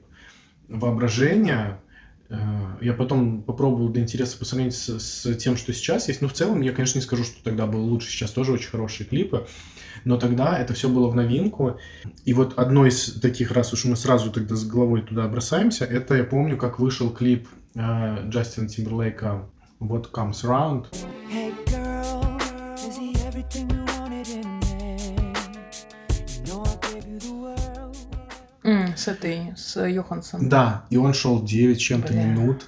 воображения, 0.69 1.81
э, 2.29 2.37
я 2.81 2.93
потом 2.93 3.43
попробовал 3.43 3.89
для 3.89 4.03
интереса 4.03 4.39
посмотреть 4.39 4.75
с, 4.75 4.99
с 4.99 5.37
тем, 5.37 5.57
что 5.57 5.73
сейчас 5.73 6.09
есть. 6.09 6.23
Ну, 6.23 6.29
в 6.29 6.33
целом, 6.33 6.61
я, 6.61 6.73
конечно, 6.73 6.99
не 6.99 7.05
скажу, 7.05 7.25
что 7.25 7.43
тогда 7.43 7.67
было 7.67 7.83
лучше, 7.83 8.11
сейчас 8.11 8.31
тоже 8.31 8.53
очень 8.53 8.71
хорошие 8.71 9.07
клипы, 9.07 9.47
но 10.05 10.17
тогда 10.19 10.59
это 10.59 10.75
все 10.75 10.89
было 10.89 11.09
в 11.09 11.15
новинку. 11.15 11.79
И 12.25 12.33
вот 12.33 12.59
одно 12.59 12.87
из 12.87 13.21
таких, 13.21 13.53
раз 13.53 13.73
уж 13.73 13.85
мы 13.85 13.97
сразу 13.97 14.31
тогда 14.31 14.55
с 14.55 14.65
головой 14.65 15.03
туда 15.03 15.27
бросаемся, 15.29 15.85
это 15.85 16.15
я 16.15 16.25
помню, 16.25 16.57
как 16.57 16.79
вышел 16.79 17.11
клип 17.11 17.49
э, 17.75 18.29
Джастина 18.29 18.69
Тимберлейка 18.69 19.49
What 19.81 20.11
Comes 20.12 20.45
Around. 20.45 20.87
Hey 21.33 21.65
С 28.97 29.09
этой, 29.09 29.53
с 29.57 29.87
Йоханссон. 29.87 30.49
Да, 30.49 30.87
и 30.91 30.97
он 30.97 31.13
шел 31.13 31.43
9 31.43 31.79
чем-то 31.79 32.15
минут. 32.15 32.65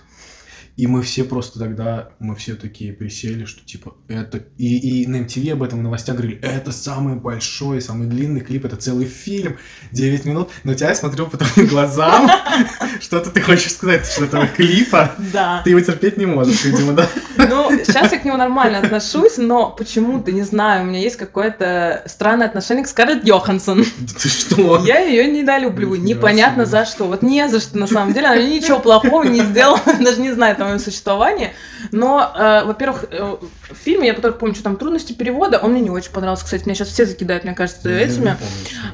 И 0.78 0.86
мы 0.86 1.02
все 1.02 1.24
просто 1.24 1.58
тогда, 1.58 2.10
мы 2.20 2.36
все 2.36 2.54
такие 2.54 2.92
присели, 2.92 3.46
что 3.46 3.66
типа 3.66 3.96
это... 4.06 4.44
И, 4.58 5.02
и 5.02 5.06
на 5.08 5.16
MTV 5.16 5.54
об 5.54 5.64
этом 5.64 5.80
в 5.80 5.82
новостях 5.82 6.14
говорили, 6.14 6.40
это 6.40 6.70
самый 6.70 7.16
большой, 7.16 7.82
самый 7.82 8.06
длинный 8.06 8.42
клип, 8.42 8.64
это 8.64 8.76
целый 8.76 9.06
фильм, 9.06 9.56
9 9.90 10.24
минут. 10.24 10.50
Но 10.62 10.74
тебя 10.74 10.90
я 10.90 10.94
смотрю 10.94 11.26
по 11.26 11.36
твоим 11.36 11.66
глазам, 11.66 12.30
что-то 13.00 13.30
ты 13.30 13.40
хочешь 13.40 13.72
сказать, 13.72 14.06
что 14.06 14.26
этого 14.26 14.46
клипа 14.46 15.16
Да. 15.32 15.62
ты 15.64 15.70
его 15.70 15.80
терпеть 15.80 16.16
не 16.16 16.26
можешь, 16.26 16.64
видимо, 16.64 16.92
да? 16.92 17.08
Ну, 17.36 17.72
сейчас 17.84 18.12
я 18.12 18.18
к 18.20 18.24
нему 18.24 18.36
нормально 18.36 18.78
отношусь, 18.78 19.36
но 19.36 19.70
почему-то, 19.70 20.30
не 20.30 20.42
знаю, 20.42 20.84
у 20.84 20.86
меня 20.86 21.00
есть 21.00 21.16
какое-то 21.16 22.04
странное 22.06 22.46
отношение 22.46 22.84
к 22.84 22.88
Скарлетт 22.88 23.26
Йоханссон. 23.26 23.84
Ты 24.22 24.28
что? 24.28 24.84
Я 24.84 25.00
ее 25.00 25.26
недолюбливаю, 25.26 26.00
непонятно 26.00 26.66
за 26.66 26.86
что. 26.86 27.08
Вот 27.08 27.22
не 27.22 27.48
за 27.48 27.58
что, 27.58 27.76
на 27.78 27.88
самом 27.88 28.14
деле, 28.14 28.28
она 28.28 28.42
ничего 28.44 28.78
плохого 28.78 29.24
не 29.24 29.40
сделала, 29.42 29.80
даже 30.00 30.20
не 30.20 30.30
знает 30.30 30.60
о 30.60 30.67
моем 30.68 30.78
существовании. 30.80 31.52
Но, 31.92 32.32
э, 32.34 32.64
во-первых, 32.64 33.04
э, 33.10 33.36
в 33.70 33.74
фильме, 33.74 34.08
я 34.08 34.14
только 34.14 34.38
помню, 34.38 34.54
что 34.54 34.64
там 34.64 34.76
трудности 34.76 35.12
перевода, 35.12 35.58
он 35.58 35.72
мне 35.72 35.80
не 35.80 35.90
очень 35.90 36.12
понравился, 36.12 36.44
кстати, 36.44 36.64
меня 36.64 36.74
сейчас 36.74 36.88
все 36.88 37.06
закидают, 37.06 37.44
мне 37.44 37.54
кажется, 37.54 37.88
Я 37.88 38.00
этими. 38.00 38.24
помню. 38.24 38.36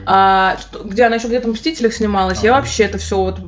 А, 0.07 0.57
что- 0.61 0.85
где 0.85 1.05
она 1.05 1.17
еще 1.17 1.29
где-то 1.29 1.49
в 1.49 1.53
«Мстителях» 1.53 1.93
снималась, 1.95 2.43
я 2.43 2.53
Ага. 2.53 2.61
вообще 2.61 2.85
это 2.85 2.99
все 2.99 3.17
вот 3.19 3.39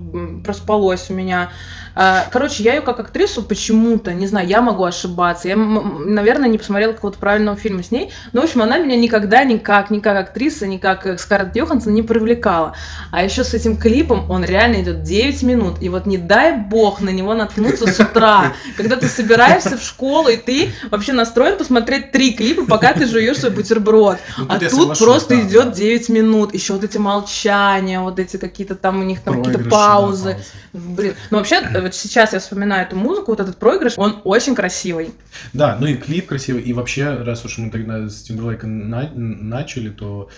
проспалось 0.45 1.07
у 1.11 1.15
меня. 1.15 1.51
А, 1.99 2.27
Короче, 2.31 2.63
я 2.63 2.75
ее 2.75 2.83
как 2.83 3.01
актрису 3.01 3.43
почему-то, 3.43 4.13
не 4.13 4.27
знаю, 4.27 4.47
я 4.47 4.61
могу 4.61 4.85
ошибаться. 4.85 5.49
Я, 5.49 5.57
наверное, 5.57 6.47
не 6.47 6.59
посмотрела 6.59 6.93
какого-то 6.93 7.19
правильного 7.19 7.57
фильма 7.57 7.83
с 7.83 7.91
ней. 7.91 8.13
Но, 8.35 8.43
в 8.43 8.45
общем, 8.45 8.61
она 8.61 8.77
меня 8.77 8.97
никогда 8.97 9.45
никак, 9.45 9.89
ни 9.91 10.01
как 10.01 10.19
актриса, 10.19 10.67
ни 10.67 10.77
как 10.77 11.07
э, 11.07 11.17
Скарлетт 11.17 11.57
Йоханссон 11.57 11.95
не 11.95 12.03
привлекала. 12.03 12.75
А 13.11 13.25
еще 13.25 13.45
с 13.45 13.55
этим 13.55 13.79
клипом 13.79 14.31
он 14.31 14.45
реально 14.45 14.83
идет 14.83 15.03
9 15.05 15.43
минут. 15.45 15.77
И 15.81 15.89
вот 15.89 16.05
не 16.05 16.19
дай 16.19 16.55
бог 16.55 17.01
на 17.01 17.09
него 17.09 17.33
наткнуться 17.33 17.87
с 17.87 17.99
утра. 17.99 18.53
Когда 18.77 18.97
ты 18.97 19.09
собираешься 19.09 19.79
в 19.79 19.83
школу, 19.83 20.29
и 20.29 20.37
ты 20.37 20.73
вообще 20.91 21.15
настроен 21.15 21.57
посмотреть 21.57 22.13
три 22.13 22.35
клипа, 22.35 22.67
пока 22.67 22.93
ты 22.93 23.07
жуешь 23.07 23.39
свой 23.39 23.53
бутерброд. 23.53 24.19
Ну, 24.37 24.47
А 24.51 24.59
тут 24.59 24.99
просто 24.99 25.35
да, 25.35 25.41
идет 25.41 25.65
да. 25.69 25.71
9 25.71 26.09
минут. 26.11 26.53
Еще 26.53 26.75
вот 26.75 26.85
эти 26.85 26.99
молчания, 26.99 28.01
вот 28.01 28.19
эти 28.19 28.37
какие-то 28.37 28.75
там 28.75 29.01
у 29.01 29.03
них 29.03 29.23
там 29.23 29.43
какие-то 29.43 29.65
да, 29.65 29.71
паузы. 29.71 30.37
Блин. 30.75 31.15
Ну 31.31 31.39
вообще, 31.39 31.57
э, 31.57 31.86
вот 31.87 31.95
сейчас 31.95 32.33
я 32.33 32.39
вспоминаю 32.41 32.87
эту 32.87 32.97
музыку, 32.97 33.31
вот 33.31 33.41
этот 33.41 33.57
проигрыш, 33.59 33.95
он 33.97 34.21
очень 34.25 34.55
красивый. 34.55 35.13
Да, 35.53 35.77
ну 35.81 35.87
и 35.87 35.95
клип 35.95 36.27
красивый, 36.27 36.63
и 36.63 36.73
вообще, 36.73 37.15
раз 37.15 37.45
уж 37.45 37.59
мы 37.59 37.71
тогда 37.71 38.09
с 38.09 38.23
Тимберлейком 38.23 38.91
на- 38.91 39.11
начали, 39.15 39.91
то 39.91 40.29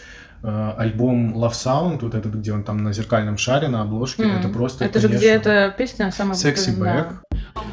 э, 0.43 0.73
альбом 0.77 1.35
Love 1.37 1.51
Sound, 1.53 1.99
вот 2.03 2.15
этот, 2.15 2.35
где 2.35 2.53
он 2.53 2.63
там 2.63 2.85
на 2.85 2.93
зеркальном 2.93 3.39
шаре, 3.39 3.69
на 3.69 3.83
обложке, 3.83 4.23
М. 4.23 4.39
это 4.39 4.49
просто, 4.49 4.85
Это 4.85 5.01
же 5.01 5.09
конечно, 5.09 5.19
где 5.27 5.35
эта 5.35 5.75
песня 5.77 6.13
самая 6.13 6.37
Sexy. 6.37 6.79
Back. 6.79 7.13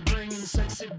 Bringing 0.05 0.45
sexy 0.45 0.89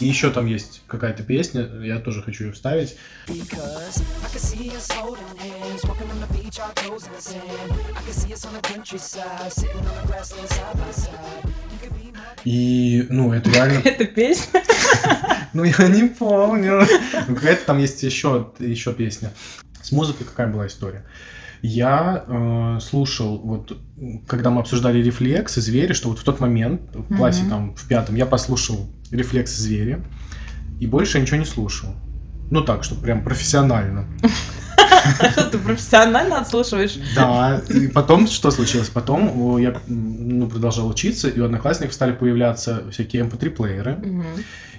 И 0.00 0.06
еще 0.06 0.30
там 0.30 0.46
есть 0.46 0.82
какая-то 0.86 1.22
песня, 1.22 1.68
я 1.82 1.98
тоже 1.98 2.22
хочу 2.22 2.44
ее 2.44 2.52
вставить. 2.52 2.96
И, 12.44 13.06
ну, 13.08 13.32
это 13.32 13.50
реально... 13.50 13.78
Эта 13.84 14.04
песня. 14.04 14.62
Ну, 15.54 15.62
я 15.62 15.86
не 15.86 16.08
помню. 16.08 16.84
Ну, 17.28 17.34
какая-то 17.36 17.64
там 17.64 17.78
есть 17.78 18.02
еще, 18.02 18.50
еще 18.58 18.92
песня. 18.92 19.30
С 19.80 19.92
музыкой 19.92 20.26
какая 20.26 20.48
была 20.48 20.66
история? 20.66 21.04
Я 21.62 22.24
э, 22.26 22.80
слушал, 22.80 23.38
вот, 23.38 23.78
когда 24.26 24.50
мы 24.50 24.60
обсуждали 24.62 25.00
рефлекс 25.00 25.56
и 25.56 25.60
звери, 25.60 25.92
что 25.92 26.08
вот 26.08 26.18
в 26.18 26.24
тот 26.24 26.40
момент, 26.40 26.82
в 26.92 27.16
классе 27.16 27.42
Мгм. 27.42 27.50
там 27.50 27.74
в 27.76 27.86
пятом, 27.86 28.16
я 28.16 28.26
послушал 28.26 28.90
рефлекс 29.16 29.58
и 29.58 29.62
звери, 29.62 30.02
и 30.80 30.86
больше 30.86 31.18
я 31.18 31.22
ничего 31.22 31.38
не 31.38 31.46
слушал. 31.46 31.90
Ну 32.50 32.62
так, 32.62 32.84
чтобы 32.84 33.02
прям 33.02 33.24
профессионально. 33.24 34.06
Ты 35.50 35.58
профессионально 35.58 36.40
отслушиваешь? 36.40 36.98
Да, 37.14 37.62
и 37.68 37.88
потом 37.88 38.26
что 38.26 38.50
случилось? 38.50 38.88
Потом 38.88 39.58
я 39.58 39.74
ну, 39.86 40.46
продолжал 40.48 40.88
учиться, 40.88 41.28
и 41.28 41.40
у 41.40 41.44
одноклассников 41.44 41.94
стали 41.94 42.12
появляться 42.12 42.84
всякие 42.90 43.24
mp3-плееры. 43.24 43.96
Мгм. 43.96 44.24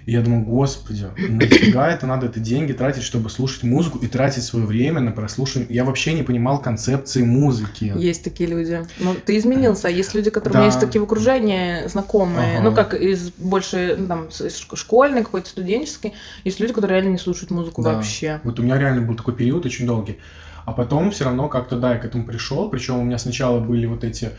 И 0.06 0.12
я 0.12 0.22
думаю, 0.22 0.44
господи, 0.44 1.08
нафига 1.18 1.90
это 1.90 2.06
надо, 2.06 2.28
это 2.28 2.40
деньги 2.40 2.74
тратить, 2.74 3.02
чтобы 3.02 3.32
слушать 3.32 3.64
музыку 3.64 3.98
и 3.98 4.08
тратить 4.08 4.44
свое 4.44 4.66
время 4.66 5.00
на 5.02 5.12
прослушивание. 5.12 5.74
Я 5.74 5.84
вообще 5.84 6.14
не 6.14 6.22
понимал 6.22 6.62
концепции 6.62 7.24
музыки. 7.24 7.92
Есть 7.96 8.24
такие 8.24 8.48
люди. 8.48 8.86
Ну, 9.00 9.16
ты 9.16 9.36
изменился. 9.38 9.88
Есть 9.90 10.14
люди, 10.14 10.30
которые 10.30 10.60
у 10.60 10.62
меня 10.62 10.70
Да. 10.72 10.76
есть 10.76 10.86
такие 10.86 11.02
в 11.02 11.06
окружении, 11.06 11.88
знакомые. 11.88 12.58
Ага. 12.60 12.70
Ну, 12.70 12.76
как 12.76 12.94
из 12.94 13.32
больше, 13.32 13.96
ну, 13.98 14.08
там, 14.08 14.28
школьной, 14.76 15.24
какой-то 15.24 15.50
студенческой. 15.50 16.14
Есть 16.44 16.60
люди, 16.60 16.74
которые 16.74 17.00
реально 17.00 17.14
не 17.14 17.20
слушают 17.20 17.50
музыку 17.50 17.82
Да. 17.82 17.94
вообще. 17.94 18.42
Вот 18.44 18.60
у 18.60 18.64
меня 18.64 18.78
реально 18.78 19.02
был 19.02 19.16
такой 19.16 19.36
период 19.36 19.66
очень 19.66 19.88
долгий. 19.88 20.20
А 20.66 20.72
потом 20.72 21.12
все 21.12 21.26
равно 21.26 21.48
как-то, 21.48 21.78
да, 21.80 21.94
я 21.94 22.00
к 22.00 22.06
этому 22.06 22.26
пришел. 22.26 22.70
Причем 22.70 23.00
у 23.00 23.04
меня 23.04 23.18
сначала 23.18 23.60
были 23.60 23.86
вот 23.88 24.04
эти 24.04 24.32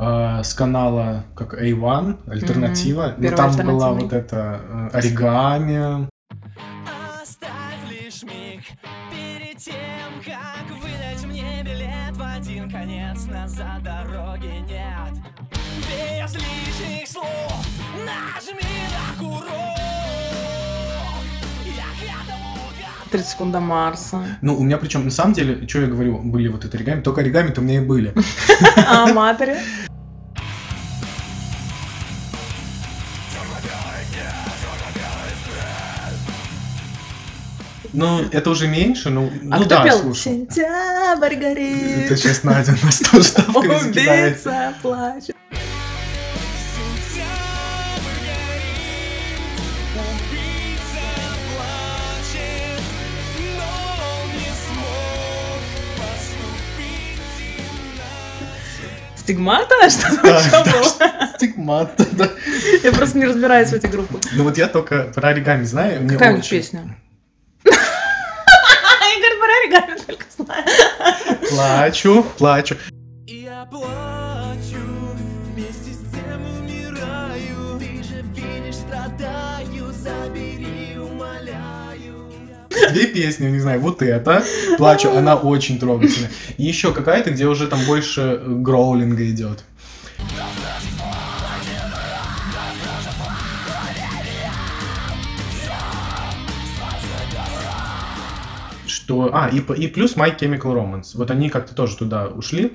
э, 0.00 0.42
с 0.42 0.54
канала 0.54 1.24
как 1.34 1.54
A1, 1.54 2.30
альтернатива. 2.30 3.08
Мгм. 3.08 3.14
Но 3.16 3.28
Первый 3.28 3.36
там 3.36 3.66
была 3.66 3.92
вот 3.92 4.12
это 4.12 4.60
э, 4.68 4.88
оригами. 4.92 6.08
Оставь 7.22 7.90
лишь 7.90 8.22
миг 8.22 8.62
перед 9.10 9.58
тем, 9.58 9.74
как 10.24 10.76
выдать 10.78 11.24
мне 11.26 11.62
билет 11.62 12.16
в 12.16 12.22
один 12.22 12.70
конец 12.70 13.26
Назад 13.26 13.82
дороги 13.82 14.64
нет 14.68 15.22
Без 15.88 16.34
лишних 16.34 17.08
слов 17.08 17.66
нажми 17.94 18.62
на 18.90 19.22
курок 19.22 19.69
30 23.10 23.28
секунд 23.28 23.52
до 23.52 23.60
Марса. 23.60 24.22
Ну, 24.40 24.56
у 24.56 24.62
меня 24.62 24.78
причем, 24.78 25.04
на 25.04 25.10
самом 25.10 25.34
деле, 25.34 25.66
что 25.68 25.80
я 25.80 25.86
говорю, 25.86 26.18
были 26.18 26.48
вот 26.48 26.64
это 26.64 26.76
оригами, 26.76 27.00
только 27.00 27.20
оригами-то 27.20 27.60
у 27.60 27.64
меня 27.64 27.76
и 27.80 27.84
были. 27.84 28.14
А 28.86 29.04
аматоре? 29.04 29.58
Ну, 37.92 38.20
это 38.30 38.50
уже 38.50 38.68
меньше, 38.68 39.10
ну, 39.10 39.30
А 39.50 39.58
ну 39.58 39.64
кто 39.64 39.68
да, 39.76 39.84
пел? 39.84 39.98
слушай. 39.98 40.22
Сентябрь 40.22 41.34
горит. 41.34 42.06
Это 42.06 42.16
сейчас 42.16 42.44
Надя 42.44 42.76
нас 42.82 43.00
тоже 43.00 43.22
закидает. 43.82 44.34
Убийца 44.36 44.74
плачет. 44.80 45.36
Стигмата? 59.30 59.74
Что 59.90 60.22
Да, 60.22 60.40
что 60.40 60.64
да, 60.64 60.72
было? 60.72 61.28
Стигмата, 61.36 62.06
да. 62.12 62.30
Я 62.82 62.90
просто 62.92 63.16
не 63.18 63.26
разбираюсь 63.26 63.68
в 63.68 63.74
этих 63.74 63.90
группах. 63.90 64.20
Ну 64.32 64.42
вот 64.42 64.58
я 64.58 64.66
только 64.66 65.04
про 65.14 65.28
оригами 65.28 65.62
знаю. 65.64 66.02
мне 66.02 66.14
Какая 66.14 66.32
у 66.32 66.36
них 66.36 66.48
песня? 66.48 66.96
Игорь 67.64 67.78
про 69.38 69.78
оригами 69.78 69.98
только 70.00 70.24
знаю. 70.36 70.64
Плачу, 71.48 72.26
плачу. 72.38 72.76
Я 73.26 73.66
плачу, 73.70 73.88
Две 82.92 83.06
песни, 83.06 83.48
не 83.48 83.60
знаю, 83.60 83.80
вот 83.80 84.02
эта, 84.02 84.42
плачу, 84.78 85.10
она 85.10 85.36
очень 85.36 85.78
трогательная. 85.78 86.30
И 86.56 86.64
еще 86.64 86.92
какая-то, 86.92 87.30
где 87.30 87.46
уже 87.46 87.66
там 87.66 87.80
больше 87.86 88.20
э, 88.20 88.44
гроулинга 88.46 89.28
идет. 89.28 89.64
Что... 98.86 99.30
А, 99.32 99.48
и, 99.48 99.58
и 99.58 99.88
плюс 99.88 100.16
My 100.16 100.36
Chemical 100.38 100.74
Romance. 100.74 101.10
Вот 101.14 101.30
они 101.30 101.48
как-то 101.48 101.74
тоже 101.74 101.96
туда 101.96 102.28
ушли. 102.28 102.72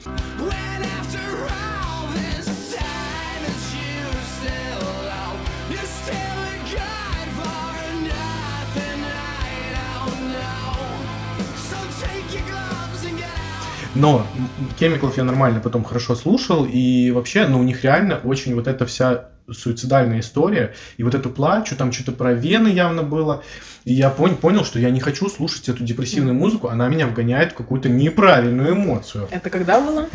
Но 13.95 14.27
Chemical 14.79 15.11
я 15.15 15.23
нормально 15.23 15.61
потом 15.61 15.83
хорошо 15.83 16.15
слушал, 16.15 16.67
и 16.69 17.11
вообще, 17.11 17.47
ну, 17.47 17.59
у 17.59 17.63
них 17.63 17.83
реально 17.83 18.19
очень 18.23 18.53
вот 18.53 18.67
эта 18.67 18.85
вся 18.85 19.29
суицидальная 19.51 20.19
история, 20.19 20.73
и 20.97 21.03
вот 21.03 21.15
эту 21.15 21.29
плачу, 21.29 21.75
там 21.75 21.91
что-то 21.91 22.11
про 22.11 22.33
вены 22.33 22.67
явно 22.67 23.03
было, 23.03 23.43
и 23.85 23.93
я 23.93 24.13
пон- 24.15 24.35
понял, 24.35 24.65
что 24.65 24.79
я 24.79 24.89
не 24.89 24.99
хочу 24.99 25.29
слушать 25.29 25.69
эту 25.69 25.83
депрессивную 25.83 26.33
музыку, 26.33 26.67
она 26.67 26.89
меня 26.89 27.07
вгоняет 27.07 27.51
в 27.51 27.55
какую-то 27.55 27.87
неправильную 27.87 28.73
эмоцию. 28.73 29.27
Это 29.31 29.49
когда 29.49 29.79
было? 29.79 30.09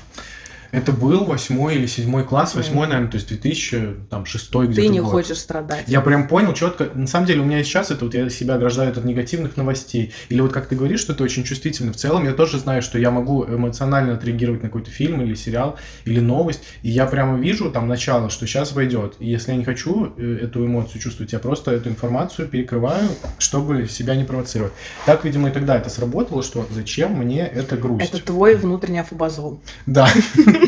Это 0.72 0.92
был 0.92 1.24
восьмой 1.24 1.74
или 1.76 1.86
седьмой 1.86 2.24
класс, 2.24 2.54
восьмой, 2.54 2.82
Мгм. 2.86 2.90
наверное, 2.90 3.10
то 3.10 3.16
есть 3.16 3.28
2006 3.28 4.64
где-то 4.66 4.80
Ты 4.80 4.88
не 4.88 5.00
год. 5.00 5.10
хочешь 5.10 5.38
страдать. 5.38 5.84
Я 5.86 6.00
прям 6.00 6.28
понял 6.28 6.52
четко. 6.52 6.88
На 6.94 7.06
самом 7.06 7.26
деле 7.26 7.40
у 7.40 7.44
меня 7.44 7.62
сейчас 7.64 7.90
это 7.90 8.04
вот 8.04 8.14
я 8.14 8.28
себя 8.30 8.54
ограждаю 8.54 8.90
от 8.92 9.04
негативных 9.04 9.56
новостей. 9.56 10.12
Или 10.28 10.40
вот 10.40 10.52
как 10.52 10.66
ты 10.68 10.76
говоришь, 10.76 11.00
что 11.00 11.14
ты 11.14 11.24
очень 11.24 11.44
чувствительный. 11.44 11.92
В 11.92 11.96
целом 11.96 12.24
я 12.24 12.32
тоже 12.32 12.58
знаю, 12.58 12.82
что 12.82 12.98
я 12.98 13.10
могу 13.10 13.44
эмоционально 13.44 14.14
отреагировать 14.14 14.62
на 14.62 14.68
какой-то 14.68 14.90
фильм 14.90 15.22
или 15.22 15.34
сериал 15.34 15.76
или 16.04 16.20
новость. 16.20 16.62
И 16.82 16.90
я 16.90 17.06
прямо 17.06 17.38
вижу 17.38 17.70
там 17.70 17.88
начало, 17.88 18.30
что 18.30 18.46
сейчас 18.46 18.72
войдет. 18.72 19.14
И 19.18 19.26
если 19.28 19.52
я 19.52 19.56
не 19.56 19.64
хочу 19.64 20.12
э, 20.16 20.38
эту 20.42 20.64
эмоцию 20.64 21.00
чувствовать, 21.00 21.32
я 21.32 21.38
просто 21.38 21.72
эту 21.72 21.88
информацию 21.88 22.48
перекрываю, 22.48 23.08
чтобы 23.38 23.88
себя 23.88 24.14
не 24.14 24.24
провоцировать. 24.24 24.72
Так, 25.06 25.24
видимо, 25.24 25.48
и 25.48 25.52
тогда 25.52 25.76
это 25.76 25.90
сработало, 25.90 26.42
что 26.42 26.66
зачем 26.70 27.12
мне 27.14 27.46
эта 27.46 27.76
грусть? 27.76 28.12
Это 28.14 28.24
твой 28.24 28.54
внутренний 28.54 29.00
афобазол. 29.00 29.60
Да. 29.86 30.08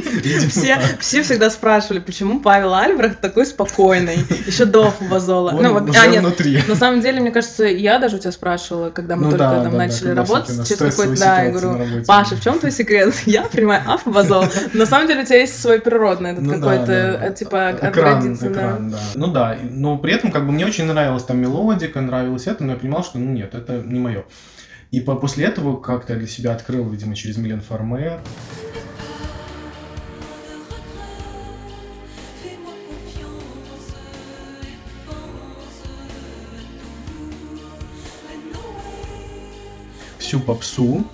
Все, 0.49 0.79
все 1.01 1.23
всегда 1.23 1.51
спрашивали, 1.51 1.99
почему 1.99 2.41
Павел 2.41 2.75
Альбрехт 2.75 3.21
такой 3.21 3.47
спокойный, 3.47 4.19
еще 4.47 4.65
до 4.65 4.89
афобазола. 4.89 5.51
Он 5.53 5.63
Ну, 5.63 5.73
вот, 5.73 5.97
а, 5.97 6.07
нет, 6.07 6.23
внутри. 6.23 6.63
на 6.69 6.75
самом 6.77 7.01
деле, 7.01 7.21
мне 7.21 7.31
кажется, 7.31 7.65
я 7.65 7.99
даже 7.99 8.17
у 8.17 8.19
тебя 8.19 8.33
спрашивала, 8.33 8.91
когда 8.91 9.17
мы 9.17 9.25
Ну 9.25 9.31
только 9.31 9.45
да, 9.45 9.55
там 9.55 9.65
да, 9.65 9.71
да, 9.71 9.77
начали 9.77 9.99
когда 10.07 10.23
работать, 10.23 10.69
через 10.69 10.79
какой-то, 10.97 11.21
да, 11.21 11.43
я 11.43 11.51
говорю. 11.51 12.05
Паша, 12.07 12.37
в 12.37 12.41
чем 12.43 12.59
твой 12.59 12.73
секрет? 12.73 13.15
Я 13.27 13.43
принимаю 13.43 13.83
афобазол. 13.91 14.45
На 14.73 14.87
самом 14.87 15.09
деле 15.09 15.23
у 15.23 15.25
тебя 15.27 15.39
есть 15.39 15.61
свой 15.61 15.81
природный 15.81 16.31
этот 16.33 16.45
Ну 16.45 16.53
да, 16.53 16.59
какой-то, 16.59 16.87
да, 16.87 17.19
да. 17.19 17.27
э, 17.27 17.35
типа, 17.35 17.79
экран, 17.83 18.37
да. 18.39 18.97
да. 18.97 18.99
Ну 19.15 19.27
да, 19.29 19.57
но 19.71 19.99
при 19.99 20.13
этом 20.15 20.31
как 20.31 20.47
бы 20.47 20.53
мне 20.53 20.67
очень 20.67 20.85
нравилась 20.85 21.25
там 21.25 21.39
мелодика, 21.39 22.01
нравилось 22.01 22.47
это, 22.47 22.65
но 22.65 22.73
я 22.73 22.79
понимал, 22.79 23.05
что 23.05 23.19
ну 23.19 23.31
нет, 23.33 23.55
это 23.55 23.83
не 23.85 23.99
мое. 24.01 24.25
И 24.91 25.01
по- 25.01 25.15
после 25.17 25.47
этого 25.47 25.81
как-то 25.81 26.15
для 26.17 26.27
себя 26.27 26.53
открыл, 26.53 26.87
видимо, 26.89 27.15
через 27.15 27.39
Милен 27.39 27.63
Фармер. 27.63 28.21
Всю 40.33 40.41
попсу. 40.41 41.05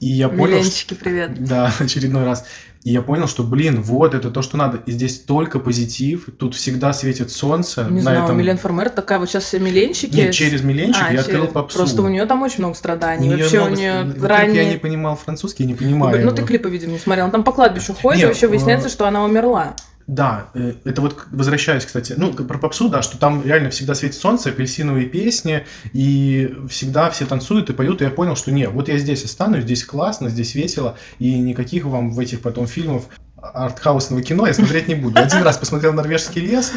И 0.00 0.08
я 0.08 0.28
понял, 0.28 0.62
что... 0.64 0.94
Привет. 0.96 1.32
Да, 1.38 1.72
очередной 1.78 2.24
раз. 2.24 2.44
И 2.82 2.90
я 2.90 3.02
понял, 3.02 3.28
что, 3.28 3.42
блин, 3.44 3.82
вот 3.82 4.14
это 4.14 4.30
то, 4.30 4.42
что 4.42 4.56
надо. 4.56 4.78
И 4.86 4.90
здесь 4.92 5.20
только 5.20 5.58
позитив. 5.60 6.28
Тут 6.38 6.54
всегда 6.54 6.92
светит 6.92 7.30
солнце. 7.30 7.84
Не 7.84 7.96
на 7.96 8.02
знаю, 8.02 8.24
этом... 8.24 8.36
Милен 8.38 8.58
Фармер 8.58 8.90
такая, 8.90 9.18
вот 9.20 9.28
сейчас 9.28 9.44
все 9.44 9.58
миленчики. 9.60 10.14
Нет, 10.16 10.34
через 10.34 10.62
Миленчик 10.62 11.02
А, 11.02 11.12
я 11.12 11.22
через- 11.22 11.26
открыл 11.26 11.46
попсу. 11.48 11.78
Просто 11.78 12.02
у 12.02 12.08
нее 12.08 12.26
там 12.26 12.42
очень 12.42 12.58
много 12.58 12.74
страданий. 12.74 13.28
У 13.28 13.38
Вообще 13.38 13.60
много- 13.60 13.72
у 13.72 13.76
нее 13.76 14.02
Во-первых, 14.04 14.54
Я 14.54 14.70
не 14.70 14.76
понимал 14.76 15.16
французский, 15.16 15.62
я 15.64 15.68
не 15.68 15.74
понимаю 15.74 16.24
Ну, 16.24 16.30
ты 16.32 16.38
его. 16.38 16.48
клипы, 16.48 16.68
видимо, 16.68 16.92
не 16.92 16.98
смотрел. 16.98 17.26
Он 17.26 17.30
там 17.30 17.44
по 17.44 17.52
кладбищу 17.52 17.94
ходит, 17.94 18.18
и 18.18 18.22
Нет, 18.22 18.28
вообще 18.30 18.48
выясняется, 18.48 18.88
э, 18.88 18.90
что 18.90 19.06
она 19.06 19.24
умерла. 19.24 19.76
Да, 20.06 20.48
э, 20.54 20.74
это 20.84 21.02
вот 21.02 21.26
возвращаясь, 21.32 21.84
кстати, 21.84 22.14
ну, 22.16 22.32
про 22.32 22.58
попсу, 22.58 22.88
да, 22.88 23.02
что 23.02 23.18
там 23.18 23.44
реально 23.44 23.70
всегда 23.70 23.94
светит 23.94 24.16
солнце, 24.16 24.50
апельсиновые 24.50 25.06
песни, 25.06 25.66
и 25.92 26.54
всегда 26.68 27.10
все 27.10 27.26
танцуют 27.26 27.70
и 27.70 27.72
поют, 27.72 28.00
и 28.00 28.04
я 28.04 28.10
понял, 28.10 28.36
что 28.36 28.52
нет, 28.52 28.70
вот 28.70 28.88
я 28.88 28.98
здесь 28.98 29.24
останусь, 29.24 29.64
здесь 29.64 29.84
классно, 29.84 30.28
здесь 30.28 30.54
весело, 30.54 30.96
и 31.18 31.36
никаких 31.40 31.86
вам 31.86 32.10
в 32.10 32.20
этих 32.20 32.40
потом 32.40 32.68
фильмов 32.68 33.08
артхаусного 33.36 34.22
кино 34.22 34.46
я 34.46 34.54
смотреть 34.54 34.88
не 34.88 34.94
буду. 34.94 35.20
Один 35.20 35.42
раз 35.42 35.58
посмотрел 35.58 35.92
«Норвежский 35.92 36.40
лес», 36.40 36.72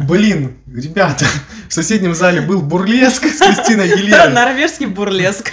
блин, 0.00 0.56
ребята, 0.72 1.24
в 1.68 1.74
соседнем 1.74 2.14
зале 2.14 2.40
был 2.40 2.62
бурлеск 2.62 3.24
с 3.24 3.38
Кристиной 3.38 3.92
Агилерой. 3.92 4.32
Норвежский 4.32 4.86
бурлеск. 4.86 5.52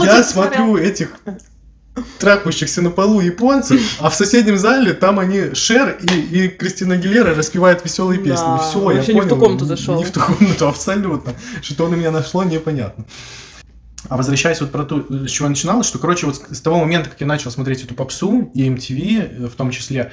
Я 0.00 0.18
посмотрел. 0.18 0.24
смотрю 0.24 0.76
этих 0.76 1.10
трахающихся 2.18 2.80
на 2.80 2.90
полу 2.90 3.20
японцев, 3.20 3.80
а 4.00 4.08
в 4.08 4.14
соседнем 4.14 4.56
зале 4.56 4.94
там 4.94 5.18
они 5.18 5.54
Шер 5.54 5.98
и, 6.00 6.20
и 6.20 6.48
Кристина 6.48 6.96
Гилера 6.96 7.34
распевают 7.34 7.84
веселые 7.84 8.18
Да, 8.18 8.24
песни. 8.24 8.58
Все, 8.70 8.90
я 8.90 8.96
вообще 8.96 9.14
не 9.14 9.20
в 9.20 9.24
ту 9.24 9.30
понял. 9.30 9.40
комнату 9.44 9.64
зашел. 9.66 9.96
Не 9.96 10.04
в 10.04 10.10
ту 10.10 10.20
комнату, 10.20 10.68
абсолютно. 10.68 11.34
Что 11.60 11.88
на 11.88 11.94
меня 11.94 12.10
нашло, 12.10 12.44
непонятно. 12.44 13.04
А 14.08 14.16
возвращаясь 14.16 14.60
вот 14.60 14.72
про 14.72 14.84
то, 14.84 15.04
с 15.08 15.30
чего 15.30 15.48
начиналось, 15.48 15.86
что, 15.86 15.98
короче, 15.98 16.26
вот 16.26 16.36
с 16.36 16.56
с 16.56 16.60
того 16.60 16.80
момента, 16.80 17.10
как 17.10 17.20
я 17.20 17.26
начал 17.26 17.50
смотреть 17.50 17.84
эту 17.84 17.94
попсу 17.94 18.50
и 18.54 18.68
MTV 18.68 19.48
в 19.48 19.54
том 19.54 19.70
числе, 19.70 20.12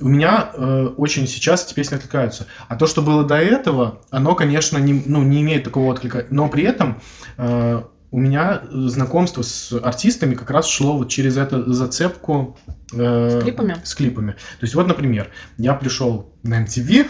у 0.00 0.08
меня 0.08 0.50
э, 0.54 0.88
очень 0.96 1.26
сейчас 1.28 1.64
эти 1.64 1.74
песни 1.74 1.94
откликаются. 1.94 2.46
А 2.68 2.76
то, 2.76 2.86
что 2.86 3.02
было 3.02 3.22
до 3.24 3.36
этого, 3.36 4.02
оно, 4.10 4.34
конечно, 4.34 4.78
не, 4.78 5.02
ну, 5.06 5.22
не 5.22 5.42
имеет 5.42 5.64
такого 5.64 5.90
отклика. 5.92 6.26
Но 6.30 6.48
при 6.48 6.64
этом 6.64 7.00
э, 7.38 7.82
у 8.12 8.18
меня 8.18 8.62
знакомство 8.70 9.42
с 9.42 9.72
артистами 9.72 10.34
как 10.34 10.50
раз 10.50 10.68
шло 10.68 10.98
вот 10.98 11.08
через 11.08 11.36
эту 11.36 11.72
зацепку 11.72 12.58
э, 12.92 13.40
С 13.40 13.42
клипами? 13.42 13.76
С 13.84 13.94
клипами. 13.94 14.32
То 14.32 14.62
есть 14.62 14.74
вот, 14.74 14.88
например, 14.88 15.30
я 15.58 15.74
пришел 15.74 16.32
на 16.42 16.64
MTV 16.64 17.08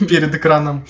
перед 0.08 0.34
экраном, 0.34 0.86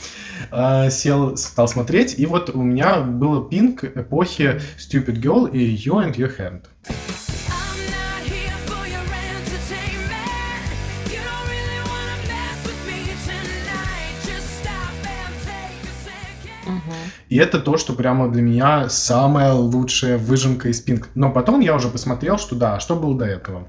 э, 0.53 0.91
сел, 0.91 1.37
стал 1.37 1.69
смотреть, 1.69 2.19
и 2.19 2.27
вот 2.27 2.51
у 2.51 2.63
меня 2.63 3.01
было 3.01 3.49
пинг 3.49 3.85
эпохи 3.85 4.61
Stupid 4.79 5.21
Girl 5.21 5.51
и 5.51 5.75
You 5.75 6.05
and 6.05 6.17
Your 6.17 6.37
Hand. 6.37 6.65
И 17.31 17.37
это 17.37 17.61
то, 17.61 17.77
что 17.77 17.93
прямо 17.93 18.29
для 18.29 18.43
меня 18.43 18.89
самая 18.89 19.53
лучшая 19.53 20.19
выжимка 20.19 20.69
из 20.69 20.81
пинг. 20.81 21.09
Но 21.15 21.31
потом 21.31 21.61
я 21.61 21.77
уже 21.77 21.89
посмотрел, 21.89 22.39
что 22.39 22.57
да, 22.57 22.81
что 22.81 22.97
было 22.97 23.17
до 23.17 23.25
этого. 23.25 23.69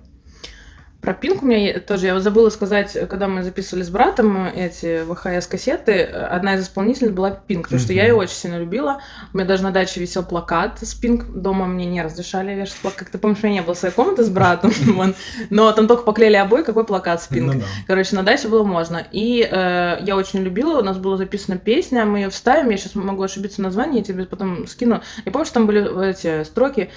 Про 1.02 1.14
Пинк 1.14 1.42
у 1.42 1.46
меня 1.48 1.80
тоже, 1.80 2.06
я 2.06 2.20
забыла 2.20 2.50
сказать, 2.50 2.96
когда 3.10 3.28
мы 3.28 3.42
записывали 3.42 3.82
с 3.82 3.90
братом 3.90 4.46
эти 4.46 5.04
ВХС-кассеты, 5.04 6.04
одна 6.04 6.56
из 6.56 6.64
исполнительниц 6.64 7.12
была 7.12 7.32
Пинк, 7.32 7.64
потому 7.64 7.82
что 7.82 7.92
я 7.92 8.06
ее 8.06 8.14
очень 8.14 8.36
сильно 8.36 8.60
любила. 8.60 9.02
У 9.34 9.38
меня 9.38 9.48
даже 9.48 9.64
на 9.64 9.72
даче 9.72 10.00
висел 10.00 10.24
плакат 10.24 10.78
с 10.80 10.94
Пинк, 10.94 11.26
дома 11.26 11.66
мне 11.66 11.88
не 11.88 12.04
разрешали 12.04 12.54
вешать 12.54 12.76
плакат. 12.76 13.00
Как 13.00 13.10
ты 13.10 13.18
помнишь, 13.18 13.40
у 13.42 13.48
меня 13.48 13.62
не 13.62 13.66
было 13.66 13.74
своей 13.74 13.96
комнаты 13.96 14.24
с 14.24 14.30
братом, 14.30 14.72
но 15.50 15.72
там 15.72 15.88
только 15.88 16.04
поклеили 16.04 16.36
обои, 16.36 16.62
какой 16.62 16.86
плакат 16.86 17.24
с 17.24 17.28
Пинк. 17.28 17.56
Ну. 17.56 17.62
Короче, 17.88 18.16
на 18.16 18.22
даче 18.22 18.48
было 18.48 18.64
можно. 18.64 19.04
И 19.12 19.42
э, 19.42 19.98
я 20.02 20.16
очень 20.16 20.42
любила, 20.42 20.80
у 20.80 20.84
нас 20.84 20.98
была 20.98 21.18
записана 21.18 21.58
песня, 21.58 22.06
мы 22.06 22.20
ее 22.20 22.30
вставим, 22.30 22.70
я 22.70 22.78
сейчас 22.78 22.94
могу 22.94 23.24
ошибиться 23.24 23.62
в 23.62 23.64
названии, 23.64 24.00
я 24.00 24.04
тебе 24.04 24.26
потом 24.26 24.68
скину. 24.68 25.02
Я 25.26 25.32
помню, 25.32 25.46
что 25.46 25.56
там 25.56 25.66
были 25.66 26.10
эти 26.10 26.44
строки 26.44 26.92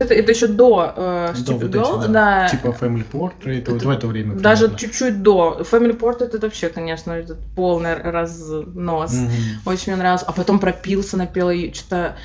Это, 0.00 0.14
это 0.14 0.32
еще 0.32 0.46
до 0.46 0.94
э, 0.96 1.34
Да, 1.34 1.52
Stupid 1.52 1.78
вот 1.78 2.02
эти, 2.02 2.10
да. 2.10 2.48
Типа 2.48 2.68
Family 2.68 3.04
Portrait, 3.12 3.70
вот 3.70 3.82
в 3.82 3.90
это 3.90 4.06
время. 4.06 4.34
Даже 4.34 4.64
примерно. 4.64 4.78
чуть-чуть 4.78 5.22
до. 5.22 5.60
Family 5.70 5.96
Portrait 5.96 6.34
это 6.34 6.40
вообще, 6.40 6.70
конечно, 6.70 7.12
этот 7.12 7.38
полный 7.54 7.94
разнос. 7.94 9.12
Мгм. 9.12 9.30
Очень 9.66 9.92
мне 9.92 9.96
нравилось. 9.96 10.24
А 10.26 10.32
потом 10.32 10.58
пропился, 10.58 11.18
напела 11.18 11.50
и 11.50 11.70
что-то... 11.74 12.16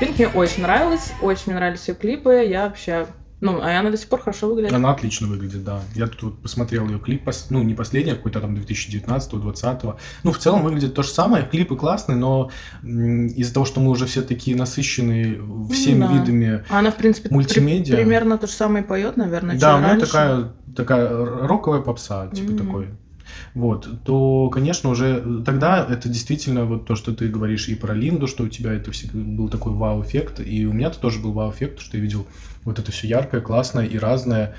Пинк 0.00 0.18
мне 0.18 0.28
очень 0.28 0.62
нравилась, 0.62 1.12
очень 1.22 1.44
мне 1.46 1.54
нравились 1.56 1.88
ее 1.88 1.94
клипы. 1.94 2.44
Я 2.48 2.66
вообще... 2.66 3.06
Ну, 3.40 3.60
а 3.60 3.78
она 3.78 3.90
до 3.90 3.96
сих 3.98 4.08
пор 4.08 4.20
хорошо 4.20 4.48
выглядит. 4.48 4.72
Она 4.72 4.90
отлично 4.92 5.26
выглядит, 5.26 5.64
да. 5.64 5.80
Я 5.94 6.06
тут 6.06 6.22
вот 6.22 6.42
посмотрел 6.42 6.88
ее 6.88 6.98
клип, 6.98 7.28
ну, 7.50 7.62
не 7.62 7.74
последний, 7.74 8.12
а 8.12 8.16
какой-то 8.16 8.40
там 8.40 8.54
2019-2020. 8.54 9.96
Ну, 10.22 10.32
в 10.32 10.38
целом 10.38 10.62
выглядит 10.62 10.94
то 10.94 11.02
же 11.02 11.10
самое. 11.10 11.44
Клипы 11.44 11.76
классные, 11.76 12.16
но 12.16 12.50
из-за 12.82 13.52
того, 13.52 13.66
что 13.66 13.80
мы 13.80 13.90
уже 13.90 14.06
все 14.06 14.22
такие 14.22 14.56
насыщенные 14.56 15.42
всеми 15.70 16.00
Ну 16.04 16.08
да. 16.08 16.12
видами 16.14 16.64
Она, 16.70 16.90
в 16.90 16.96
принципе, 16.96 17.28
при- 17.28 17.34
Мультимедиа. 17.34 17.96
примерно 17.96 18.38
то 18.38 18.46
же 18.46 18.52
самое 18.54 18.82
поет, 18.84 19.16
наверное, 19.18 19.58
Да, 19.58 19.76
у 19.76 19.80
нее 19.80 19.98
такая, 20.00 20.52
такая 20.74 21.08
роковая 21.46 21.82
попса, 21.82 22.28
типа 22.28 22.52
Мгм. 22.52 22.66
такой. 22.66 22.88
Вот, 23.54 23.88
то, 24.04 24.50
конечно, 24.50 24.90
уже 24.90 25.42
тогда 25.44 25.86
это 25.88 26.08
действительно 26.08 26.64
вот 26.64 26.86
то, 26.86 26.96
что 26.96 27.14
ты 27.14 27.28
говоришь 27.28 27.68
и 27.68 27.74
про 27.74 27.94
Линду, 27.94 28.26
что 28.26 28.44
у 28.44 28.48
тебя 28.48 28.72
это 28.72 28.90
всегда 28.90 29.18
был 29.18 29.48
такой 29.48 29.72
вау-эффект, 29.72 30.40
и 30.40 30.66
у 30.66 30.72
меня 30.72 30.88
это 30.88 30.98
тоже 30.98 31.20
был 31.20 31.32
вау-эффект, 31.32 31.80
что 31.80 31.96
я 31.96 32.02
видел 32.02 32.26
вот 32.64 32.78
это 32.78 32.90
все 32.90 33.06
яркое, 33.06 33.40
классное 33.40 33.86
и 33.86 33.98
разное, 33.98 34.54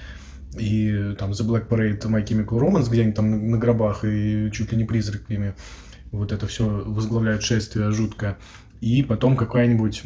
и 0.58 1.16
там 1.18 1.32
The 1.32 1.46
Black 1.46 1.68
Parade, 1.68 2.02
My 2.04 2.26
Chemical 2.26 2.60
Romance, 2.60 2.90
где 2.90 3.02
они 3.02 3.12
там 3.12 3.50
на, 3.52 3.58
гробах 3.58 4.06
и 4.06 4.50
чуть 4.54 4.72
ли 4.72 4.78
не 4.78 4.86
призраками 4.86 5.54
вот 6.12 6.32
это 6.32 6.48
все 6.48 6.66
возглавляют 6.66 7.44
шествие 7.44 7.92
жуткое, 7.92 8.38
и 8.80 9.04
потом 9.04 9.36
какая-нибудь 9.36 10.04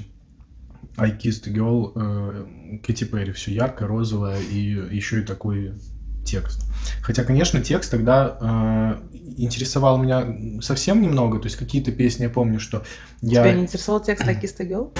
I 0.98 1.12
Kissed 1.12 1.48
Girl, 1.54 1.92
э, 1.96 2.80
Кэти 2.84 3.06
Перри, 3.06 3.32
все 3.32 3.54
яркое, 3.54 3.88
розовое 3.88 4.40
и 4.40 4.62
еще 4.92 5.22
и 5.22 5.24
такой 5.24 5.74
текст. 6.26 6.66
Хотя, 7.02 7.24
конечно, 7.24 7.62
текст 7.62 7.92
тогда 7.92 8.38
э, 8.40 8.96
интересовал 9.38 9.98
меня 9.98 10.62
совсем 10.62 11.02
немного, 11.02 11.40
то 11.40 11.46
есть 11.46 11.56
какие-то 11.56 11.92
песни 11.92 12.24
я 12.24 12.30
помню, 12.30 12.60
что 12.60 12.84
я... 13.22 13.44
Тебя 13.44 13.54
не 13.54 13.64
интересовал 13.64 14.02
текст? 14.02 14.28
I 14.28 14.36
kissed 14.36 14.60
a 14.60 14.66
girl. 14.66 14.92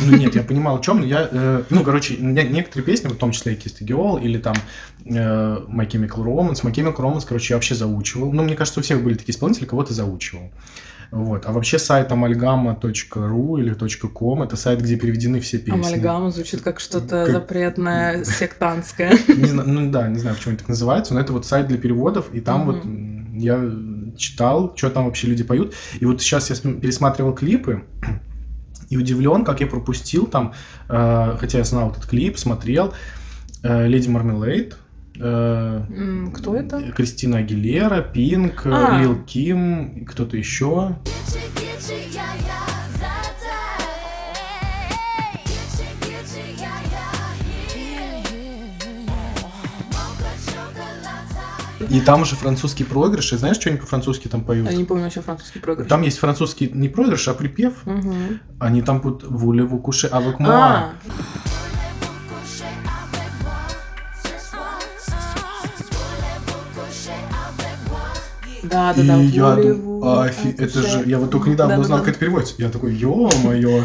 Ну 0.00 0.16
нет, 0.16 0.34
я 0.36 0.42
понимал, 0.42 0.78
о 0.78 0.80
чем, 0.80 1.00
но 1.00 1.06
я... 1.06 1.28
э, 1.30 1.64
ну, 1.70 1.82
короче, 1.82 2.16
не- 2.16 2.44
некоторые 2.44 2.86
песни, 2.86 3.08
в 3.08 3.16
том 3.16 3.32
числе 3.32 3.54
и 3.54 3.56
Kissed 3.56 3.78
a 3.80 3.84
Girl, 3.84 4.22
или 4.22 4.38
там 4.38 4.54
э, 5.04 5.10
My 5.10 5.88
Chemical 5.88 6.24
Romance. 6.24 6.62
My 6.62 6.72
Chemical 6.72 6.98
Romance, 6.98 7.24
короче, 7.26 7.54
я 7.54 7.56
вообще 7.56 7.74
заучивал. 7.74 8.32
Ну, 8.32 8.44
мне 8.44 8.54
кажется, 8.54 8.78
у 8.80 8.82
всех 8.82 9.02
были 9.02 9.14
такие 9.14 9.34
исполнители, 9.34 9.64
кого-то 9.66 9.92
заучивал. 9.92 10.52
Вот. 11.10 11.46
А 11.46 11.52
вообще 11.52 11.78
сайт 11.78 12.10
amalgama.ru 12.10 13.60
или 13.60 13.74
.com 14.08 14.42
это 14.42 14.56
сайт, 14.56 14.82
где 14.82 14.96
переведены 14.96 15.40
все 15.40 15.58
песни. 15.58 15.72
Амальгама 15.78 16.30
звучит 16.30 16.60
как 16.60 16.80
что-то 16.80 17.24
Как- 17.24 17.30
запретное, 17.32 18.24
сектантское. 18.24 19.12
Не 19.28 19.52
ну 19.52 19.90
да, 19.90 20.08
не 20.08 20.18
знаю, 20.18 20.36
почему 20.36 20.54
это 20.54 20.62
так 20.64 20.68
называется, 20.70 21.14
но 21.14 21.20
это 21.20 21.32
вот 21.32 21.46
сайт 21.46 21.66
для 21.68 21.78
переводов, 21.78 22.32
и 22.34 22.40
там 22.40 22.66
вот 22.66 22.84
я 23.40 23.58
читал, 24.16 24.72
что 24.76 24.90
там 24.90 25.04
вообще 25.06 25.28
люди 25.28 25.44
поют. 25.44 25.74
И 26.00 26.04
вот 26.04 26.20
сейчас 26.20 26.50
я 26.50 26.56
см- 26.56 26.80
пересматривал 26.80 27.32
клипы, 27.34 27.84
и 28.90 28.96
удивлен, 28.96 29.44
как 29.44 29.60
я 29.60 29.66
пропустил 29.66 30.26
там, 30.26 30.54
э, 30.88 31.36
хотя 31.38 31.58
я 31.58 31.64
знал 31.64 31.90
этот 31.90 32.06
клип, 32.06 32.38
смотрел, 32.38 32.92
э, 33.62 33.86
Леди 33.86 34.08
Мармелейд, 34.08 34.76
э, 35.20 35.82
Кто 36.34 36.54
это? 36.56 36.92
Кристина 36.92 37.38
Агилера, 37.38 38.02
Пинк, 38.02 38.66
А. 38.66 39.00
Лил 39.00 39.22
Ким, 39.24 39.88
и 39.88 40.04
кто-то 40.04 40.36
еще. 40.36 40.96
И 51.90 52.00
там 52.00 52.22
уже 52.22 52.34
французский 52.36 52.84
проигрыш, 52.84 53.32
и 53.32 53.36
знаешь, 53.36 53.56
что 53.56 53.70
они 53.70 53.78
по-французски 53.78 54.28
там 54.28 54.42
поют? 54.42 54.70
Я 54.70 54.76
не 54.76 54.84
помню 54.84 55.04
вообще 55.04 55.20
французский 55.22 55.58
проигрыш. 55.58 55.88
Там 55.88 56.02
есть 56.02 56.18
французский 56.18 56.70
не 56.72 56.88
проигрыш, 56.88 57.28
а 57.28 57.34
припев. 57.34 57.86
Мгм. 57.86 58.40
Они 58.58 58.82
там 58.82 59.00
будут 59.00 59.24
вулеву 59.24 59.78
куше, 59.78 60.08
а 60.10 60.20
вы 60.20 60.34
А, 60.40 60.92
да, 68.70 68.92
да, 68.94 69.02
И 69.02 69.06
да. 69.06 69.16
я 69.16 69.44
Волеву, 69.46 70.00
думаю, 70.00 70.20
офи- 70.28 70.54
это 70.58 70.82
же, 70.82 71.02
я 71.06 71.18
вот 71.18 71.30
только 71.30 71.50
недавно 71.50 71.72
Да, 71.74 71.76
да, 71.76 71.82
узнал, 71.82 71.98
да. 71.98 72.04
как 72.04 72.10
это 72.14 72.20
переводится. 72.20 72.54
Я 72.58 72.68
такой, 72.70 72.94
ё-моё, 72.94 73.84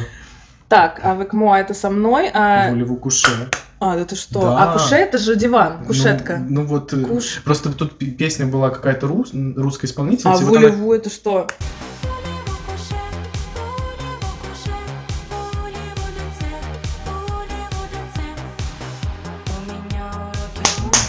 Так, 0.70 1.00
а 1.04 1.16
Векмо 1.16 1.56
это 1.58 1.74
со 1.74 1.90
мной, 1.90 2.30
а... 2.34 2.70
вулеву 2.72 2.96
куше. 2.98 3.50
А, 3.80 3.98
это 3.98 4.16
что? 4.16 4.42
Да. 4.42 4.58
А 4.72 4.74
куше 4.74 4.96
это 4.96 5.18
же 5.18 5.36
диван, 5.36 5.84
кушетка. 5.86 6.38
Ну, 6.38 6.62
ну 6.62 6.68
вот, 6.68 6.94
э, 6.94 7.02
Куш. 7.02 7.42
просто 7.44 7.70
тут 7.74 7.98
песня 7.98 8.46
была 8.46 8.70
какая-то 8.70 9.08
рус, 9.08 9.32
русская 9.34 9.88
исполнительница. 9.88 10.30
А 10.32 10.38
вот 10.46 10.56
она- 10.58 10.68
волеву 10.70 10.94
это 10.94 11.10
что? 11.10 11.48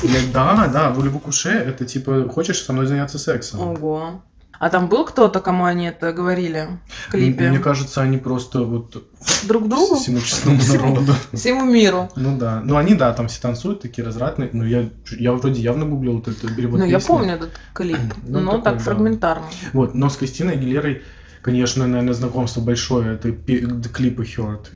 Я- 0.05 0.32
Да, 0.32 0.68
да, 0.72 0.90
вулеву 0.90 1.18
куше, 1.18 1.50
это 1.50 1.84
типа, 1.84 2.28
хочешь 2.28 2.62
со 2.62 2.72
мной 2.72 2.86
заняться 2.86 3.18
сексом? 3.18 3.61
Ого. 3.61 4.22
А 4.61 4.70
там 4.70 4.88
был 4.88 5.05
кто-то, 5.05 5.40
кому 5.40 5.64
они 5.64 5.88
это 5.88 6.12
говорили 6.12 6.68
в 7.07 7.11
клипе? 7.11 7.50
Мне 7.50 7.59
кажется, 7.59 8.02
они 8.02 8.18
просто 8.18 8.61
вот 8.62 9.05
Друг 9.44 9.68
другу? 9.68 9.96
всему 9.96 10.20
честному 10.20 10.61
народу. 10.72 11.12
Всему 11.32 11.64
миру. 11.64 12.09
Ну 12.16 12.38
да. 12.38 12.62
Ну 12.64 12.76
они, 12.76 12.94
да, 12.94 13.12
там 13.12 13.26
все 13.28 13.40
танцуют, 13.42 13.82
такие 13.82 14.05
развратные. 14.07 14.50
Ну 14.52 14.64
я, 14.64 14.88
я 15.18 15.32
вроде 15.32 15.61
явно 15.61 15.86
гуглил 15.86 16.14
вот 16.14 16.28
этот 16.28 16.55
перевод 16.55 16.78
ну, 16.78 16.86
я 16.86 17.00
помню 17.00 17.34
этот 17.34 17.50
клип, 17.72 17.98
Ну, 18.26 18.40
но 18.40 18.50
такой, 18.52 18.64
так 18.64 18.76
да. 18.78 18.84
фрагментарно. 18.84 19.46
Вот, 19.72 19.94
но 19.94 20.09
с 20.09 20.16
Кристиной 20.16 20.55
Агилерой, 20.55 21.02
конечно, 21.42 21.86
наверное, 21.86 22.14
знакомство 22.14 22.61
большое. 22.61 23.14
Это 23.16 23.32
клипы 23.32 24.22
Heard. 24.22 24.66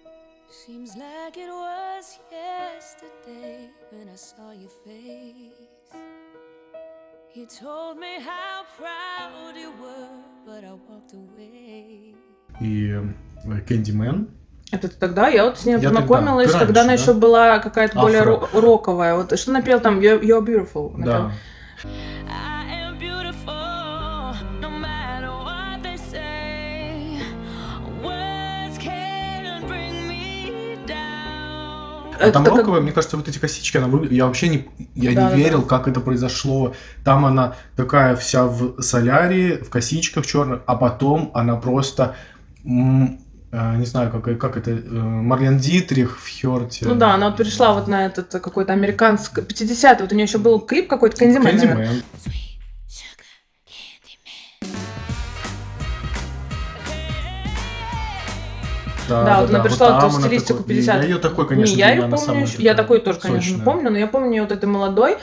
И 12.60 12.90
э, 12.90 13.60
Candyman. 13.66 14.28
Это 14.70 14.88
тогда 14.88 15.28
я 15.28 15.44
вот 15.44 15.58
с 15.58 15.64
ней 15.64 15.72
Я 15.72 15.78
тогда. 15.80 16.00
познакомилась, 16.02 16.52
Ты 16.52 16.58
когда 16.58 16.82
она 16.82 16.90
раньше, 16.90 17.04
еще 17.04 17.14
была 17.14 17.58
какая-то 17.58 17.98
более 17.98 18.22
ро- 18.22 18.48
роковая. 18.60 19.14
Вот 19.14 19.38
что 19.38 19.52
напел 19.52 19.80
там 19.80 19.98
You're, 20.00 20.20
You're 20.20 20.44
Beautiful. 20.44 20.92
Да. 21.02 21.32
Там 32.18 32.42
Это 32.42 32.50
как- 32.50 32.58
роковая, 32.58 32.80
мне 32.80 32.92
кажется, 32.92 33.16
вот 33.16 33.28
эти 33.28 33.38
косички, 33.38 33.76
она 33.78 33.86
вы- 33.86 34.08
я 34.10 34.26
вообще 34.26 34.48
не, 34.48 34.68
я 34.94 35.14
Да, 35.14 35.28
да, 35.30 35.36
не 35.36 35.42
верил, 35.42 35.62
как 35.62 35.88
это 35.88 36.00
произошло. 36.00 36.74
Там 37.04 37.24
она 37.24 37.54
такая 37.76 38.14
вся 38.16 38.44
в 38.44 38.80
солярии, 38.82 39.56
в 39.62 39.70
косичках 39.70 40.26
черных, 40.26 40.60
а 40.66 40.74
потом 40.76 41.30
она 41.34 41.56
просто, 41.56 42.14
э, 42.64 43.76
не 43.76 43.86
знаю, 43.86 44.10
как, 44.10 44.38
как 44.38 44.56
это, 44.56 44.70
э, 44.72 44.74
Марлен 44.90 45.58
Дитрих 45.58 46.18
в 46.20 46.28
Хёрте. 46.40 46.86
Ну 46.86 46.94
да, 46.94 47.14
она 47.14 47.28
вот 47.28 47.38
перешла 47.38 47.72
вот 47.74 47.88
на 47.88 48.06
этот 48.06 48.30
какой-то 48.30 48.72
американский 48.72 49.42
50 49.42 50.00
вот 50.00 50.12
у 50.12 50.14
нее 50.14 50.24
еще 50.24 50.38
был 50.38 50.60
клип 50.60 50.88
какой-то 50.88 51.16
Кэндимен, 51.16 51.56
наверное. 51.56 51.90
Candyman. 59.08 59.24
Да, 59.24 59.40
вот 59.40 59.50
она 59.50 59.60
пришла 59.60 59.98
в 59.98 60.00
там 60.00 60.10
она 60.16 60.20
стилистику 60.26 60.58
такой- 60.60 60.74
50. 60.76 60.96
Я 60.96 61.02
ее 61.02 61.18
такой, 61.18 61.46
конечно, 61.48 61.72
не, 61.74 61.78
я 61.78 61.90
ее 61.92 62.02
помню 62.08 62.42
еще. 62.42 62.62
Я 62.62 62.74
такой 62.74 63.00
тоже, 63.00 63.18
конечно, 63.20 63.42
сочная. 63.50 63.64
помню, 63.64 63.90
но 63.90 63.98
я 63.98 64.06
помню 64.06 64.30
ее 64.30 64.42
вот 64.42 64.52
этой 64.52 64.66
молодой, 64.66 65.16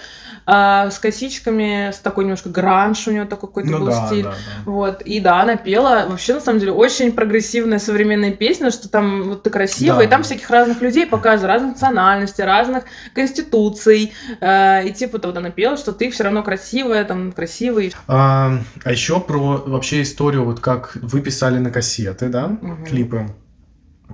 а, 0.48 0.92
с 0.92 1.00
косичками, 1.00 1.90
с 1.92 1.98
такой 1.98 2.26
немножко 2.26 2.50
гранж 2.50 3.08
у 3.08 3.12
нее 3.12 3.26
такой 3.26 3.50
какой-то 3.50 3.70
Ну 3.72 3.80
был 3.80 3.88
да, 3.88 4.06
стиль. 4.06 4.24
да, 4.26 4.30
да. 4.32 4.36
Вот, 4.72 5.02
и 5.02 5.20
да, 5.20 5.42
она 5.42 5.56
пела 5.56 6.06
вообще, 6.08 6.36
на 6.36 6.40
самом 6.40 6.60
деле, 6.60 6.72
очень 6.72 7.12
прогрессивная 7.14 7.80
современная 7.80 8.32
песня, 8.32 8.70
что 8.70 8.88
там 8.88 9.24
вот 9.24 9.42
ты 9.42 9.50
красивая, 9.50 9.98
Да. 10.00 10.04
и 10.04 10.08
там 10.08 10.22
всяких 10.22 10.48
разных 10.52 10.82
людей 10.84 11.08
показывают, 11.08 11.52
разных 11.52 11.72
национальностей, 11.74 12.44
разных 12.44 12.84
конституций, 13.16 14.14
э, 14.40 14.88
и 14.88 14.94
типа 14.94 15.20
вот 15.24 15.36
она 15.36 15.50
пела, 15.50 15.78
что 15.78 15.92
ты 15.92 16.12
все 16.12 16.24
равно 16.24 16.44
красивая, 16.44 17.04
там, 17.06 17.32
красивый. 17.32 17.94
А, 18.08 18.60
а 18.84 18.92
еще 18.92 19.20
про 19.20 19.64
вообще 19.66 20.04
историю, 20.04 20.46
вот 20.46 20.60
как 20.60 20.96
вы 21.02 21.22
писали 21.22 21.58
на 21.58 21.72
кассеты, 21.72 22.30
да, 22.30 22.48
Мгм. 22.62 22.86
клипы. 22.86 23.28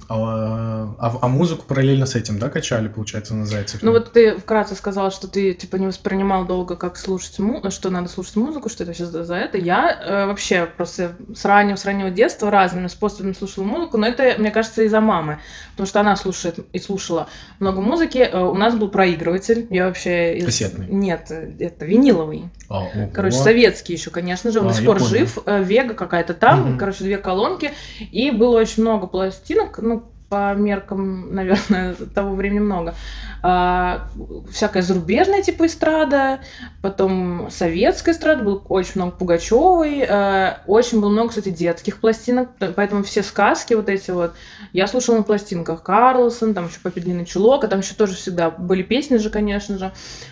А, 0.07 0.93
а- 0.99 1.17
а 1.21 1.27
музыку 1.27 1.65
параллельно 1.67 2.05
с 2.05 2.15
этим, 2.15 2.39
да, 2.39 2.49
качали, 2.49 2.87
получается, 2.87 3.35
на 3.35 3.45
Зайцев? 3.45 3.81
Ну 3.83 3.91
вот 3.91 4.11
ты 4.13 4.35
вкратце 4.37 4.75
сказала, 4.75 5.11
что 5.11 5.27
ты 5.27 5.53
типа 5.53 5.75
не 5.77 5.87
воспринимал 5.87 6.45
долго, 6.45 6.75
как 6.75 6.97
слушать 6.97 7.39
му- 7.39 7.61
что 7.71 7.89
надо 7.89 8.09
слушать 8.09 8.35
музыку, 8.35 8.69
что 8.69 8.83
это 8.83 8.93
сейчас 8.93 9.09
за 9.09 9.35
это. 9.35 9.57
Я 9.57 9.91
э, 10.03 10.25
вообще 10.27 10.65
просто 10.65 11.13
с 11.35 11.45
раннего, 11.45 11.75
с 11.75 11.85
раннего 11.85 12.09
детства 12.09 12.49
разными 12.49 12.87
способами 12.87 13.33
слушала 13.33 13.63
музыку, 13.65 13.97
но 13.97 14.07
это, 14.07 14.35
мне 14.37 14.51
кажется, 14.51 14.81
из-за 14.83 15.01
мамы, 15.01 15.39
потому 15.71 15.87
что 15.87 15.99
она 15.99 16.15
слушает 16.15 16.59
и 16.73 16.79
слушала 16.79 17.27
много 17.59 17.81
музыки. 17.81 18.17
Э, 18.19 18.39
у 18.39 18.55
нас 18.55 18.75
был 18.75 18.89
проигрыватель, 18.89 19.67
я 19.69 19.85
вообще... 19.87 20.37
из- 20.37 20.45
Кассетный? 20.45 20.87
Нет, 20.87 21.31
это 21.31 21.85
виниловый. 21.85 22.45
А, 22.69 22.79
ого. 22.83 23.09
Короче, 23.13 23.37
советский 23.37 23.93
еще, 23.93 24.09
конечно 24.09 24.51
же, 24.51 24.59
он 24.61 24.67
А, 24.67 24.69
до 24.69 24.75
сих 24.75 24.85
пор 24.85 24.97
понял. 24.97 25.09
жив. 25.09 25.37
э, 25.45 25.63
Вега 25.63 25.93
какая-то 25.93 26.33
там, 26.33 26.61
Мгм. 26.61 26.77
короче, 26.77 27.03
две 27.03 27.17
колонки. 27.17 27.71
И 28.11 28.31
было 28.31 28.59
очень 28.59 28.83
много 28.83 29.07
пластинок, 29.07 29.79
ну, 29.81 30.11
по 30.31 30.53
меркам, 30.53 31.35
наверное, 31.35 31.93
того 32.15 32.35
времени 32.35 32.59
много. 32.59 32.95
А, 33.43 34.07
всякая 34.49 34.81
зарубежная 34.81 35.41
типа 35.41 35.65
эстрада, 35.65 36.39
потом 36.81 37.49
советская 37.51 38.15
эстрада, 38.15 38.43
было 38.43 38.59
очень 38.69 38.93
много 38.95 39.11
Пугачевой, 39.11 40.05
э, 40.07 40.53
очень 40.67 41.01
было 41.01 41.09
много, 41.09 41.29
кстати, 41.29 41.49
детских 41.49 41.99
пластинок, 41.99 42.49
поэтому 42.75 43.03
все 43.03 43.23
сказки 43.23 43.73
вот 43.73 43.89
эти 43.89 44.11
вот 44.11 44.33
я 44.71 44.87
слушала 44.87 45.17
на 45.17 45.23
пластинках 45.23 45.83
Карлсон, 45.83 46.53
там 46.53 46.67
еще 46.67 46.79
Папе 46.81 47.01
Длинный 47.01 47.25
Чулок, 47.25 47.65
а 47.65 47.67
там 47.67 47.81
еще 47.81 47.93
тоже 47.93 48.15
всегда 48.15 48.49
были 48.49 48.83
песни 48.83 49.17
же, 49.17 49.29
конечно 49.29 49.77
же. 49.77 49.91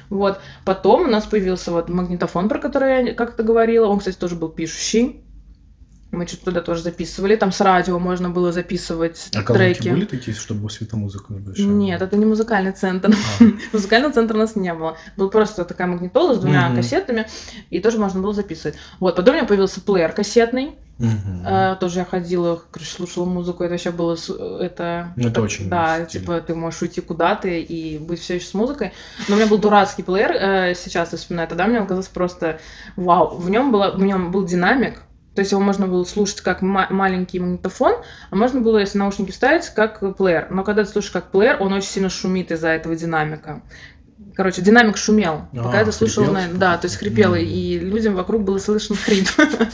Вот. 0.10 0.40
Потом 0.64 1.02
у 1.02 1.08
нас 1.08 1.26
появился 1.26 1.72
вот 1.72 1.90
магнитофон, 1.90 2.48
про 2.48 2.60
который 2.60 3.08
я 3.08 3.14
как-то 3.14 3.44
говорила. 3.44 3.88
Он, 3.88 4.00
кстати, 4.00 4.18
тоже 4.18 4.36
был 4.36 4.48
пишущий. 4.48 5.26
Мы 6.12 6.26
что-то 6.26 6.46
туда 6.46 6.62
тоже 6.62 6.82
записывали. 6.82 7.36
Там 7.36 7.52
с 7.52 7.62
радио 7.62 8.00
можно 8.00 8.30
было 8.32 8.52
записывать 8.52 9.30
А 9.36 9.44
треки. 9.44 9.90
были 9.90 10.06
такие, 10.06 10.36
чтобы 10.36 10.70
светомузыка 10.70 11.32
небольшая? 11.34 11.68
Нет, 11.68 12.02
это 12.02 12.18
не 12.18 12.26
музыкальный 12.26 12.72
центр. 12.72 13.12
А, 13.40 13.44
Музыкального 13.74 14.12
центра 14.14 14.36
у 14.36 14.40
нас 14.40 14.56
не 14.56 14.74
было. 14.74 14.98
Был 15.18 15.30
просто 15.30 15.66
такая 15.66 15.88
магнитола 15.88 16.34
с 16.34 16.40
двумя 16.40 16.68
Мгм. 16.68 16.78
кассетами, 16.78 17.28
и 17.70 17.80
тоже 17.80 18.00
можно 18.00 18.22
было 18.22 18.34
записывать. 18.34 18.76
Вот, 19.00 19.16
потом 19.16 19.36
у 19.36 19.38
меня 19.38 19.48
появился 19.48 19.82
плеер 19.82 20.12
кассетный. 20.12 20.72
мгм. 20.98 21.46
Э, 21.46 21.78
тоже 21.80 22.00
я 22.00 22.06
ходила, 22.06 22.62
слушала 22.82 23.26
музыку. 23.26 23.64
Это 23.64 23.74
вообще 23.74 23.92
было... 23.92 24.16
с- 24.16 24.30
Это, 24.62 25.14
Ну, 25.16 25.28
это 25.30 25.42
очень 25.44 25.70
Да, 25.70 26.06
стиль. 26.08 26.22
типа 26.22 26.42
ты 26.42 26.56
можешь 26.56 26.82
уйти 26.82 27.02
куда-то 27.02 27.48
и 27.48 28.00
быть 28.00 28.20
все 28.20 28.36
еще 28.36 28.48
с 28.48 28.54
музыкой. 28.56 28.92
Но 29.28 29.36
у 29.36 29.38
меня 29.38 29.48
был 29.48 29.60
дурацкий 29.60 30.02
плеер, 30.04 30.32
э, 30.32 30.74
сейчас 30.76 31.12
я 31.12 31.18
вспоминаю. 31.20 31.48
Тогда 31.48 31.68
мне 31.68 31.80
он 31.80 31.86
казался 31.88 32.10
просто 32.12 32.60
вау. 32.98 33.38
В 33.38 33.50
нем, 33.50 33.72
было, 33.72 33.92
в 33.92 34.02
нем 34.02 34.32
был 34.32 34.44
динамик, 34.44 35.04
то 35.40 35.42
есть 35.42 35.54
его 35.54 35.62
можно 35.62 35.88
было 35.88 36.04
слушать 36.04 36.42
как 36.42 36.62
ма- 36.62 36.88
маленький 36.90 37.40
магнитофон, 37.40 37.94
а 38.30 38.36
можно 38.36 38.60
было, 38.60 38.80
если 38.80 38.98
наушники 38.98 39.32
вставить, 39.32 39.68
как 39.70 40.18
плеер. 40.18 40.48
Но 40.50 40.66
когда 40.66 40.84
ты 40.84 40.92
слушаешь 40.92 41.14
как 41.14 41.32
плеер, 41.32 41.56
он 41.62 41.72
очень 41.72 41.88
сильно 41.88 42.10
шумит 42.10 42.52
из-за 42.52 42.68
этого 42.68 42.94
динамика. 42.94 43.62
Короче, 44.36 44.62
динамик 44.62 44.98
шумел, 44.98 45.44
А, 45.54 45.64
пока 45.64 45.86
ты 45.86 45.94
слушал, 45.94 46.26
хрипел, 46.26 46.34
на- 46.52 46.60
да, 46.60 46.78
то 46.78 46.88
есть 46.88 46.98
хрипело, 46.98 47.36
Мгм. 47.36 47.46
и 47.46 47.80
людям 47.80 48.16
вокруг 48.16 48.42
было 48.44 48.58
слышно 48.58 48.98
хрип. 48.98 49.30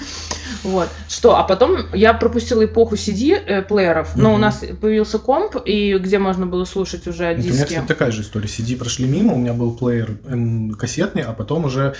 Вот. 0.63 0.89
Что, 1.09 1.36
а 1.38 1.43
потом 1.43 1.78
я 1.93 2.13
пропустила 2.13 2.63
эпоху 2.66 2.93
CD-плееров, 2.95 4.16
но 4.16 4.30
у 4.30 4.34
Мгм. 4.34 4.41
нас 4.41 4.63
появился 4.82 5.18
комп, 5.18 5.57
и 5.66 5.97
где 5.97 6.20
можно 6.20 6.45
было 6.45 6.66
слушать 6.66 7.07
уже 7.07 7.26
Вот 7.30 7.38
У 7.38 7.39
меня, 7.39 7.51
диски. 7.51 7.66
кстати, 7.66 7.88
такая 7.88 8.11
же 8.11 8.22
история. 8.22 8.47
CD 8.47 8.76
прошли 8.76 9.07
мимо, 9.07 9.34
у 9.34 9.38
меня 9.38 9.53
был 9.53 9.72
плеер 9.76 10.18
м, 10.28 10.72
кассетный, 10.74 11.24
а 11.24 11.34
потом 11.34 11.66
уже... 11.66 11.95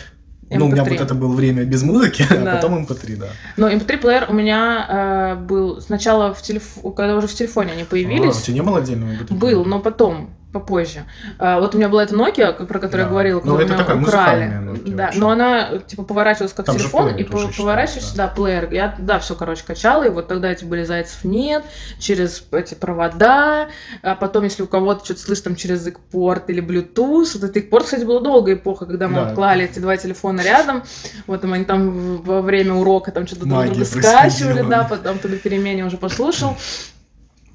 Ну, 0.50 0.66
у 0.66 0.70
меня 0.70 0.84
MP3. 0.84 0.90
вот 0.92 1.02
это 1.02 1.16
было 1.16 1.34
время 1.34 1.64
без 1.64 1.82
музыки, 1.84 2.26
Да. 2.30 2.54
а 2.54 2.56
потом 2.58 2.84
MP3, 2.86 3.16
да. 3.18 3.28
Но 3.58 3.70
MP3-плеер 3.70 4.28
у 4.30 4.34
меня 4.34 5.36
э, 5.38 5.44
был 5.44 5.82
сначала 5.82 6.34
в 6.34 6.42
телефоне, 6.42 6.96
когда 6.96 7.16
уже 7.16 7.28
в 7.28 7.34
телефоне 7.34 7.72
они 7.72 7.82
А, 7.82 7.86
у 7.86 7.88
появились, 7.88 8.42
тебя 8.42 8.54
не 8.56 8.62
было 8.62 8.78
отдельного 8.78 9.12
MP3? 9.12 9.34
был, 9.36 9.66
но 9.66 9.80
потом, 9.80 10.30
попозже. 10.60 11.04
А, 11.38 11.60
вот 11.60 11.76
у 11.76 11.78
меня 11.78 11.90
была 11.90 12.04
эта 12.04 12.16
Nokia, 12.16 12.54
про 12.66 12.80
которую 12.80 12.92
Да. 12.92 13.00
я 13.04 13.08
говорила, 13.10 13.42
Ну, 13.44 13.58
которую 13.58 13.68
меня 14.00 14.08
украли. 14.08 14.46
Nokia 14.46 14.96
Да, 14.96 15.12
но 15.16 15.30
она 15.32 15.78
типа 15.80 16.04
поворачивалась 16.04 16.54
как 16.54 16.66
Там 16.66 16.78
телефон, 16.78 17.10
и 17.10 17.24
уже 17.24 17.26
по- 17.26 17.38
считается, 17.38 17.62
поворачиваешься, 17.62 18.16
да. 18.16 18.28
да, 18.28 18.34
плеер. 18.34 18.72
Я, 18.72 18.96
да, 18.98 19.20
все, 19.20 19.36
короче, 19.36 19.64
качала, 19.66 20.04
и 20.04 20.10
вот 20.10 20.28
тогда 20.28 20.50
эти 20.52 20.64
были 20.64 20.84
Зайцев 20.86 21.24
нет, 21.26 21.64
через 22.00 22.46
эти 22.52 22.74
провода, 22.76 23.68
а 24.02 24.16
потом, 24.16 24.46
если 24.46 24.64
у 24.64 24.68
кого-то 24.68 25.04
что-то 25.04 25.20
слышишь 25.22 25.44
там 25.44 25.56
через 25.56 25.88
порт 26.12 26.50
или 26.50 26.62
Bluetooth, 26.64 27.28
вот 27.40 27.44
это 27.44 27.62
порт, 27.62 27.86
кстати, 27.86 28.04
была 28.06 28.22
долгая 28.22 28.56
эпоха, 28.56 28.86
когда 28.86 29.08
мы 29.08 29.16
Да. 29.16 29.26
вот 29.26 29.36
клали 29.36 29.66
эти 29.66 29.80
два 29.80 29.98
телефона 29.98 30.42
рядом, 30.42 30.84
вот 31.28 31.42
там 31.42 31.52
они 31.54 31.66
там 31.66 32.22
во 32.22 32.42
время 32.42 32.74
урока 32.76 33.12
там 33.12 33.28
что-то 33.28 33.46
друг 33.46 33.66
друга 33.66 33.86
скачивали, 33.86 34.62
да, 34.62 34.86
потом 34.90 35.20
ты 35.20 35.28
на 35.28 35.38
перемене 35.38 35.86
уже 35.86 35.98
послушал. 35.98 36.56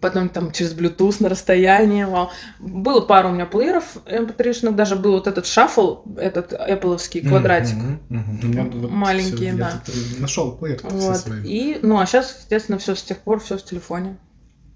Потом 0.00 0.28
там 0.28 0.52
через 0.52 0.74
Bluetooth 0.74 1.16
на 1.20 1.28
расстоянии. 1.28 2.04
Вау. 2.04 2.30
Было 2.58 3.00
пару 3.00 3.28
у 3.28 3.32
меня 3.32 3.46
плееров 3.46 3.96
mp3 4.06 4.72
даже 4.72 4.96
был 4.96 5.12
вот 5.12 5.26
этот 5.26 5.46
шаффл, 5.46 5.98
этот 6.16 6.52
Apple'овский 6.52 7.26
квадратик. 7.26 7.76
У 8.08 8.14
меня 8.14 8.64
вот 8.64 8.90
Маленький, 8.90 9.36
всё, 9.36 9.44
я 9.44 9.54
да. 9.54 9.82
э, 9.86 10.20
Нашел 10.20 10.52
плеер 10.52 10.78
все 10.78 10.88
Вот. 10.88 11.16
свои. 11.16 11.42
И, 11.44 11.78
ну, 11.82 11.98
а 11.98 12.06
сейчас, 12.06 12.36
естественно, 12.40 12.78
все 12.78 12.94
с 12.94 13.02
тех 13.02 13.18
пор, 13.18 13.40
все 13.40 13.58
в 13.58 13.64
телефоне. 13.64 14.16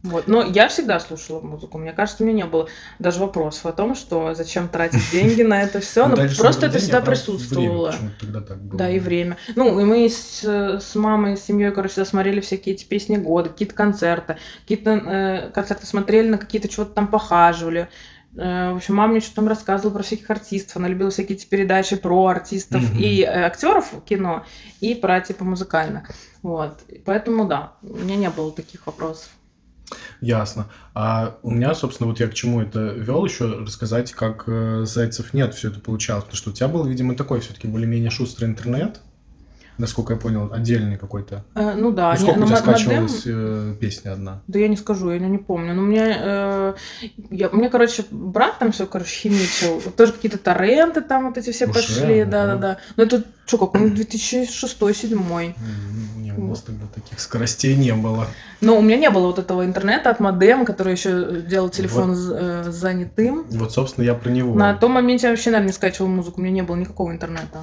Вот. 0.04 0.28
Но 0.28 0.42
я 0.42 0.68
всегда 0.68 1.00
слушала 1.00 1.40
музыку. 1.40 1.78
Мне 1.78 1.92
кажется, 1.92 2.22
у 2.22 2.26
меня 2.26 2.44
не 2.44 2.46
было 2.48 2.68
даже 2.98 3.20
вопросов 3.20 3.64
о 3.64 3.72
том, 3.72 3.94
что 3.94 4.34
зачем 4.34 4.68
тратить 4.68 5.10
деньги 5.10 5.40
на 5.40 5.62
это 5.62 5.80
все. 5.80 6.02
Ну, 6.04 6.10
Ну, 6.10 6.16
дальше 6.16 6.38
просто 6.38 6.66
это 6.66 6.78
всегда 6.78 7.00
присутствовало. 7.00 7.94
Да, 8.76 8.90
и 8.90 8.98
время. 8.98 9.38
Ну, 9.56 9.80
и 9.80 9.84
мы 9.84 10.06
с, 10.08 10.94
мамой, 10.94 11.38
с 11.38 11.44
семьей, 11.44 11.72
короче, 11.72 11.92
всегда 11.92 12.04
смотрели 12.04 12.40
всякие 12.40 12.74
эти 12.74 12.84
песни 12.84 13.16
года, 13.16 13.48
какие-то 13.48 13.74
концерты. 13.74 14.36
Какие-то 14.62 14.90
э, 14.90 15.50
концерты 15.52 15.86
смотрели, 15.86 16.28
на 16.28 16.36
какие-то 16.38 16.68
чего-то 16.68 16.92
там 16.92 17.08
похаживали. 17.08 17.88
Э, 18.36 18.72
В 18.72 18.76
общем, 18.76 18.96
мама 18.96 19.12
мне 19.12 19.20
что-то 19.20 19.36
там 19.36 19.48
рассказывала 19.48 19.94
про 19.94 20.02
всяких 20.02 20.28
артистов. 20.28 20.76
Она 20.76 20.88
любила 20.88 21.10
всякие 21.10 21.38
эти 21.38 21.46
передачи 21.46 21.96
про 21.96 22.26
артистов 22.26 22.82
и 22.94 23.22
э, 23.22 23.44
актеров 23.44 23.90
кино, 24.04 24.44
и 24.80 24.94
про 24.94 25.18
типа 25.22 25.44
музыкальных. 25.44 26.10
Вот. 26.42 26.80
Поэтому 27.06 27.46
да, 27.46 27.72
у 27.82 27.96
меня 27.96 28.16
не 28.16 28.28
было 28.28 28.52
таких 28.52 28.86
вопросов. 28.86 29.30
Ясно. 30.20 30.66
А 30.94 31.36
у 31.42 31.50
меня, 31.50 31.74
собственно, 31.74 32.08
вот 32.08 32.18
я 32.20 32.28
к 32.28 32.34
чему 32.34 32.62
это 32.62 32.80
вел 32.80 33.24
еще 33.24 33.44
рассказать, 33.58 34.12
как 34.12 34.44
э, 34.46 34.84
Зайцев 34.86 35.34
нет 35.34 35.54
все 35.54 35.68
это 35.68 35.80
получалось. 35.80 36.24
Потому 36.24 36.36
что 36.38 36.50
у 36.50 36.52
тебя 36.54 36.68
был, 36.68 36.84
видимо, 36.84 37.14
такой 37.14 37.40
все-таки 37.40 37.66
более-менее 37.68 38.10
шустрый 38.10 38.48
интернет. 38.48 39.00
Насколько 39.76 40.12
я 40.14 40.20
понял, 40.20 40.52
отдельный 40.52 40.96
какой-то. 40.96 41.44
Э, 41.56 41.74
ну 41.76 41.90
да, 41.90 42.10
Ну, 42.12 42.14
не- 42.14 42.22
сколько 42.22 42.38
на 42.40 42.44
у 42.44 42.48
тебя 42.48 42.56
мо- 42.60 42.66
модем- 42.66 42.78
скачивалась 43.08 43.22
э, 43.26 43.74
песня 43.80 44.12
одна? 44.12 44.40
Да 44.46 44.58
я 44.60 44.68
не 44.68 44.76
скажу, 44.76 45.10
я 45.10 45.18
не 45.18 45.38
помню. 45.38 45.74
Но 45.74 45.82
у 45.82 45.86
меня, 45.86 46.16
э, 46.16 46.74
я, 47.30 47.50
мне, 47.50 47.68
короче, 47.68 48.04
брат 48.10 48.58
там 48.60 48.70
все, 48.70 48.86
короче, 48.86 49.10
химичил. 49.10 49.82
Тоже 49.96 50.12
какие-то 50.12 50.38
торренты 50.38 51.00
там 51.00 51.26
вот 51.26 51.38
эти 51.38 51.50
все 51.50 51.64
Уже, 51.66 51.74
пошли, 51.74 52.24
да-да-да. 52.24 52.78
Ну 52.96 53.02
это 53.02 53.24
что, 53.46 53.58
как, 53.58 53.74
ну, 53.80 53.88
2006-2007. 53.88 55.54
У 56.36 56.48
нас 56.48 56.60
тогда 56.62 56.86
таких 56.94 57.20
скоростей 57.20 57.76
не 57.76 57.94
было. 57.94 58.26
Но 58.60 58.78
у 58.78 58.82
меня 58.82 58.96
не 58.96 59.10
было 59.10 59.26
вот 59.26 59.38
этого 59.38 59.64
интернета 59.64 60.10
от 60.10 60.20
модема, 60.20 60.64
который 60.64 60.92
еще 60.92 61.42
делал 61.42 61.68
телефон 61.68 62.14
з- 62.14 62.34
э, 62.34 62.70
занятым. 62.70 63.44
Вот, 63.50 63.72
собственно, 63.72 64.04
я 64.04 64.14
про 64.14 64.30
него. 64.30 64.54
На 64.54 64.74
том 64.74 64.92
моменте 64.92 65.26
я 65.26 65.30
вообще, 65.32 65.50
наверное, 65.50 65.68
не 65.68 65.72
скачивала 65.72 66.08
музыку, 66.08 66.40
у 66.40 66.44
меня 66.44 66.54
не 66.54 66.62
было 66.62 66.76
никакого 66.76 67.12
интернета. 67.12 67.62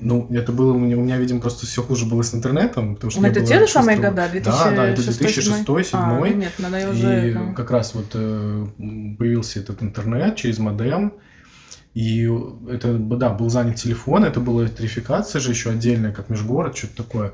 Ну, 0.00 0.26
это 0.30 0.52
было 0.52 0.72
у 0.72 0.78
меня, 0.78 0.96
у 0.96 1.00
меня, 1.00 1.16
видимо, 1.18 1.40
просто 1.40 1.66
все 1.66 1.82
хуже 1.82 2.04
было 2.04 2.22
с 2.22 2.34
интернетом, 2.34 2.96
потому 2.96 3.10
что 3.10 3.20
Ну, 3.20 3.28
это 3.28 3.40
те 3.46 3.58
же 3.60 3.68
самые 3.68 3.96
года? 3.96 4.28
Да, 4.44 4.70
да, 4.72 4.88
это 4.88 5.02
2006, 5.02 5.64
2006 5.64 5.90
А, 5.94 6.08
ну 6.08 6.20
2007 6.20 6.40
нет, 6.40 6.52
надо 6.58 6.78
я 6.78 6.90
уже... 6.90 7.30
И 7.30 7.32
ну. 7.32 7.54
как 7.54 7.70
раз 7.70 7.94
вот 7.94 8.06
э, 8.14 8.66
появился 9.18 9.60
этот 9.60 9.82
интернет 9.82 10.36
через 10.36 10.58
модем. 10.58 11.14
И 11.94 12.28
это, 12.68 12.92
да, 12.98 13.30
был 13.30 13.48
занят 13.50 13.76
телефон, 13.76 14.24
это 14.24 14.40
была 14.40 14.64
электрификация 14.64 15.40
же 15.40 15.50
еще 15.50 15.70
отдельная, 15.70 16.12
как 16.12 16.28
межгород, 16.28 16.76
что-то 16.76 16.96
такое. 16.96 17.32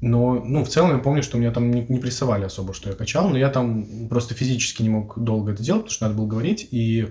Но, 0.00 0.34
ну, 0.44 0.64
в 0.64 0.68
целом 0.68 0.92
я 0.92 0.98
помню, 0.98 1.22
что 1.22 1.38
меня 1.38 1.50
там 1.50 1.70
не, 1.70 1.84
не 1.88 1.98
прессовали 1.98 2.44
особо, 2.44 2.72
что 2.72 2.88
я 2.90 2.94
качал, 2.94 3.28
но 3.30 3.36
я 3.38 3.48
там 3.48 4.08
просто 4.08 4.34
физически 4.34 4.82
не 4.82 4.90
мог 4.90 5.18
долго 5.18 5.52
это 5.52 5.62
делать, 5.62 5.82
потому 5.82 5.94
что 5.94 6.04
надо 6.06 6.16
было 6.18 6.26
говорить, 6.26 6.68
и 6.70 7.08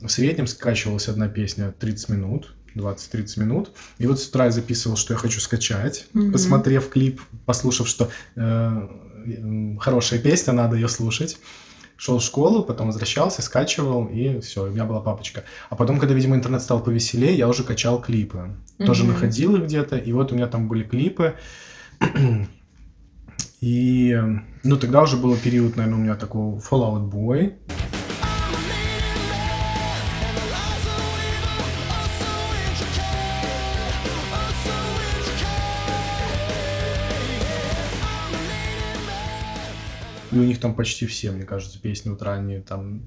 в 0.00 0.08
среднем 0.08 0.46
скачивалась 0.46 1.08
одна 1.08 1.28
песня 1.28 1.74
30 1.78 2.08
минут, 2.08 2.54
20-30 2.74 3.40
минут. 3.40 3.70
И 3.98 4.06
вот 4.06 4.18
с 4.18 4.26
утра 4.28 4.46
я 4.46 4.50
записывал, 4.50 4.96
что 4.96 5.12
я 5.12 5.18
хочу 5.18 5.40
скачать, 5.40 6.06
Мгм. 6.14 6.32
посмотрев 6.32 6.88
клип, 6.88 7.20
послушав, 7.44 7.86
что 7.86 8.08
э, 8.36 8.88
хорошая 9.78 10.18
песня, 10.18 10.52
надо 10.54 10.76
ее 10.76 10.88
слушать. 10.88 11.38
Шел 11.98 12.18
в 12.18 12.22
школу, 12.22 12.64
потом 12.64 12.88
возвращался, 12.88 13.42
скачивал, 13.42 14.06
и 14.06 14.40
все, 14.40 14.64
у 14.64 14.70
меня 14.70 14.84
была 14.86 15.00
папочка. 15.00 15.44
А 15.70 15.76
потом, 15.76 16.00
когда, 16.00 16.14
видимо, 16.14 16.34
интернет 16.34 16.62
стал 16.62 16.82
повеселее, 16.82 17.36
я 17.36 17.46
уже 17.46 17.62
качал 17.62 18.00
клипы. 18.00 18.56
Тоже 18.78 19.04
Мгм. 19.04 19.12
находил 19.12 19.54
их 19.56 19.64
где-то, 19.64 19.96
и 19.98 20.10
вот 20.12 20.32
у 20.32 20.34
меня 20.34 20.46
там 20.48 20.66
были 20.66 20.82
клипы. 20.82 21.34
И, 23.60 24.16
ну, 24.64 24.76
тогда 24.76 25.02
уже 25.02 25.16
был 25.16 25.36
период, 25.36 25.76
наверное, 25.76 25.98
у 25.98 26.02
меня 26.02 26.14
такого 26.16 26.58
Fallout 26.58 27.10
Boy. 27.10 27.54
И 40.30 40.36
у 40.38 40.42
них 40.42 40.60
там 40.60 40.74
почти 40.74 41.06
все, 41.06 41.30
мне 41.30 41.44
кажется, 41.44 41.78
песни 41.80 42.08
вот 42.10 42.22
ранние 42.22 42.60
там... 42.60 43.02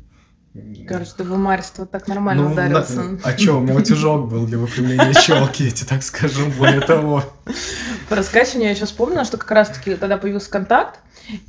Короче, 0.88 1.12
ты 1.18 1.24
в 1.26 1.34
умарство 1.34 1.86
так 1.86 2.08
нормально 2.08 2.44
Ну, 2.44 2.54
ударился. 2.54 3.04
на- 3.04 3.20
А 3.24 3.38
что, 3.38 3.58
у 3.58 3.62
меня 3.62 3.74
утюжок 3.76 4.30
был 4.30 4.46
для 4.46 4.58
выпрямления 4.58 5.14
челки, 5.14 5.64
я 5.64 5.72
тебе 5.72 5.88
так 5.88 6.04
скажу, 6.04 6.50
более 6.58 6.82
того. 6.82 7.24
По 8.10 8.16
раскачиванию 8.16 8.70
я 8.70 8.76
еще 8.76 8.86
вспомнила, 8.86 9.26
что 9.26 9.38
как 9.38 9.50
раз-таки 9.52 9.96
тогда 9.96 10.18
появился 10.18 10.50
контакт. 10.50 11.00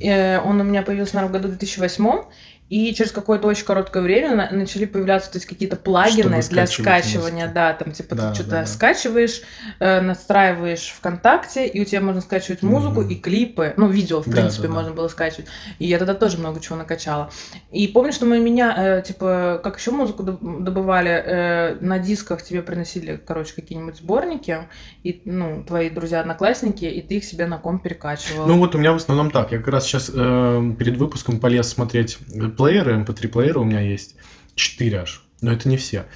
э, 0.01 0.41
Он 0.41 0.61
у 0.61 0.65
меня 0.65 0.83
появился, 0.83 1.17
наверное, 1.17 1.39
в 1.39 1.43
году 1.43 1.49
2008 1.49 2.25
и 2.69 2.93
через 2.95 3.13
какое-то 3.13 3.47
очень 3.47 3.65
короткое 3.65 4.03
время 4.03 4.35
на- 4.35 4.51
начали 4.51 4.87
появляться 4.87 5.31
то 5.31 5.37
есть, 5.39 5.47
какие-то 5.47 5.77
плагины 5.77 6.43
Чтобы 6.43 6.49
для 6.55 6.67
скачивания, 6.67 7.45
музыку. 7.45 7.55
да, 7.55 7.73
там 7.75 7.93
типа 7.93 8.15
Да, 8.17 8.29
ты 8.31 8.35
что-то 8.35 8.51
да, 8.51 8.61
да. 8.63 8.67
скачиваешь, 8.67 9.43
э, 9.79 10.01
настраиваешь 10.01 10.95
ВКонтакте, 10.99 11.67
и 11.67 11.81
у 11.81 11.85
тебя 11.85 12.01
можно 12.01 12.21
скачивать 12.21 12.63
музыку 12.63 13.03
Мгм. 13.03 13.11
и 13.11 13.15
клипы, 13.15 13.75
ну, 13.77 13.89
видео, 13.89 14.21
в 14.21 14.27
Да, 14.27 14.33
принципе, 14.33 14.63
да, 14.63 14.69
да. 14.69 14.75
можно 14.75 14.93
было 14.93 15.09
скачивать. 15.09 15.47
И 15.79 15.87
я 15.87 15.99
тогда 15.99 16.15
тоже 16.15 16.39
много 16.39 16.61
чего 16.61 16.77
накачала. 16.77 17.31
И 17.71 17.87
помню, 17.89 18.13
что 18.13 18.27
мы 18.27 18.39
меня, 18.41 18.75
э, 18.77 19.03
типа, 19.03 19.61
как 19.63 19.79
еще 19.79 19.93
музыку 19.93 20.23
доб- 20.25 20.63
добывали, 20.63 21.11
э, 21.11 21.77
на 21.81 21.99
дисках 22.01 22.43
тебе 22.43 22.63
приносили, 22.63 23.21
короче, 23.25 23.55
какие-нибудь 23.55 23.97
сборники, 23.99 24.59
и, 25.05 25.23
ну, 25.25 25.63
твои 25.65 25.89
друзья-одноклассники, 25.91 26.85
и 26.85 27.01
ты 27.01 27.17
их 27.19 27.25
себе 27.25 27.47
на 27.47 27.59
ком 27.59 27.79
перекачивал. 27.79 28.47
Ну 28.47 28.59
вот 28.59 28.75
у 28.75 28.79
меня 28.79 28.93
в 28.93 28.97
основном 28.97 29.31
так. 29.31 29.53
Я 29.53 29.59
как 29.59 29.69
раз 29.69 29.85
сейчас 29.87 30.07
перед 30.11 30.97
выпуском 30.97 31.39
полез 31.41 31.69
смотреть 31.69 32.19
плееры, 32.57 32.95
mp3 33.05 33.29
плееры 33.29 33.61
у 33.61 33.65
меня 33.65 33.81
есть. 33.81 34.17
Четыре 34.55 35.01
аж. 35.01 35.23
Но 35.41 35.53
это 35.53 35.69
не 35.69 35.77
все. 35.77 36.07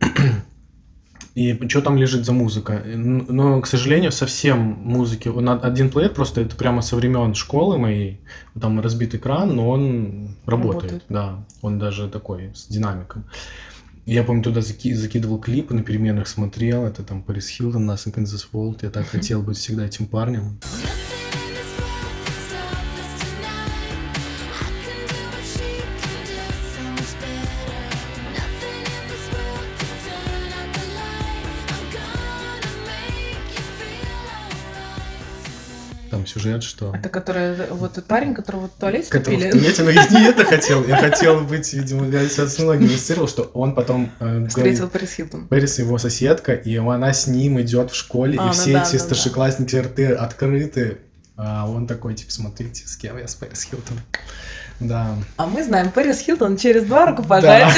И 1.34 1.58
что 1.68 1.80
там 1.80 1.96
лежит 1.96 2.26
за 2.26 2.32
музыка? 2.32 2.74
Н- 2.84 3.24
Но, 3.28 3.60
к 3.62 3.66
сожалению, 3.66 4.12
совсем 4.12 4.58
музыки... 4.58 5.28
Он 5.28 5.48
один 5.48 5.88
плеер 5.90 6.10
просто 6.10 6.42
это 6.42 6.56
прямо 6.56 6.82
со 6.82 6.94
времен 6.96 7.34
школы 7.34 7.78
моей. 7.78 8.20
Там 8.60 8.80
разбит 8.80 9.14
экран, 9.14 9.56
но 9.56 9.70
он 9.70 10.36
работает. 10.44 10.82
Работает. 10.92 11.04
Да, 11.08 11.46
он 11.62 11.78
даже 11.78 12.08
такой, 12.08 12.50
с 12.54 12.66
динамиком. 12.66 13.24
Я 14.04 14.24
помню, 14.24 14.42
туда 14.42 14.60
заки- 14.60 14.94
закидывал 14.94 15.38
клипы, 15.38 15.74
на 15.74 15.82
переменах 15.82 16.28
смотрел. 16.28 16.84
Это 16.84 17.02
там 17.02 17.22
Парис 17.22 17.48
Хилтон, 17.48 17.88
in 17.90 18.24
this 18.24 18.46
world. 18.52 18.80
Я 18.82 18.90
так 18.90 19.06
хотел 19.06 19.42
быть 19.42 19.56
всегда 19.56 19.86
этим 19.86 20.06
парнем. 20.06 20.58
Сюжет, 36.42 36.62
что... 36.62 36.94
Это 36.94 37.08
который, 37.08 37.70
вот 37.70 38.02
парень, 38.06 38.34
которого 38.34 38.68
в 38.68 38.72
туалете 38.72 39.10
Который 39.10 39.36
в 39.36 39.50
туалете, 39.50 39.82
но 39.82 39.90
я 39.90 40.06
не 40.08 40.28
это 40.28 40.44
хотел. 40.44 40.84
Я 40.86 40.96
хотел 41.10 41.40
быть, 41.40 41.72
видимо, 41.72 42.06
я 42.08 42.28
себя 42.28 42.46
с 42.46 42.58
многими 42.58 42.94
ассоциировал, 42.94 43.28
что 43.28 43.50
он 43.54 43.74
потом 43.74 44.10
э, 44.20 44.46
Встретил 44.48 44.88
Пэрис 44.88 45.12
Хилтон. 45.14 45.48
Пэрис 45.48 45.78
его 45.78 45.98
соседка, 45.98 46.52
и 46.52 46.76
она 46.76 47.12
с 47.12 47.26
ним 47.26 47.60
идет 47.60 47.90
в 47.90 47.94
школе, 47.94 48.38
А, 48.38 48.44
и 48.44 48.46
ну 48.46 48.52
все 48.52 48.72
да, 48.72 48.82
эти 48.82 48.92
да. 48.92 48.98
старшеклассники 48.98 49.76
рты 49.76 50.06
открыты. 50.12 50.98
А 51.36 51.68
он 51.68 51.86
такой, 51.86 52.14
типа, 52.14 52.30
смотрите, 52.30 52.86
с 52.86 52.96
кем 52.96 53.16
я 53.18 53.26
с 53.26 53.34
Пэрис 53.34 53.62
Хилтон. 53.64 53.98
Да. 54.82 55.14
А 55.36 55.46
мы 55.46 55.62
знаем 55.62 55.90
Пэрис 55.90 56.20
Хилтон 56.20 56.56
через 56.56 56.84
два 56.84 57.06
рукопожатия. 57.06 57.72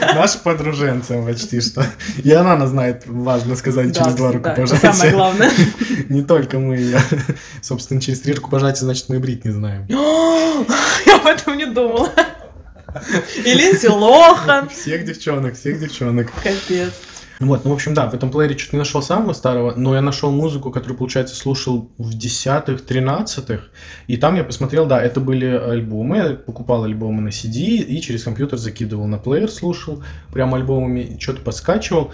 Да. 0.00 0.14
Наша 0.14 0.38
подруженца 0.38 1.20
почти 1.22 1.60
что. 1.60 1.84
И 2.22 2.30
она 2.32 2.56
нас 2.56 2.70
знает, 2.70 3.04
важно 3.06 3.56
сказать, 3.56 3.92
Да, 3.92 4.04
через 4.04 4.14
два 4.14 4.30
да, 4.32 4.38
это 4.38 4.48
рукопожатия. 4.50 4.92
самое 4.92 5.12
главное. 5.12 5.50
Не 6.08 6.22
только 6.22 6.58
мы 6.58 6.76
ее. 6.76 7.00
Собственно, 7.62 8.00
через 8.00 8.20
три 8.20 8.34
рукопожатия, 8.34 8.84
значит, 8.84 9.08
мы 9.08 9.16
и 9.16 9.18
брить 9.18 9.44
не 9.44 9.52
знаем. 9.52 9.86
Я 9.88 11.16
об 11.16 11.26
этом 11.26 11.56
не 11.56 11.66
думала. 11.66 12.10
И 13.44 13.52
Линдси 13.54 13.86
Лохан. 13.86 14.68
Всех 14.68 15.04
девчонок, 15.04 15.54
всех 15.58 15.80
девчонок. 15.80 16.30
Капец. 16.42 16.92
Вот, 17.40 17.64
ну, 17.64 17.70
в 17.70 17.74
общем, 17.74 17.94
да, 17.94 18.08
в 18.08 18.14
этом 18.14 18.30
плеере 18.30 18.54
чуть 18.54 18.72
не 18.72 18.78
нашел 18.78 19.02
самого 19.02 19.32
старого, 19.32 19.74
но 19.76 19.94
я 19.94 20.00
нашел 20.00 20.30
музыку, 20.30 20.70
которую, 20.70 20.96
получается, 20.96 21.34
слушал 21.34 21.90
в 21.98 22.14
десятых, 22.14 22.84
тринадцатых, 22.84 23.70
и 24.06 24.16
там 24.16 24.36
я 24.36 24.44
посмотрел, 24.44 24.86
да, 24.86 25.02
это 25.02 25.20
были 25.20 25.46
альбомы, 25.46 26.16
я 26.16 26.30
покупал 26.34 26.84
альбомы 26.84 27.22
на 27.22 27.28
CD 27.28 27.78
и 27.78 28.00
через 28.00 28.24
компьютер 28.24 28.58
закидывал 28.58 29.06
на 29.06 29.18
плеер, 29.18 29.50
слушал 29.50 30.02
прям 30.32 30.54
альбомами, 30.54 31.16
что-то 31.20 31.40
подскачивал. 31.40 32.12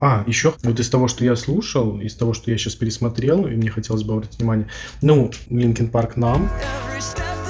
А, 0.00 0.24
еще 0.26 0.54
вот 0.64 0.80
из 0.80 0.90
того, 0.90 1.06
что 1.06 1.24
я 1.24 1.36
слушал, 1.36 2.00
из 2.00 2.16
того, 2.16 2.32
что 2.32 2.50
я 2.50 2.58
сейчас 2.58 2.74
пересмотрел, 2.74 3.46
и 3.46 3.54
мне 3.54 3.70
хотелось 3.70 4.02
бы 4.02 4.14
обратить 4.14 4.38
внимание, 4.38 4.66
ну, 5.00 5.30
Linkin 5.48 5.92
Park 5.92 6.14
нам, 6.16 6.50
Every 6.90 7.00
step 7.00 7.41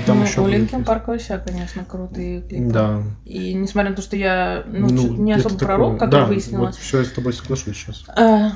и 0.00 0.06
там 0.06 0.18
Ну, 0.18 0.24
еще... 0.24 0.40
у 0.40 0.46
Линкен 0.46 0.84
Парк 0.84 1.08
вообще, 1.08 1.38
конечно, 1.38 1.84
крутые 1.84 2.40
клипы. 2.42 2.72
Да. 2.72 3.02
И 3.24 3.54
несмотря 3.54 3.90
на 3.90 3.96
то, 3.96 4.02
что 4.02 4.16
я 4.16 4.64
ну, 4.66 4.88
Ну, 4.90 5.14
не 5.16 5.32
особо 5.32 5.50
такое- 5.58 5.66
пророк, 5.66 5.98
как 5.98 6.10
да, 6.10 6.18
я 6.20 6.24
выяснила. 6.24 6.66
вот 6.66 6.74
все, 6.74 6.98
я 6.98 7.04
с 7.04 7.10
тобой 7.10 7.32
соглашусь 7.32 7.76
сейчас. 7.76 8.04
Э, 8.16 8.50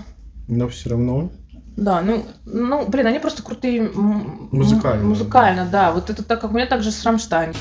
Но 0.48 0.68
все 0.68 0.90
равно... 0.90 1.30
Да, 1.76 2.02
ну, 2.02 2.24
ну, 2.44 2.86
блин, 2.88 3.06
они 3.08 3.18
просто 3.18 3.42
крутые 3.42 3.82
Музыкально, 3.92 5.04
Музыкально, 5.04 5.66
да. 5.70 5.90
Вот 5.92 6.08
это 6.08 6.22
так 6.22 6.40
как 6.40 6.52
у 6.52 6.54
меня 6.54 6.66
также 6.66 6.92
с 6.92 7.04
Рамштайн. 7.04 7.52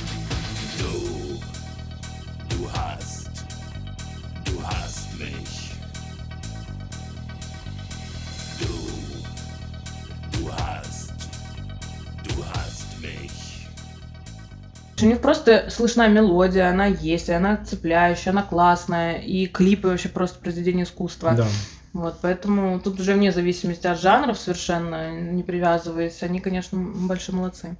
У 15.01 15.05
них 15.05 15.21
просто 15.21 15.69
слышна 15.69 16.07
мелодия, 16.07 16.69
она 16.69 16.85
есть, 16.85 17.29
и 17.29 17.33
она 17.33 17.57
цепляющая, 17.57 18.31
она 18.31 18.43
классная, 18.43 19.17
и 19.17 19.47
клипы 19.47 19.87
вообще 19.87 20.09
просто 20.09 20.39
произведение 20.39 20.85
искусства. 20.85 21.33
Да. 21.35 21.47
Вот, 21.93 22.19
поэтому 22.21 22.79
тут 22.79 22.99
уже 22.99 23.13
вне 23.13 23.31
зависимости 23.31 23.85
от 23.85 23.99
жанров 24.01 24.39
совершенно 24.39 25.11
не 25.11 25.43
привязываясь, 25.43 26.23
они, 26.23 26.39
конечно, 26.39 26.77
большие 26.79 27.35
молодцы. 27.35 27.75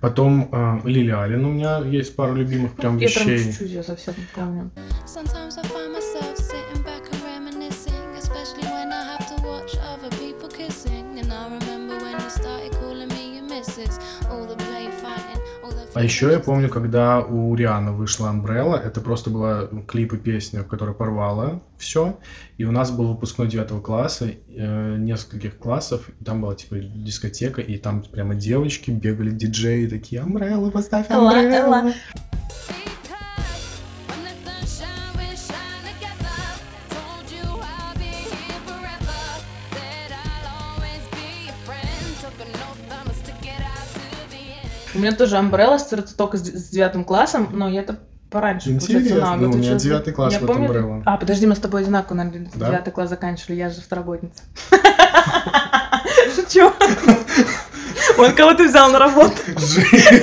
Потом 0.00 0.48
э, 0.50 0.80
Лили 0.84 1.10
Аллен 1.10 1.44
у 1.44 1.50
меня 1.50 1.78
есть 1.78 2.16
пару 2.16 2.34
любимых 2.34 2.74
прям 2.74 2.96
Я 2.96 3.08
прям 3.08 3.28
вещей. 3.28 3.50
чуть-чуть, 3.52 3.70
я 3.70 3.82
совсем 3.82 4.14
не 4.16 4.26
помню. 4.34 4.70
А 15.92 16.04
еще 16.04 16.30
я 16.30 16.38
помню, 16.38 16.68
когда 16.68 17.20
у 17.20 17.54
Рианы 17.54 17.92
вышла 17.92 18.28
Umbrella, 18.28 18.76
это 18.76 19.00
просто 19.00 19.30
была 19.30 19.68
клип 19.88 20.12
и 20.12 20.16
песня, 20.16 20.62
которая 20.62 20.94
порвала 20.94 21.60
все. 21.78 22.18
И 22.58 22.64
у 22.64 22.70
нас 22.70 22.92
был 22.92 23.08
выпускной 23.08 23.48
девятого 23.48 23.80
класса, 23.80 24.30
э, 24.48 24.96
нескольких 24.98 25.58
классов, 25.58 26.08
и 26.20 26.24
там 26.24 26.42
была 26.42 26.54
типа 26.54 26.76
дискотека, 26.78 27.60
и 27.60 27.76
там 27.76 28.02
прямо 28.02 28.36
девочки 28.36 28.90
бегали, 28.92 29.30
диджеи 29.30 29.86
такие, 29.86 30.22
Umbrella, 30.22 30.70
поставь 30.70 31.10
Элла, 31.10 31.32
Umbrella. 31.32 31.54
Элла. 31.54 31.82
Because 31.82 32.99
У 44.94 44.98
меня 44.98 45.12
тоже 45.12 45.36
Umbrella 45.36 45.74
ассоциируется 45.74 46.16
только 46.16 46.36
с, 46.36 46.42
с 46.42 46.68
девятым 46.70 47.04
классом, 47.04 47.48
но 47.52 47.68
я 47.68 47.80
это 47.80 47.98
пораньше, 48.30 48.70
Интересно, 48.70 49.36
ну, 49.36 49.50
у 49.50 49.54
меня 49.54 49.74
девятый 49.74 50.12
класс, 50.12 50.32
Я 50.32 50.40
вот 50.40 50.46
помню- 50.48 50.68
Umbrella. 50.68 51.02
А, 51.06 51.16
подожди, 51.16 51.46
мы 51.46 51.54
с 51.54 51.58
тобой 51.58 51.82
одинаково, 51.82 52.16
наверное, 52.16 52.50
Да? 52.54 52.66
девятый 52.68 52.92
класс 52.92 53.08
заканчивали, 53.10 53.56
я 53.58 53.70
же 53.70 53.80
второгодница. 53.80 54.42
Шучу. 56.34 56.72
Он 58.18 58.34
кого 58.34 58.54
ты 58.54 58.68
взял 58.68 58.90
на 58.90 58.98
работу? 58.98 59.36
Жесть! 59.56 60.22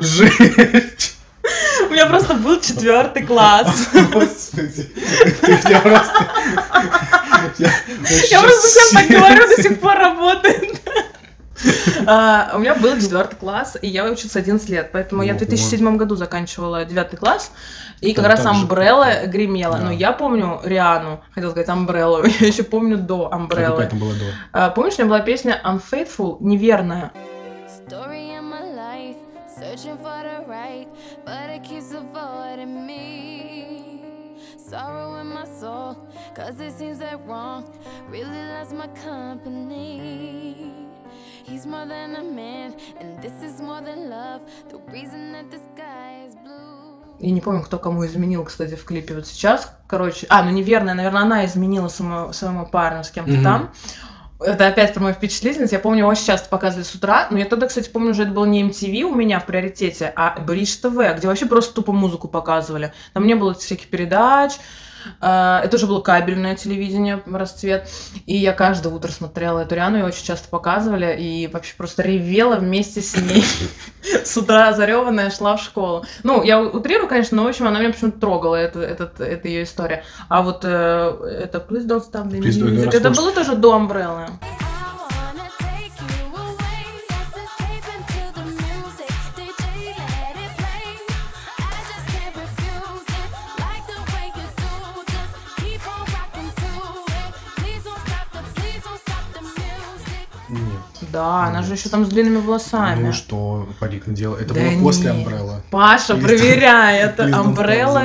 Жесть! 0.00 1.16
У 1.88 1.92
меня 1.92 2.06
просто 2.06 2.34
был 2.34 2.60
четвертый 2.60 3.24
класс. 3.24 3.88
Господи, 4.12 4.90
меня 5.42 5.80
просто... 5.80 6.26
Я 7.58 7.70
Я 8.30 8.40
просто 8.40 8.68
всем 8.68 8.98
так 8.98 9.08
говорю, 9.08 9.56
до 9.56 9.62
сих 9.62 9.80
пор 9.80 9.94
работает. 9.98 10.80
А, 12.06 12.52
У 12.54 12.58
меня 12.58 12.74
был 12.74 12.96
четвертый 12.98 13.36
класс, 13.36 13.76
и 13.80 13.86
я 13.88 14.04
учился 14.04 14.40
11 14.40 14.68
лет, 14.68 14.90
поэтому 14.92 15.22
я 15.22 15.32
в 15.34 15.36
Ого. 15.36 15.44
2007 15.46 15.96
году 15.96 16.16
заканчивала 16.16 16.84
девятый 16.84 17.18
класс, 17.18 17.52
и 18.00 18.12
как 18.14 18.26
раз. 18.26 18.44
Umbrella 18.44 19.26
гремела. 19.26 19.76
Но 19.76 19.92
я 19.92 20.12
помню 20.12 20.60
Риану, 20.64 21.20
хотел 21.34 21.50
сказать 21.52 21.68
Umbrella, 21.68 22.26
я 22.40 22.46
еще 22.46 22.64
помню 22.64 22.98
до 22.98 23.28
А 23.32 23.46
какая 23.46 23.68
Umbrella. 23.70 23.86
там 23.88 23.98
была 23.98 24.12
до? 24.12 24.24
А, 24.52 24.70
Помнишь, 24.70 24.94
у 24.98 25.02
меня 25.02 25.08
была 25.08 25.20
песня 25.20 25.60
Unfaithful, 25.64 26.38
неверная. 26.40 27.12
Story 27.68 28.30
in 28.36 28.44
my 28.44 28.62
life, 28.74 29.16
searching 29.58 29.96
for 29.98 30.22
the 30.22 30.44
right, 30.48 30.86
but 31.24 31.50
it 31.50 31.62
keeps 31.62 31.92
avoiding 31.92 32.86
me. 32.86 34.00
Sorrow 34.70 35.20
in 35.20 35.28
my 35.28 35.44
soul, 35.60 35.96
cause 36.34 36.58
it 36.60 36.72
seems 36.78 36.98
that 36.98 37.18
wrong 37.26 37.64
really 38.10 38.26
loves 38.26 38.72
my 38.72 38.88
company. 39.04 40.81
He's 41.46 41.66
more 41.66 41.86
than 41.86 42.14
a 42.16 42.22
man, 42.22 42.74
and 43.00 43.20
this 43.20 43.32
is 43.42 43.60
more 43.60 43.80
than 43.80 44.08
love. 44.10 44.40
The 44.70 44.78
reason 44.92 45.32
that 45.32 45.50
the 45.50 45.58
sky 45.58 46.26
is 46.26 46.34
blue. 46.34 47.18
Я 47.20 47.30
не 47.30 47.40
помню, 47.40 47.62
кто 47.62 47.78
кому 47.78 48.04
изменил, 48.06 48.44
кстати, 48.44 48.74
в 48.74 48.84
клипе 48.84 49.14
вот 49.14 49.26
сейчас. 49.26 49.76
Короче, 49.86 50.26
а, 50.28 50.42
ну 50.42 50.50
неверная, 50.50 50.94
наверное, 50.94 51.22
она 51.22 51.44
изменила 51.46 51.88
своему, 51.88 52.32
своему 52.32 52.66
парню 52.66 53.04
с 53.04 53.10
кем-то 53.10 53.32
Мгм. 53.32 53.42
там. 53.44 53.70
Это 54.40 54.66
опять 54.66 54.92
про 54.92 55.00
мою 55.02 55.14
впечатлительность. 55.14 55.72
Я 55.72 55.78
помню, 55.78 56.00
его 56.00 56.08
очень 56.10 56.24
часто 56.26 56.48
показывали 56.48 56.84
с 56.84 56.94
утра. 56.96 57.28
Но 57.30 57.38
я 57.38 57.44
тогда, 57.44 57.68
кстати, 57.68 57.88
помню, 57.88 58.10
уже 58.10 58.24
это 58.24 58.32
было 58.32 58.44
не 58.44 58.62
MTV 58.64 59.02
у 59.04 59.14
меня 59.14 59.38
в 59.38 59.46
приоритете, 59.46 60.12
а 60.16 60.40
Бридж 60.40 60.76
ТВ, 60.78 60.96
где 61.16 61.28
вообще 61.28 61.46
просто 61.46 61.74
тупо 61.74 61.92
музыку 61.92 62.26
показывали. 62.26 62.92
Там 63.12 63.24
не 63.26 63.34
было 63.34 63.54
всяких 63.54 63.88
передач. 63.88 64.54
А, 65.20 65.60
Это 65.64 65.76
уже 65.76 65.86
было 65.86 66.00
кабельное 66.00 66.56
телевидение, 66.56 67.22
расцвет. 67.26 67.88
И 68.26 68.36
я 68.36 68.52
каждое 68.52 68.92
утро 68.92 69.10
смотрела 69.10 69.60
эту 69.60 69.74
Риану, 69.74 69.98
ее 69.98 70.04
очень 70.04 70.24
часто 70.24 70.48
показывали. 70.48 71.16
И 71.18 71.48
вообще 71.52 71.74
просто 71.76 72.02
ревела 72.02 72.56
вместе 72.56 73.00
с 73.00 73.16
ней. 73.16 73.44
С 74.24 74.36
утра 74.36 74.72
зареванная 74.72 75.30
шла 75.30 75.56
в 75.56 75.62
школу. 75.62 76.04
Ну, 76.22 76.42
я 76.42 76.60
утрирую, 76.60 77.08
конечно, 77.08 77.36
но, 77.36 77.44
в 77.44 77.48
общем, 77.48 77.66
она 77.66 77.80
меня 77.80 77.92
почему-то 77.92 78.18
трогала, 78.18 78.56
это, 78.56 78.80
этот, 78.80 79.20
эта 79.20 79.48
ее 79.48 79.64
история. 79.64 80.04
А 80.28 80.42
вот 80.42 80.64
э, 80.64 80.68
это 80.68 81.58
Please 81.58 81.86
Don't 81.86 82.02
Stop 82.10 82.28
the 82.28 82.40
Music, 82.40 82.92
это 82.92 83.10
было 83.10 83.32
тоже 83.32 83.54
до 83.54 83.76
Umbrella. 83.76 84.28
Да, 101.12 101.44
она 101.44 101.62
же 101.62 101.74
еще 101.74 101.88
там 101.88 102.04
с 102.04 102.08
длинными 102.08 102.38
волосами. 102.38 103.04
Ну 103.06 103.12
что 103.12 103.68
парик 103.80 104.06
надела? 104.06 104.36
Это 104.36 104.54
Да 104.54 104.60
было 104.60 104.82
после 104.82 105.12
нет. 105.12 105.26
Umbrella. 105.28 105.60
Паша, 105.70 106.14
Please 106.14 106.22
проверяй, 106.22 106.98
это 107.00 107.24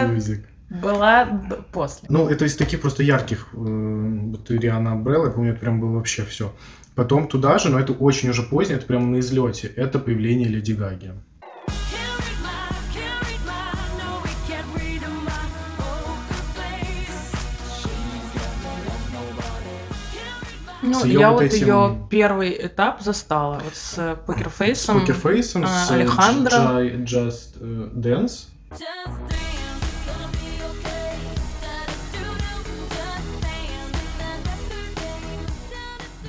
music. 0.08 0.44
была 0.70 1.26
после. 1.72 2.08
Ну, 2.10 2.28
это 2.28 2.46
из 2.46 2.56
таких 2.56 2.82
просто 2.82 3.04
ярких, 3.04 3.48
э, 3.54 3.58
вот 3.58 4.50
Риана 4.52 4.90
Umbrella, 4.90 5.26
я 5.26 5.32
помню, 5.32 5.52
это 5.52 5.60
прям 5.62 5.80
было 5.80 5.92
вообще 5.96 6.26
все. 6.26 6.54
Потом 6.96 7.28
туда 7.28 7.60
же, 7.60 7.70
но 7.70 7.80
это 7.80 7.94
очень 7.94 8.30
уже 8.30 8.42
позднее, 8.44 8.78
это 8.78 8.88
прям 8.88 9.12
на 9.12 9.20
излете, 9.20 9.68
это 9.68 10.00
появление 10.00 10.48
Леди 10.50 10.74
Гаги. 10.74 11.12
Ну, 20.92 21.06
её 21.06 21.20
я 21.20 21.32
вот 21.32 21.42
вот 21.42 21.44
этим- 21.44 21.68
ее 21.68 22.08
первый 22.10 22.58
этап 22.68 23.02
застала, 23.02 23.60
вот 23.64 23.76
с 23.76 23.94
э, 23.98 24.16
С 24.16 24.26
покерфейсом. 24.26 25.00
Покерфейсом, 25.02 25.64
а, 25.66 25.68
с 25.68 25.92
Алехандро. 25.92 26.82
Just 27.04 27.58
э, 27.60 27.90
Dance. 27.94 28.48
Just 28.72 28.80
dance. 28.80 29.08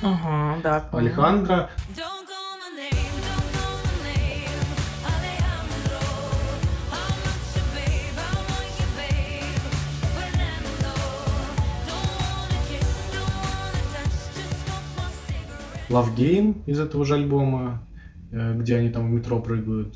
Ага, 0.01 0.59
да. 0.63 0.83
Алехандро. 0.91 1.69
Love 15.89 16.15
Game 16.15 16.63
из 16.65 16.79
этого 16.79 17.05
же 17.05 17.15
альбома, 17.15 17.87
э, 18.31 18.53
где 18.55 18.77
они 18.77 18.89
там 18.89 19.09
в 19.09 19.13
метро 19.13 19.39
прыгают. 19.39 19.95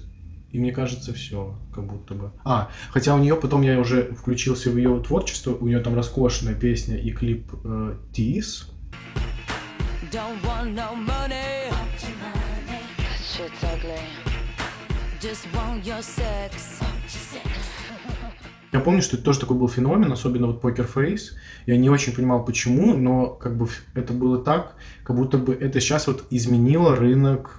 И 0.52 0.60
мне 0.60 0.72
кажется, 0.72 1.14
все, 1.14 1.56
как 1.74 1.86
будто 1.86 2.14
бы. 2.14 2.32
А, 2.44 2.70
хотя 2.92 3.16
у 3.16 3.20
нее 3.20 3.36
потом 3.36 3.64
я 3.64 3.80
уже 3.80 4.14
включился 4.14 4.70
в 4.70 4.78
ее 4.78 5.00
творчество, 5.00 5.56
у 5.56 5.68
нее 5.68 5.80
там 5.80 5.96
роскошная 5.96 6.54
песня 6.54 6.98
и 6.98 7.12
клип 7.12 7.52
э. 7.64 7.96
Just 15.20 15.48
want 15.54 15.86
your 15.86 16.02
sex. 16.02 16.93
Я 18.74 18.80
помню, 18.80 19.04
что 19.04 19.16
это 19.16 19.26
тоже 19.26 19.40
такой 19.40 19.56
был 19.56 19.70
феномен, 19.70 20.12
особенно 20.12 20.48
вот 20.48 20.64
Poker 20.64 20.88
Face. 20.92 21.34
Я 21.68 21.78
не 21.78 21.92
очень 21.92 22.14
понимал, 22.14 22.44
почему, 22.44 22.96
но 22.98 23.28
как 23.28 23.56
бы 23.56 23.68
это 23.94 24.14
было 24.14 24.40
так, 24.40 24.74
как 25.04 25.16
будто 25.16 25.38
бы 25.38 25.54
это 25.54 25.80
сейчас 25.80 26.08
вот 26.08 26.26
изменило 26.32 26.96
рынок 26.96 27.56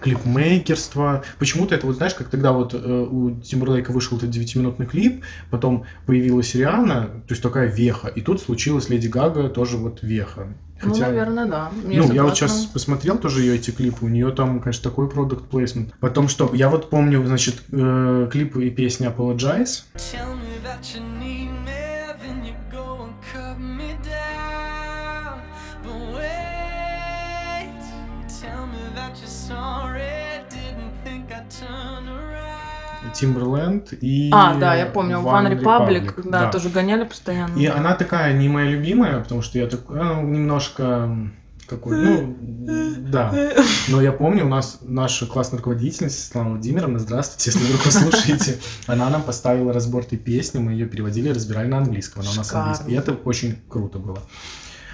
клипмейкерства. 0.00 1.24
Почему-то 1.38 1.74
это 1.74 1.86
вот, 1.86 1.96
знаешь, 1.96 2.14
как 2.14 2.28
тогда 2.28 2.52
вот 2.52 2.74
э, 2.74 2.78
у 2.78 3.40
Тимберлейка 3.40 3.90
вышел 3.92 4.16
этот 4.16 4.30
9-минутный 4.30 4.86
клип, 4.86 5.24
потом 5.50 5.84
появилась 6.06 6.54
Риана, 6.54 7.06
то 7.26 7.32
есть 7.32 7.42
такая 7.42 7.66
веха, 7.66 8.08
и 8.08 8.20
тут 8.20 8.40
случилась 8.40 8.88
Леди 8.88 9.08
Гага, 9.08 9.48
тоже 9.48 9.76
вот 9.76 10.02
веха. 10.02 10.48
Ну, 10.82 10.94
наверное, 10.94 11.46
да. 11.46 11.70
ну, 11.84 12.12
я 12.12 12.22
вот 12.22 12.36
сейчас 12.36 12.66
посмотрел 12.66 13.16
тоже 13.16 13.40
ее 13.40 13.54
эти 13.56 13.70
клипы, 13.70 14.04
у 14.04 14.08
нее 14.08 14.30
там, 14.30 14.60
конечно, 14.60 14.90
такой 14.90 15.08
продукт 15.08 15.48
плейсмент. 15.48 15.94
Потом 16.00 16.28
что, 16.28 16.50
я 16.52 16.68
вот 16.68 16.90
помню, 16.90 17.24
значит, 17.26 17.62
э, 17.72 18.28
клипы 18.30 18.66
и 18.66 18.70
песни 18.70 19.08
Apologize. 19.08 19.84
Tell 19.94 20.34
me 20.34 20.60
that 20.62 20.82
you 20.94 21.00
need 21.18 21.45
Timberland 33.20 33.96
и... 34.00 34.30
А, 34.32 34.54
да, 34.54 34.74
я 34.74 34.86
помню, 34.86 35.18
One 35.18 35.58
Republic, 35.58 36.22
да, 36.24 36.44
да. 36.44 36.50
тоже 36.50 36.68
гоняли 36.68 37.04
постоянно. 37.04 37.56
И 37.56 37.66
она 37.66 37.94
такая 37.94 38.32
не 38.34 38.48
моя 38.48 38.70
любимая, 38.70 39.20
потому 39.20 39.42
что 39.42 39.58
я 39.58 39.66
такой, 39.66 39.96
ну, 40.02 40.22
немножко 40.22 41.30
какой, 41.66 41.96
ну, 41.96 42.36
да. 43.10 43.34
Но 43.88 44.00
я 44.00 44.12
помню, 44.12 44.44
у 44.44 44.48
нас 44.48 44.78
наша 44.82 45.26
классная 45.26 45.58
руководительница 45.58 46.20
Светлана 46.20 46.50
Владимировна, 46.50 46.98
здравствуйте, 46.98 47.50
если 47.50 47.66
вдруг 47.66 47.84
вы 47.84 47.90
слушаете, 47.90 48.58
она 48.86 49.10
нам 49.10 49.22
поставила 49.22 49.72
разбор 49.72 50.02
этой 50.02 50.18
песни, 50.18 50.58
мы 50.58 50.72
ее 50.72 50.86
переводили, 50.86 51.30
разбирали 51.30 51.66
на 51.66 51.78
английском, 51.78 52.22
она 52.22 52.30
у 52.30 52.34
нас 52.34 52.52
английский. 52.52 52.92
И 52.92 52.94
это 52.94 53.12
очень 53.12 53.58
круто 53.68 53.98
было. 53.98 54.18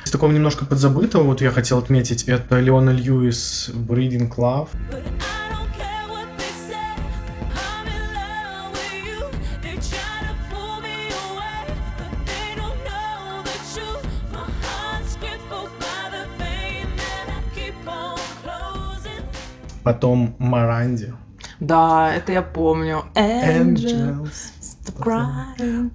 Из 0.05 0.11
такого 0.11 0.33
немножко 0.33 0.65
подзабытого, 0.65 1.23
вот 1.23 1.41
я 1.43 1.51
хотел 1.51 1.79
отметить, 1.79 2.25
это 2.25 2.59
Леона 2.59 2.91
Льюис 2.91 3.71
«Breeding 3.73 4.35
Love». 4.37 4.69
Потом 19.85 20.35
Маранди. 20.39 21.13
Да, 21.61 22.15
это 22.15 22.33
я 22.33 22.43
помню. 22.43 23.05
Angel, 23.15 24.23
Angels. 24.23 24.53
stop 24.61 24.97
crying. 25.03 25.91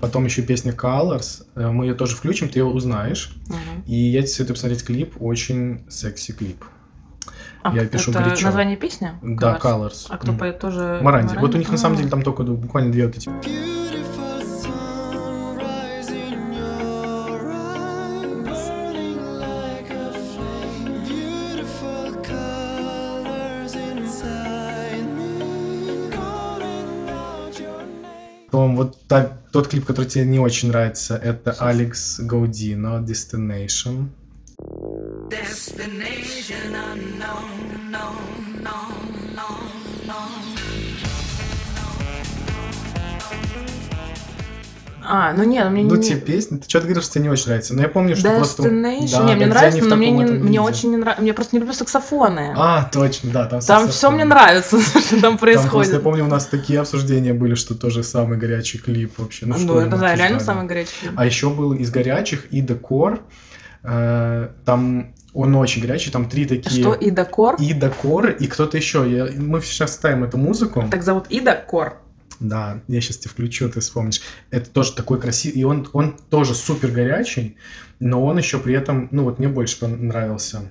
Потом 0.00 0.26
еще 0.26 0.42
песня 0.42 0.72
Colors. 0.72 1.46
Э, 1.54 1.70
Мы 1.70 1.86
ее 1.86 1.94
тоже 1.94 2.14
включим, 2.14 2.48
ты 2.48 2.58
ее 2.58 2.66
узнаешь. 2.66 3.34
Мгм. 3.46 3.84
И 3.86 3.94
я 3.96 4.20
тебе 4.20 4.28
советую 4.28 4.54
посмотреть 4.56 4.84
клип, 4.84 5.14
очень 5.20 5.86
секси 5.88 6.32
клип. 6.32 6.62
А, 7.64 7.74
Я 7.74 7.86
пишу 7.86 8.10
это 8.10 8.22
горячо. 8.22 8.44
название 8.44 8.76
песни? 8.76 9.10
Да, 9.22 9.58
Colors. 9.58 10.06
А 10.10 10.18
кто 10.18 10.32
М. 10.32 10.38
поет 10.38 10.58
тоже? 10.58 10.98
Маранди. 11.02 11.34
Вот 11.38 11.54
у 11.54 11.58
них 11.58 11.70
на 11.70 11.78
самом 11.78 11.96
деле 11.96 12.10
там 12.10 12.20
только 12.22 12.42
буквально 12.44 12.92
две 12.92 13.06
вот 13.06 13.16
эти. 13.16 13.30
Потом 28.50 28.76
вот 28.76 28.96
та- 29.08 29.38
тот 29.52 29.68
клип, 29.68 29.84
который 29.84 30.06
тебе 30.06 30.24
не 30.26 30.38
очень 30.38 30.68
нравится, 30.68 31.16
это 31.16 31.52
Алекс 31.58 32.20
Гаудино, 32.20 33.04
Destination. 33.04 34.06
Destination 35.28 36.76
unknown, 36.94 37.53
А, 45.06 45.32
ну 45.32 45.44
нет, 45.44 45.70
мне 45.70 45.82
Ну, 45.84 45.96
не... 45.96 46.02
те 46.02 46.16
песни, 46.16 46.56
ты 46.58 46.68
что-то 46.68 46.86
говоришь, 46.86 47.04
что 47.04 47.14
тебе 47.14 47.24
не 47.24 47.30
очень 47.30 47.46
нравится. 47.46 47.74
Но 47.74 47.82
я 47.82 47.88
помню, 47.88 48.16
что 48.16 48.30
просто... 48.36 48.62
Destination. 48.62 49.10
Да, 49.18 49.24
не, 49.24 49.34
мне 49.36 49.46
нравится, 49.46 49.84
но 49.84 49.96
мне, 49.96 50.10
не, 50.10 50.24
мне 50.24 50.60
очень 50.60 50.90
не 50.90 50.96
нравится. 50.96 51.22
Мне 51.22 51.32
просто 51.32 51.56
не 51.56 51.60
люблю 51.60 51.74
саксофоны. 51.74 52.54
А, 52.56 52.88
точно, 52.92 53.30
да, 53.30 53.46
там 53.46 53.60
там 53.60 53.88
все 53.88 54.10
мне 54.10 54.24
нравится, 54.24 54.80
что 55.00 55.10
там 55.10 55.20
Там 55.20 55.38
происходит. 55.38 55.70
просто, 55.70 55.94
я 55.94 56.00
помню, 56.00 56.24
у 56.24 56.28
нас 56.28 56.46
такие 56.46 56.80
обсуждения 56.80 57.34
были, 57.34 57.54
что 57.54 57.74
тоже 57.74 58.02
самый 58.02 58.38
горячий 58.38 58.78
клип 58.78 59.18
вообще. 59.18 59.46
Ну, 59.46 59.56
Ну, 59.58 59.78
это 59.78 59.96
да, 59.96 60.14
реально 60.14 60.40
самый 60.40 60.66
горячий. 60.66 60.92
фильм. 60.92 61.14
А 61.16 61.26
еще 61.26 61.50
был 61.50 61.72
из 61.72 61.90
горячих 61.90 62.46
и 62.52 62.60
Декор. 62.60 63.20
Э, 63.82 64.48
Там 64.64 65.14
он 65.34 65.54
очень 65.56 65.82
горячий, 65.82 66.12
там 66.12 66.28
три 66.28 66.46
такие... 66.46 66.80
Что, 66.80 66.94
Ида 66.94 67.24
Кор? 67.24 67.56
Ида 67.58 67.90
Кор 67.90 68.30
и 68.30 68.46
кто-то 68.46 68.76
еще. 68.76 69.04
Я, 69.10 69.28
мы 69.36 69.60
сейчас 69.60 69.94
ставим 69.94 70.22
эту 70.22 70.38
музыку. 70.38 70.84
Так 70.90 71.02
зовут 71.02 71.26
Ида 71.28 71.56
Кор. 71.56 71.96
Да, 72.40 72.82
я 72.88 73.00
сейчас 73.00 73.18
тебе 73.18 73.30
включу, 73.30 73.68
ты 73.68 73.80
вспомнишь. 73.80 74.20
Это 74.50 74.70
тоже 74.70 74.92
такой 74.92 75.20
красивый. 75.20 75.60
И 75.60 75.64
он, 75.64 75.88
он 75.92 76.16
тоже 76.30 76.54
супер 76.54 76.90
горячий, 76.90 77.56
но 78.00 78.24
он 78.24 78.38
еще 78.38 78.58
при 78.58 78.74
этом, 78.74 79.08
ну 79.10 79.24
вот 79.24 79.38
мне 79.38 79.48
больше 79.48 79.78
понравился. 79.78 80.70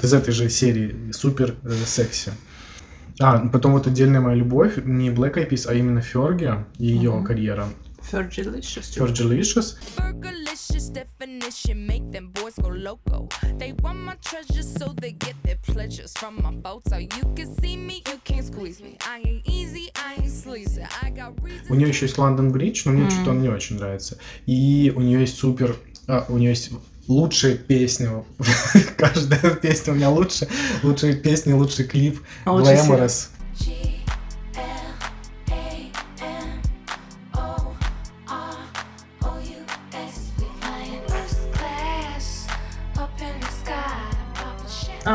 Из 0.00 0.14
этой 0.14 0.32
же 0.32 0.48
серии 0.48 1.12
супер 1.12 1.56
э, 1.64 1.70
секси. 1.84 2.32
А, 3.20 3.38
потом 3.48 3.72
вот 3.72 3.86
отдельная 3.86 4.20
моя 4.20 4.36
любовь, 4.36 4.76
не 4.84 5.10
Black 5.10 5.34
Eyed 5.34 5.50
Peas, 5.50 5.66
а 5.68 5.74
именно 5.74 6.00
Ферги 6.00 6.52
и 6.78 6.86
ее 6.86 7.10
Мгм. 7.12 7.24
карьера. 7.24 7.68
Fergalicious. 8.10 8.96
Fergalicious. 8.96 9.76
Fergalicious 9.96 10.88
definition 10.92 11.84
make 11.86 12.10
them 12.10 12.30
boys 12.32 12.54
go 12.56 12.68
loco. 12.70 13.28
They 13.58 13.72
want 13.82 13.98
my 14.06 14.14
treasures 14.22 14.66
so 14.78 14.94
they 14.94 15.12
get 15.12 15.34
their 15.42 15.56
pleasures 15.66 16.14
from 16.16 16.36
my 16.36 16.52
photo. 16.62 16.96
You 16.98 17.34
can 17.34 17.54
see 17.60 17.76
me, 17.76 18.02
you 18.06 18.18
can't 18.24 18.44
squeeze 18.46 18.80
me. 18.80 18.96
I 19.00 19.20
ain't 19.28 19.46
easy, 19.46 19.90
I 19.96 20.14
ain't 20.22 20.30
sleazy. 20.32 20.82
I 21.02 21.10
got 21.10 21.34
reasons. 21.42 21.68
У 21.70 21.74
нее 21.74 21.88
еще 21.88 22.06
есть 22.06 22.16
London 22.16 22.50
Bridge, 22.50 22.82
но 22.86 22.92
мне 22.92 23.02
Мгм. 23.02 23.10
что-то 23.10 23.30
он 23.30 23.42
не 23.42 23.48
очень 23.48 23.76
нравится. 23.76 24.16
И 24.46 24.92
у 24.96 25.00
нее 25.00 25.20
есть 25.20 25.36
супер... 25.36 25.76
а, 26.06 26.24
у 26.28 26.38
нее 26.38 26.50
есть 26.50 26.70
лучшая 27.08 27.56
песня. 27.56 28.24
Каждая 28.96 29.54
песня 29.56 29.92
у 29.92 29.96
меня 29.96 30.10
лучше. 30.10 30.46
Лучшая 30.82 31.14
песня, 31.14 31.56
лучший 31.56 31.86
клип. 31.86 32.20
А. 32.44 32.50
Glamorous. 32.50 33.28
G 33.58 33.97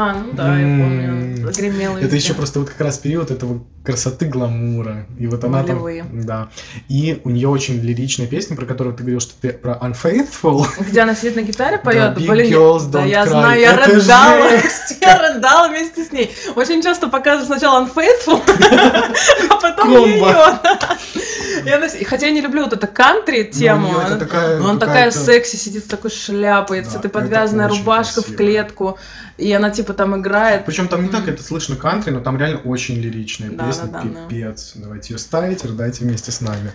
А, 0.04 0.14
ну 0.14 0.34
да, 0.34 0.60
я 0.60 0.66
помню. 0.66 1.52
Гремело 1.56 1.98
Это 1.98 2.16
еще 2.16 2.34
просто 2.34 2.60
вот 2.60 2.70
как 2.70 2.82
раз 2.82 2.98
период 2.98 3.32
этого 3.32 3.64
красоты 3.86 4.26
гламура. 4.26 5.06
И 5.20 5.28
вот 5.28 5.44
она 5.44 5.64
там... 5.64 5.86
Да. 6.26 6.50
И 6.90 7.22
у 7.24 7.30
нее 7.30 7.48
очень 7.48 7.80
лиричная 7.82 8.28
песня, 8.28 8.56
про 8.56 8.66
которую 8.66 8.96
ты 8.96 9.04
говорил, 9.04 9.20
что 9.20 9.34
ты 9.40 9.50
про 9.50 9.78
Unfaithful. 9.82 10.66
Где 10.80 11.02
она 11.02 11.16
сидит 11.16 11.36
на 11.36 11.42
гитаре, 11.42 11.78
поет, 11.78 12.18
Big 12.18 12.50
Girls 12.50 12.90
Don't 12.90 13.08
я 13.08 13.26
знаю, 13.26 13.60
я 13.60 13.86
рыдала, 13.86 14.46
я 15.02 15.34
рыдала 15.34 15.68
вместе 15.70 16.04
с 16.04 16.12
ней. 16.12 16.32
Очень 16.56 16.82
часто 16.82 17.08
показывают 17.08 17.48
сначала 17.48 17.86
Unfaithful, 17.86 18.42
а 19.50 19.56
потом 19.62 19.90
ее. 20.06 22.06
Хотя 22.06 22.28
я 22.28 22.34
не 22.34 22.42
люблю 22.42 22.64
вот 22.64 22.74
эту 22.74 22.88
кантри 22.88 23.44
тему, 23.44 23.88
Ну, 23.88 23.88
у 23.88 23.92
неё 23.92 24.02
это 24.02 24.08
она- 24.12 24.20
такая 24.20 24.60
но 24.60 24.70
она 24.70 24.80
такая 24.80 25.12
какая-то- 25.12 25.20
секси, 25.20 25.56
сидит 25.56 25.86
с 25.86 25.88
такой 25.88 26.12
шляпой, 26.12 26.84
с 26.84 26.96
этой 26.96 26.98
это 26.98 27.10
подвязанная 27.10 27.68
очень 27.68 27.80
рубашка 27.80 28.22
в 28.22 28.36
клетку, 28.36 28.98
и 29.38 29.52
она 29.52 29.72
типа 29.72 29.94
там 29.94 30.20
играет. 30.20 30.66
Причем 30.66 30.88
там 30.88 31.04
не 31.04 31.10
так 31.10 31.28
это 31.28 31.44
слышно 31.44 31.76
кантри, 31.76 32.12
но 32.12 32.20
там 32.20 32.38
реально 32.38 32.60
очень 32.60 32.96
лиричная 32.96 33.50
Да, 33.52 33.68
песня, 33.68 33.86
да, 33.88 34.02
да, 34.02 34.10
да. 34.10 34.28
пипец. 34.28 34.74
Давайте 34.76 35.14
ее 35.14 35.18
ставить, 35.18 35.64
рыдайте 35.66 36.04
вместе 36.06 36.32
с 36.32 36.42
нами. 36.42 36.72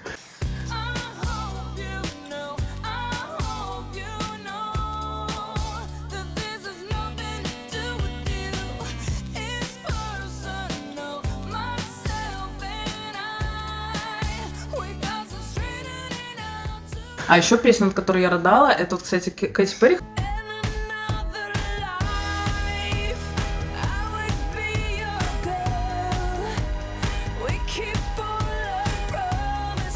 А 17.28 17.36
еще 17.36 17.59
песня, 17.59 17.86
над 17.86 17.94
которой 17.94 18.22
я 18.22 18.30
рыдала, 18.30 18.70
это, 18.70 18.96
вот, 18.96 19.04
кстати, 19.04 19.28
Кэти 19.28 19.76
Перри. 19.78 19.98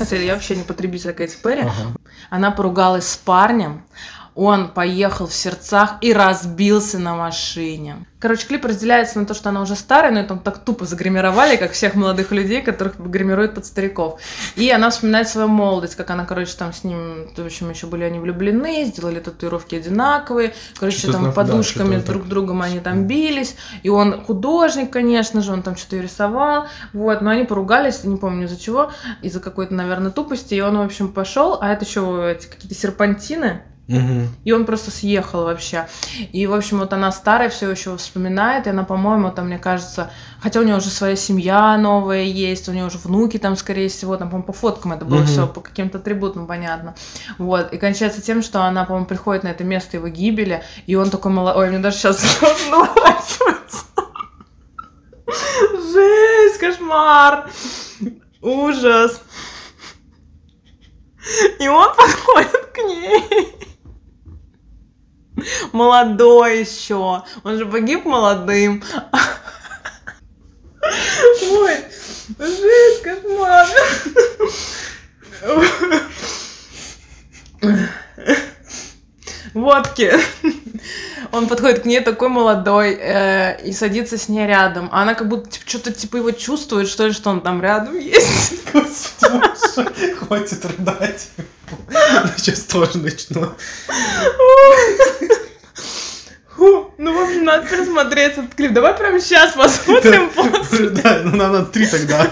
Кстати, 0.05 0.22
я 0.22 0.34
вообще 0.34 0.57
не 0.57 0.64
потребитель 0.64 1.11
Перри. 1.42 1.62
Ага. 1.62 1.96
Она 2.30 2.50
поругалась 2.50 3.09
с 3.09 3.16
парнем. 3.16 3.84
Он 4.35 4.68
поехал 4.68 5.26
в 5.26 5.35
сердцах 5.35 5.97
и 6.01 6.12
разбился 6.12 6.99
на 6.99 7.14
машине. 7.14 8.07
Короче, 8.18 8.47
клип 8.47 8.64
разделяется 8.64 9.18
на 9.18 9.26
то, 9.26 9.35
что 9.35 9.49
она 9.49 9.61
уже 9.62 9.74
старая, 9.74 10.12
но 10.12 10.20
ее 10.20 10.26
там 10.26 10.39
так 10.39 10.61
тупо 10.61 10.87
загримировали, 10.87 11.57
как 11.57 11.72
всех 11.72 11.97
молодых 11.97 12.30
людей, 12.30 12.62
которых 12.62 12.99
гримируют 12.99 13.57
под 13.57 13.66
стариков. 13.66 14.20
И 14.55 14.70
она 14.70 14.91
вспоминает 14.91 15.28
свою 15.28 15.49
молодость, 15.49 15.97
как 15.97 16.09
она, 16.11 16.24
короче, 16.24 16.57
там 16.57 16.72
с 16.72 16.85
ним, 16.85 17.26
в 17.37 17.45
общем, 17.45 17.70
еще 17.70 17.89
были 17.89 18.05
они 18.05 18.20
влюблены, 18.20 18.85
сделали 18.85 19.18
татуировки 19.18 19.74
одинаковые, 19.74 20.55
короче, 20.78 20.99
Что-то 20.99 21.12
там 21.14 21.22
знаю, 21.22 21.35
да, 21.35 21.43
подушками 21.43 21.95
что-то 21.97 22.07
друг 22.12 22.22
так. 22.22 22.30
другом 22.30 22.62
они 22.62 22.78
там 22.78 23.07
бились, 23.09 23.57
и 23.83 23.89
он 23.89 24.22
художник, 24.22 24.91
конечно 24.91 25.43
же, 25.43 25.53
он 25.53 25.62
там 25.62 25.76
что-то 25.76 25.97
рисовал, 25.97 26.68
вот, 26.93 27.22
но 27.22 27.30
они 27.30 27.43
поругались, 27.43 28.05
не 28.05 28.16
помню 28.16 28.47
из-за 28.47 28.59
чего, 28.59 28.93
из-за 29.20 29.41
какой-то, 29.41 29.74
наверное, 29.74 30.12
тупости, 30.12 30.55
и 30.55 30.61
он, 30.61 30.78
в 30.78 30.83
общем, 30.83 31.12
пошел, 31.12 31.59
а 31.61 31.72
это 31.72 31.85
еще 31.85 32.30
эти 32.30 32.47
какие-то 32.47 32.74
серпантины, 32.76 33.62
И 33.89 34.53
он 34.53 34.64
просто 34.64 34.91
съехал 34.91 35.45
вообще. 35.45 35.87
И, 36.33 36.47
в 36.47 36.55
общем, 36.55 36.78
вот 36.78 36.93
она 36.93 37.12
старая 37.12 37.51
все 37.51 37.70
еще 37.70 37.97
вспоминает, 37.97 38.66
и 38.66 38.70
она, 38.70 38.85
по-моему, 38.85 39.30
там, 39.30 39.47
мне 39.47 39.59
кажется, 39.59 40.11
хотя 40.41 40.61
у 40.61 40.62
нее 40.62 40.76
уже 40.76 40.89
своя 40.89 41.16
семья 41.16 41.76
новая 41.76 42.22
есть, 42.22 42.68
у 42.68 42.72
нее 42.72 42.87
уже 42.87 42.99
внуки 42.99 43.39
там, 43.39 43.57
скорее 43.57 43.89
всего, 43.89 44.16
там, 44.16 44.28
по-моему, 44.30 44.47
по 44.47 44.53
фоткам 44.53 44.93
это 44.93 45.05
было 45.05 45.24
все, 45.24 45.47
по 45.47 45.61
каким-то 45.61 45.99
атрибутам 45.99 46.47
понятно. 46.47 46.95
Вот, 47.39 47.72
и 47.72 47.78
кончается 47.78 48.22
тем, 48.22 48.43
что 48.43 48.62
она, 48.62 48.85
по-моему, 48.85 49.07
приходит 49.07 49.43
на 49.43 49.49
это 49.49 49.64
место 49.64 49.97
его 49.97 50.09
гибели, 50.09 50.62
и 50.87 50.95
он 50.95 51.11
такой 51.11 51.33
молодой, 51.33 51.64
ой, 51.64 51.70
мне 51.70 51.78
даже 51.80 51.99
сейчас. 51.99 52.22
Жесть, 55.93 56.59
кошмар, 56.59 57.51
ужас. 58.41 59.20
И 61.61 61.68
он 61.68 61.89
подходит 61.95 62.72
к 62.72 62.78
ней. 62.78 63.71
Молодой 65.72 66.61
еще. 66.61 67.22
Он 67.45 67.59
же 67.59 67.66
погиб 67.66 68.05
молодым. 68.05 68.82
Ой, 71.43 71.76
жесть, 72.38 73.03
кошмар. 73.03 73.68
Водки. 79.55 80.12
Он 81.30 81.46
подходит 81.46 81.82
к 81.82 81.84
ней 81.84 82.00
такой 82.00 82.28
молодой 82.28 82.98
э, 83.00 83.62
и 83.64 83.72
садится 83.72 84.18
с 84.18 84.28
ней 84.28 84.46
рядом. 84.46 84.88
А 84.92 85.02
она 85.02 85.14
как 85.14 85.28
будто 85.28 85.50
типа, 85.50 85.68
что-то 85.68 85.92
типа 85.92 86.16
его 86.16 86.30
чувствует, 86.32 86.88
что 86.88 87.06
ли, 87.06 87.12
что 87.12 87.30
он 87.30 87.40
там 87.40 87.62
рядом 87.62 87.98
есть. 87.98 88.54
Господи, 88.72 90.14
хватит 90.14 90.64
рыдать. 90.64 91.28
Сейчас 92.36 92.60
тоже 92.60 92.98
начну. 92.98 93.52
Фу, 96.56 96.92
ну, 96.98 97.14
в 97.14 97.24
общем, 97.24 97.44
надо 97.44 97.66
пересмотреть 97.66 98.32
этот 98.32 98.54
клип. 98.54 98.72
Давай 98.72 98.94
прямо 98.94 99.20
сейчас 99.20 99.52
посмотрим 99.52 100.30
после. 100.30 100.90
Да, 100.90 101.22
ну 101.24 101.36
надо 101.36 101.64
три 101.64 101.86
тогда. 101.86 102.26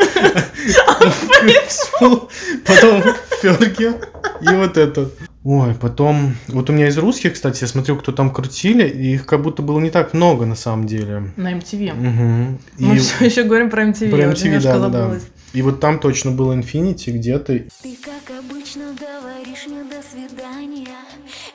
Потом 2.67 3.03
Ферки 3.41 3.95
и 4.41 4.55
вот 4.55 4.77
этот. 4.77 5.15
Ой, 5.43 5.75
потом... 5.75 6.35
Вот 6.49 6.69
у 6.69 6.73
меня 6.73 6.89
из 6.89 6.99
русских, 6.99 7.33
кстати, 7.33 7.63
я 7.63 7.69
смотрел, 7.69 7.97
кто 7.97 8.13
там 8.13 8.31
крутили, 8.31 8.87
и 8.87 9.15
их 9.15 9.27
как 9.27 9.43
будто 9.43 9.63
было 9.63 9.81
не 9.81 9.91
так 9.91 10.13
много 10.13 10.45
на 10.45 10.55
самом 10.55 10.87
деле. 10.87 11.33
На 11.37 11.55
MTV. 11.55 12.59
Мы 12.79 12.97
И 12.97 12.99
все 12.99 13.25
еще 13.25 13.45
говорим 13.45 13.71
про 13.71 13.85
MTV. 13.85 14.11
про 14.11 14.19
я 14.19 14.29
вот 14.29 14.37
MTV, 14.37 14.45
немножко 14.45 14.79
да, 14.79 14.89
да. 14.89 15.11
И 15.53 15.63
вот 15.63 15.81
там 15.81 15.99
точно 15.99 16.31
был 16.31 16.53
Infinity 16.53 17.13
где-то. 17.13 17.59
Ты, 17.83 17.97
как 18.05 18.39
обычно, 18.39 18.95
говоришь 18.95 19.67
мне 19.67 19.83
до 19.85 20.03
свидания 20.03 20.87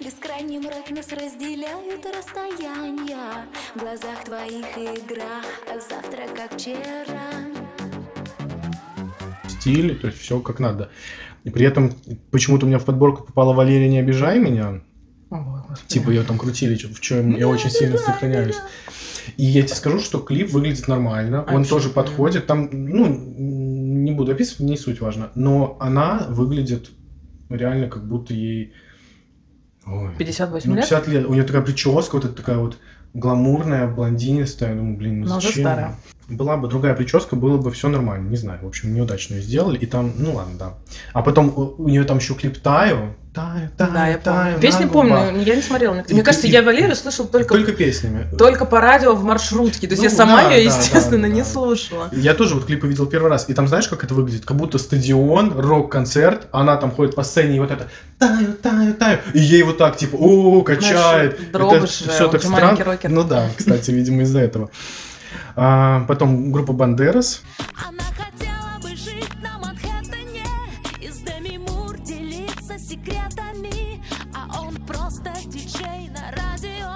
Бескрайний 0.04 0.58
мрак 0.58 0.90
нас 0.90 1.12
разделяют 1.12 2.06
расстояния 2.06 3.46
В 3.76 3.80
глазах 3.80 4.24
твоих 4.26 4.66
игра, 4.78 5.42
а 5.70 5.80
завтра 5.80 6.24
как 6.36 6.60
вчера 6.60 7.56
стиль, 9.66 9.96
то 9.96 10.08
есть 10.08 10.20
все 10.20 10.40
как 10.40 10.60
надо. 10.60 10.90
И 11.46 11.52
при 11.52 11.66
этом 11.66 11.94
почему-то 12.32 12.66
у 12.66 12.70
меня 12.70 12.80
в 12.80 12.86
подборку 12.86 13.24
попала 13.24 13.54
Валерия 13.54 13.88
«Не 13.88 14.00
обижай 14.00 14.40
меня». 14.40 14.82
Господи. 15.30 15.88
Типа 15.88 16.10
ее 16.10 16.24
там 16.24 16.38
крутили, 16.38 16.76
в 16.76 17.00
чем 17.00 17.36
я 17.36 17.48
очень 17.48 17.70
сильно 17.70 17.98
сохраняюсь. 17.98 18.58
И 19.38 19.46
я 19.46 19.62
тебе 19.62 19.76
скажу, 19.76 20.00
что 20.00 20.20
клип 20.20 20.52
выглядит 20.52 20.88
нормально, 20.88 21.46
он 21.50 21.66
тоже 21.66 21.90
подходит. 21.90 22.48
Там, 22.48 22.70
ну, 22.72 23.08
не 23.08 24.12
буду 24.12 24.32
описывать, 24.32 24.62
не 24.62 24.78
суть 24.78 25.02
важно. 25.02 25.32
Но 25.36 25.78
она 25.80 26.26
выглядит 26.30 26.90
реально 27.50 27.90
как 27.90 28.08
будто 28.08 28.34
ей... 28.34 28.74
Ой, 29.86 30.10
58 30.18 30.70
ну, 30.70 30.76
лет? 30.76 30.86
50 30.86 31.08
лет. 31.08 31.26
У 31.28 31.34
нее 31.34 31.44
такая 31.44 31.62
прическа, 31.62 32.16
вот 32.16 32.26
эта 32.26 32.34
такая 32.34 32.58
вот 32.58 32.80
гламурная, 33.14 33.88
блондинистая. 33.88 34.74
Ну, 34.74 34.96
блин, 34.96 35.22
ну 35.22 35.28
Но 35.28 35.38
уже 35.38 35.48
зачем? 35.48 35.64
старая. 35.64 35.96
Была 36.28 36.58
бы 36.58 36.68
другая 36.68 36.96
прическа, 36.96 37.36
было 37.36 37.58
бы 37.58 37.70
все 37.72 37.88
нормально. 37.88 38.30
Не 38.30 38.38
знаю, 38.38 38.60
в 38.64 38.68
общем, 38.68 38.94
неудачно 38.96 39.36
ее 39.36 39.42
сделали. 39.42 39.78
И 39.78 39.86
там, 39.86 40.12
ну 40.18 40.34
ладно, 40.36 40.54
да. 40.58 40.74
А 41.14 41.22
потом 41.22 41.50
у, 41.56 41.76
у 41.84 41.88
нее 41.88 42.04
там 42.04 42.18
еще 42.18 42.34
клип 42.34 42.58
Таю. 42.60 43.16
Таю, 43.32 43.70
Таю, 43.78 43.92
Да, 43.94 44.08
я 44.08 44.18
Таю. 44.18 44.46
помню. 44.54 44.60
Песни 44.62 44.84
на 44.86 44.90
губах». 44.90 45.28
помню, 45.28 45.44
я 45.44 45.56
не 45.56 45.62
смотрела. 45.62 45.94
Мне, 45.94 46.04
И- 46.08 46.14
мне 46.14 46.24
кажется, 46.24 46.48
и- 46.48 46.52
я 46.52 46.64
Валерию 46.64 46.96
слышала 46.96 47.28
только, 47.28 47.50
Только 47.54 47.74
песнями. 47.74 48.28
только 48.38 48.66
по 48.66 48.80
радио 48.82 49.14
в 49.14 49.24
маршрутке. 49.24 49.88
То 49.88 49.94
есть 49.94 50.04
Ну, 50.04 50.10
я 50.10 50.16
сама 50.16 50.44
да, 50.44 50.54
ее, 50.54 50.70
да, 50.70 50.76
естественно, 50.78 51.28
да, 51.28 51.34
не 51.34 51.44
слушала. 51.44 52.10
Я 52.14 52.34
тоже 52.34 52.56
вот 52.56 52.66
клипы 52.66 52.88
видел 52.88 53.06
первый 53.08 53.30
раз. 53.30 53.48
И 53.50 53.54
там 53.54 53.68
знаешь, 53.68 53.88
как 53.88 54.04
это 54.04 54.14
выглядит? 54.16 54.46
Как 54.46 54.56
будто 54.58 54.78
стадион, 54.80 55.60
рок-концерт. 55.60 56.48
Она 56.52 56.78
там 56.78 56.92
ходит 56.92 57.14
по 57.14 57.24
сцене 57.24 57.58
и 57.58 57.60
вот 57.60 57.70
это 57.72 57.88
таю, 58.18 58.54
таю, 58.54 58.94
таю. 58.94 59.20
И 59.34 59.40
ей 59.40 59.64
вот 59.64 59.78
так, 59.78 59.98
типа, 59.98 60.16
о, 60.16 60.62
качает. 60.64 61.40
Знаешь, 61.52 62.00
же, 62.00 62.10
все 62.10 62.28
так 62.30 62.42
странно. 62.42 62.84
рокер. 62.84 63.10
Ну 63.10 63.24
да, 63.26 63.50
кстати, 63.58 63.92
видимо, 63.92 64.24
из-за 64.24 64.40
этого. 64.40 64.72
А, 65.56 66.06
потом 66.08 66.52
группа 66.52 66.74
Бандерас. 66.74 67.42
Она 67.88 68.04
хотела 68.16 68.80
бы 68.82 68.90
жить 68.96 69.30
на 69.42 69.58
Манхэттене 69.60 70.46
И 71.02 71.10
с 71.10 71.18
Деми 71.20 71.58
Мур 71.58 71.98
делиться 72.00 72.78
секретами 72.80 74.04
А 74.34 74.62
он 74.62 74.76
просто 74.86 75.32
диджей 75.46 76.10
на 76.10 76.32
радио 76.32 76.94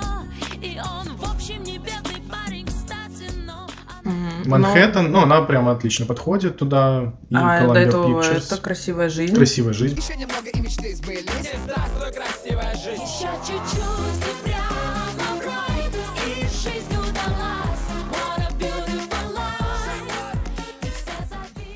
И 0.62 0.80
он, 0.80 1.16
в 1.16 1.34
общем, 1.34 1.64
не 1.64 1.78
бедный 1.78 2.22
парень, 2.30 2.66
кстати, 2.66 3.32
но... 3.46 3.68
Мгм. 4.04 4.50
Манхэттен, 4.50 5.12
ну, 5.12 5.22
она 5.24 5.42
прямо 5.42 5.72
отлично 5.74 6.06
подходит 6.06 6.58
туда. 6.58 7.14
И 7.30 7.34
Но- 7.34 7.42
А 7.46 7.60
до 7.60 7.66
Columbia 7.66 7.78
этого 7.80 8.22
Pictures. 8.22 8.46
это 8.46 8.58
красивая 8.58 9.10
жизнь. 9.10 9.36
Красивая 9.36 9.74
жизнь. 9.74 10.00
Еще 10.00 10.16
немного 10.16 10.50
и 10.50 10.60
мечты 10.62 10.96
сбылись 10.96 11.24
Здравствуй, 11.64 12.12
красивая 12.14 12.76
жизнь 12.76 13.04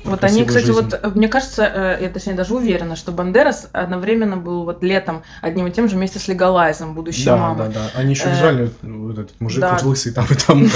Вот 0.04 0.22
они, 0.24 0.44
кстати, 0.44 0.66
жизнь. 0.66 0.80
вот, 0.80 1.00
э, 1.02 1.08
мне 1.14 1.28
кажется, 1.28 1.64
э, 1.64 1.98
я 2.02 2.08
точнее 2.10 2.34
даже 2.34 2.54
уверена, 2.54 2.94
что 2.96 3.10
Бандерас 3.12 3.68
одновременно 3.72 4.36
был 4.36 4.64
вот 4.64 4.82
летом 4.82 5.22
одним 5.40 5.66
и 5.66 5.70
тем 5.70 5.88
же 5.88 5.96
вместе 5.96 6.18
с 6.18 6.28
Легалайзом, 6.28 6.94
будущей 6.94 7.24
Да, 7.24 7.36
мамой. 7.36 7.68
да, 7.68 7.72
да. 7.74 7.80
Они 8.00 8.10
еще 8.10 8.24
Э, 8.28 8.30
визуально, 8.32 8.70
вот 8.82 9.18
этот 9.18 9.40
мужик 9.40 9.60
да. 9.60 9.78
лысый 9.82 10.12
там 10.12 10.26
и 10.30 10.34
там. 10.34 10.66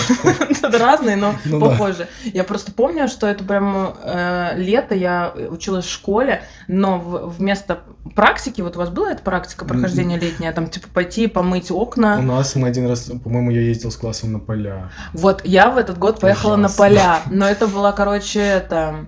Разные, 0.72 1.16
но 1.16 1.34
Ну 1.44 1.60
да. 1.60 1.66
похожи. 1.70 2.08
Я 2.24 2.44
просто 2.44 2.72
помню, 2.72 3.08
что 3.08 3.26
это 3.26 3.44
прям 3.44 3.94
э, 4.02 4.52
лето, 4.56 4.94
я 4.94 5.32
училась 5.50 5.84
в 5.84 5.90
школе, 5.92 6.42
но 6.66 6.98
вместо 6.98 7.80
практики, 8.14 8.60
вот 8.62 8.76
у 8.76 8.78
вас 8.78 8.88
была 8.88 9.12
эта 9.12 9.22
практика 9.22 9.64
прохождения 9.64 10.18
летняя, 10.18 10.52
там 10.52 10.68
типа 10.68 10.88
пойти 10.92 11.26
помыть 11.26 11.70
У 11.70 11.76
окна. 11.76 12.20
нас 12.22 12.54
мы 12.56 12.68
один 12.68 12.86
раз, 12.88 13.10
по-моему, 13.22 13.50
я 13.50 13.60
ездил 13.60 13.90
с 13.90 13.96
классом 13.96 14.32
на 14.32 14.38
поля. 14.38 14.90
Вот 15.12 15.42
я 15.44 15.70
в 15.70 15.76
этот 15.76 15.98
год 15.98 16.20
поехала 16.20 16.56
на 16.56 16.68
поля, 16.68 17.20
но 17.30 17.46
это 17.46 17.66
была, 17.66 17.92
короче, 17.92 18.40
это 18.40 19.06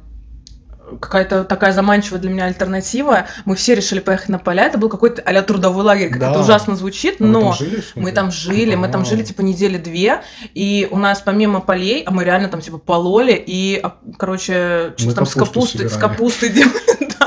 какая-то 0.99 1.45
такая 1.45 1.73
заманчивая 1.73 2.21
для 2.21 2.31
меня 2.31 2.45
альтернатива. 2.47 3.27
Мы 3.45 3.57
все 3.57 3.75
решили 3.75 4.01
поехать 4.01 4.29
на 4.29 4.39
поля. 4.39 4.65
Это 4.65 4.79
был 4.79 4.89
какой-то 4.89 5.23
а 5.23 5.43
трудовой 5.43 5.85
лагерь, 5.85 6.11
как 6.11 6.21
Да. 6.21 6.31
это 6.31 6.41
ужасно 6.41 6.77
звучит, 6.77 7.17
А 7.21 7.25
но 7.25 7.41
там 7.41 7.53
жили? 7.55 7.83
Мы 7.95 8.13
там 8.13 8.31
жили, 8.31 8.75
мы 8.75 8.89
там 8.89 9.05
жили 9.05 9.23
типа 9.23 9.43
недели 9.43 9.79
две, 9.79 10.23
и 10.55 10.89
у 10.91 10.99
нас 10.99 11.21
помимо 11.21 11.61
полей, 11.61 12.03
а 12.05 12.11
мы 12.11 12.25
реально 12.25 12.49
там 12.49 12.61
типа 12.61 12.79
пололи 12.79 13.33
и, 13.35 13.81
а, 13.83 13.97
короче, 14.19 14.95
что 14.97 15.09
Мы 15.09 15.15
там 15.15 15.27
с 15.27 15.35
капусту 15.35 15.79
капустой, 15.79 15.91
с 15.91 15.97
капустой 15.97 16.49
делали. 16.51 16.75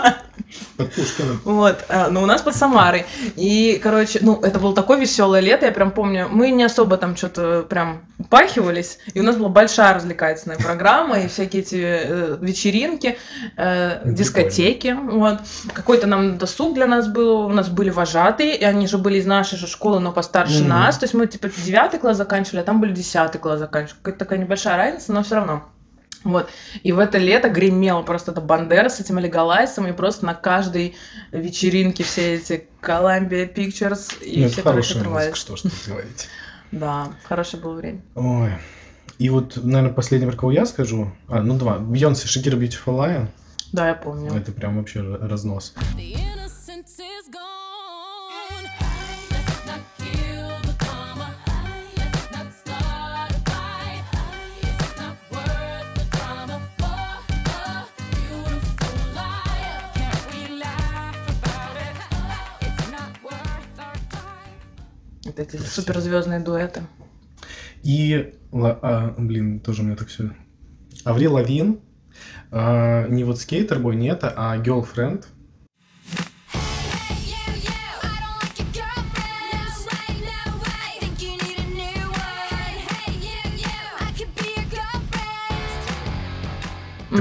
Под 0.78 0.94
Пушкиным. 0.94 1.42
Вот, 1.44 1.86
а, 1.90 2.10
но 2.10 2.24
у 2.24 2.26
нас 2.26 2.42
под 2.42 2.56
Самарой. 2.56 3.06
И, 3.36 3.80
короче, 3.82 4.20
ну, 4.22 4.40
это 4.42 4.60
было 4.60 4.74
такое 4.74 5.00
веселое 5.00 5.40
лето, 5.40 5.66
я 5.66 5.72
прям 5.72 5.92
помню, 5.92 6.28
мы 6.30 6.52
не 6.52 6.64
особо 6.64 6.98
там 6.98 7.16
что-то 7.16 7.64
прям 7.64 8.02
упахивались, 8.18 9.00
и 9.14 9.20
у 9.20 9.24
нас 9.24 9.36
была 9.36 9.50
большая 9.50 9.94
развлекательная 9.94 10.58
программа, 10.58 11.20
и 11.20 11.28
всякие 11.28 11.62
эти 11.62 11.82
э, 11.82 12.38
вечеринки, 12.42 13.18
э, 13.58 14.02
дискотеки, 14.06 14.98
вот. 15.02 15.40
Какой-то 15.74 16.08
нам 16.08 16.38
досуг 16.38 16.74
для 16.74 16.88
нас 16.88 17.08
был, 17.08 17.46
у 17.46 17.50
нас 17.50 17.70
были 17.70 17.90
вожатые, 17.90 18.56
и 18.56 18.64
они 18.64 18.88
же 18.88 18.98
были 18.98 19.18
из 19.18 19.26
нашей 19.26 19.58
же 19.58 19.68
школы, 19.68 20.00
но 20.00 20.12
постарше 20.12 20.64
нас, 20.64 20.98
то 20.98 21.06
есть 21.06 21.14
мы, 21.14 21.28
типа, 21.28 21.50
девятый 21.66 22.00
класс 22.00 22.18
заканчивали, 22.18 22.62
а 22.62 22.64
там 22.64 22.80
были 22.80 22.94
десятый 22.94 23.40
класс 23.40 23.60
заканчивали. 23.60 24.00
Какая-то 24.02 24.20
такая 24.20 24.40
небольшая 24.40 24.78
разница, 24.78 25.14
но 25.14 25.24
все 25.24 25.36
равно. 25.36 25.64
Вот. 26.24 26.50
И 26.84 26.92
в 26.92 27.00
это 27.00 27.18
лето 27.18 27.50
гремела 27.50 28.02
просто 28.02 28.32
эта 28.32 28.42
Бандера 28.42 28.90
с 28.90 29.00
этим 29.00 29.20
Леголайсом, 29.20 29.88
и 29.88 29.92
просто 29.92 30.26
на 30.26 30.34
каждой 30.34 30.96
вечеринке 31.32 32.04
все 32.04 32.36
эти 32.36 32.68
Columbia 32.82 33.54
Pictures, 33.54 34.24
и 34.24 34.44
Ну, 34.44 34.48
все, 34.48 34.62
это 34.62 34.70
короче, 34.70 34.98
музыка, 35.00 35.36
что 35.36 35.56
ж 35.56 35.62
тут 35.62 35.74
говорить. 35.88 36.28
Да, 36.72 37.14
хорошее 37.26 37.62
было 37.62 37.74
время. 37.76 38.02
Ой. 38.16 38.50
И 39.20 39.30
вот, 39.30 39.58
наверное, 39.58 39.94
последнее, 39.94 40.32
про 40.32 40.38
кого 40.38 40.52
я 40.52 40.66
скажу. 40.66 41.12
А, 41.28 41.44
ну 41.44 41.56
два. 41.56 41.78
Бейонсе, 41.78 42.28
Шакира, 42.28 42.58
Beautiful 42.58 42.98
Lion. 42.98 43.28
Да, 43.72 43.90
я 43.90 43.94
помню. 43.94 44.34
Это 44.34 44.52
прям 44.52 44.78
вообще 44.78 45.02
разнос. 45.02 45.76
The 45.96 46.18
Вот 65.36 65.40
эти 65.40 65.58
суперзвездные 65.58 66.42
дуэты. 66.42 66.84
И, 67.82 68.36
а, 68.52 69.16
блин, 69.18 69.62
тоже 69.62 69.82
у 69.82 69.86
меня 69.86 69.96
так 69.96 70.10
все. 70.10 70.30
Аврил 71.06 71.34
Лавин. 71.34 71.80
а, 72.52 73.08
не 73.08 73.24
вот 73.24 73.40
скейтербой, 73.40 73.96
нет, 73.96 74.20
а 74.24 74.56
girlfriend. 74.58 75.26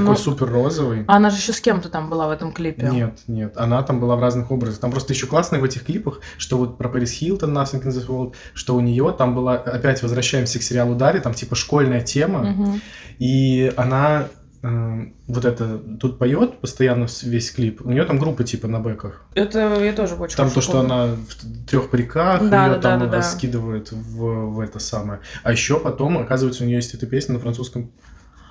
Такой 0.03 0.15
Ну, 0.15 0.21
супер 0.21 0.49
розовый. 0.51 1.03
а 1.07 1.15
она 1.17 1.29
же 1.29 1.37
еще 1.37 1.53
с 1.53 1.59
кем-то 1.61 1.89
там 1.89 2.09
была 2.09 2.27
в 2.27 2.31
этом 2.31 2.51
клипе. 2.51 2.87
Нет, 2.89 3.19
нет, 3.27 3.53
она 3.57 3.81
там 3.83 3.99
была 3.99 4.15
в 4.15 4.21
разных 4.21 4.51
образах. 4.51 4.79
Там 4.79 4.91
просто 4.91 5.13
еще 5.13 5.27
классно 5.27 5.59
в 5.59 5.63
этих 5.63 5.85
клипах, 5.85 6.19
что 6.37 6.57
вот 6.57 6.77
про 6.77 6.89
Пэрис 6.89 7.11
Хилтон, 7.11 7.57
Nothing 7.57 7.83
in 7.83 7.89
this 7.89 8.07
world, 8.07 8.33
что 8.53 8.75
у 8.75 8.79
нее 8.79 9.13
там 9.17 9.35
была, 9.35 9.55
опять 9.55 10.01
возвращаемся 10.03 10.59
к 10.59 10.63
сериалу 10.63 10.95
Дарья, 10.95 11.21
там 11.21 11.33
типа 11.33 11.55
школьная 11.55 12.01
тема, 12.01 12.39
Мгм. 12.43 12.81
и 13.19 13.71
она 13.77 14.27
э, 14.65 15.05
вот 15.27 15.43
это 15.43 15.77
тут 15.99 16.17
поет 16.17 16.59
постоянно 16.59 17.07
весь 17.23 17.51
клип. 17.51 17.81
У 17.85 17.89
нее 17.91 18.05
там 18.05 18.17
группа 18.17 18.45
типа 18.45 18.67
на 18.69 18.79
бэках. 18.79 19.25
Это 19.35 19.59
я 19.83 19.91
тоже 19.91 20.15
очень 20.15 20.37
Там 20.37 20.49
то, 20.51 20.61
что 20.61 20.73
помню. 20.79 20.93
она 20.93 21.05
в 21.15 21.65
трех 21.67 21.89
париках, 21.89 22.39
Да, 22.49 22.67
ее 22.67 22.75
да, 22.75 22.79
там 22.79 22.99
да, 23.01 23.05
да, 23.07 23.11
да. 23.17 23.21
скидывают 23.23 23.91
в, 23.91 24.17
в 24.53 24.59
это 24.61 24.79
самое. 24.79 25.19
А 25.43 25.51
еще 25.51 25.79
потом, 25.81 26.17
оказывается, 26.17 26.63
у 26.63 26.65
нее 26.67 26.77
есть 26.77 26.93
эта 26.93 27.05
песня 27.07 27.33
на 27.33 27.39
французском 27.41 27.91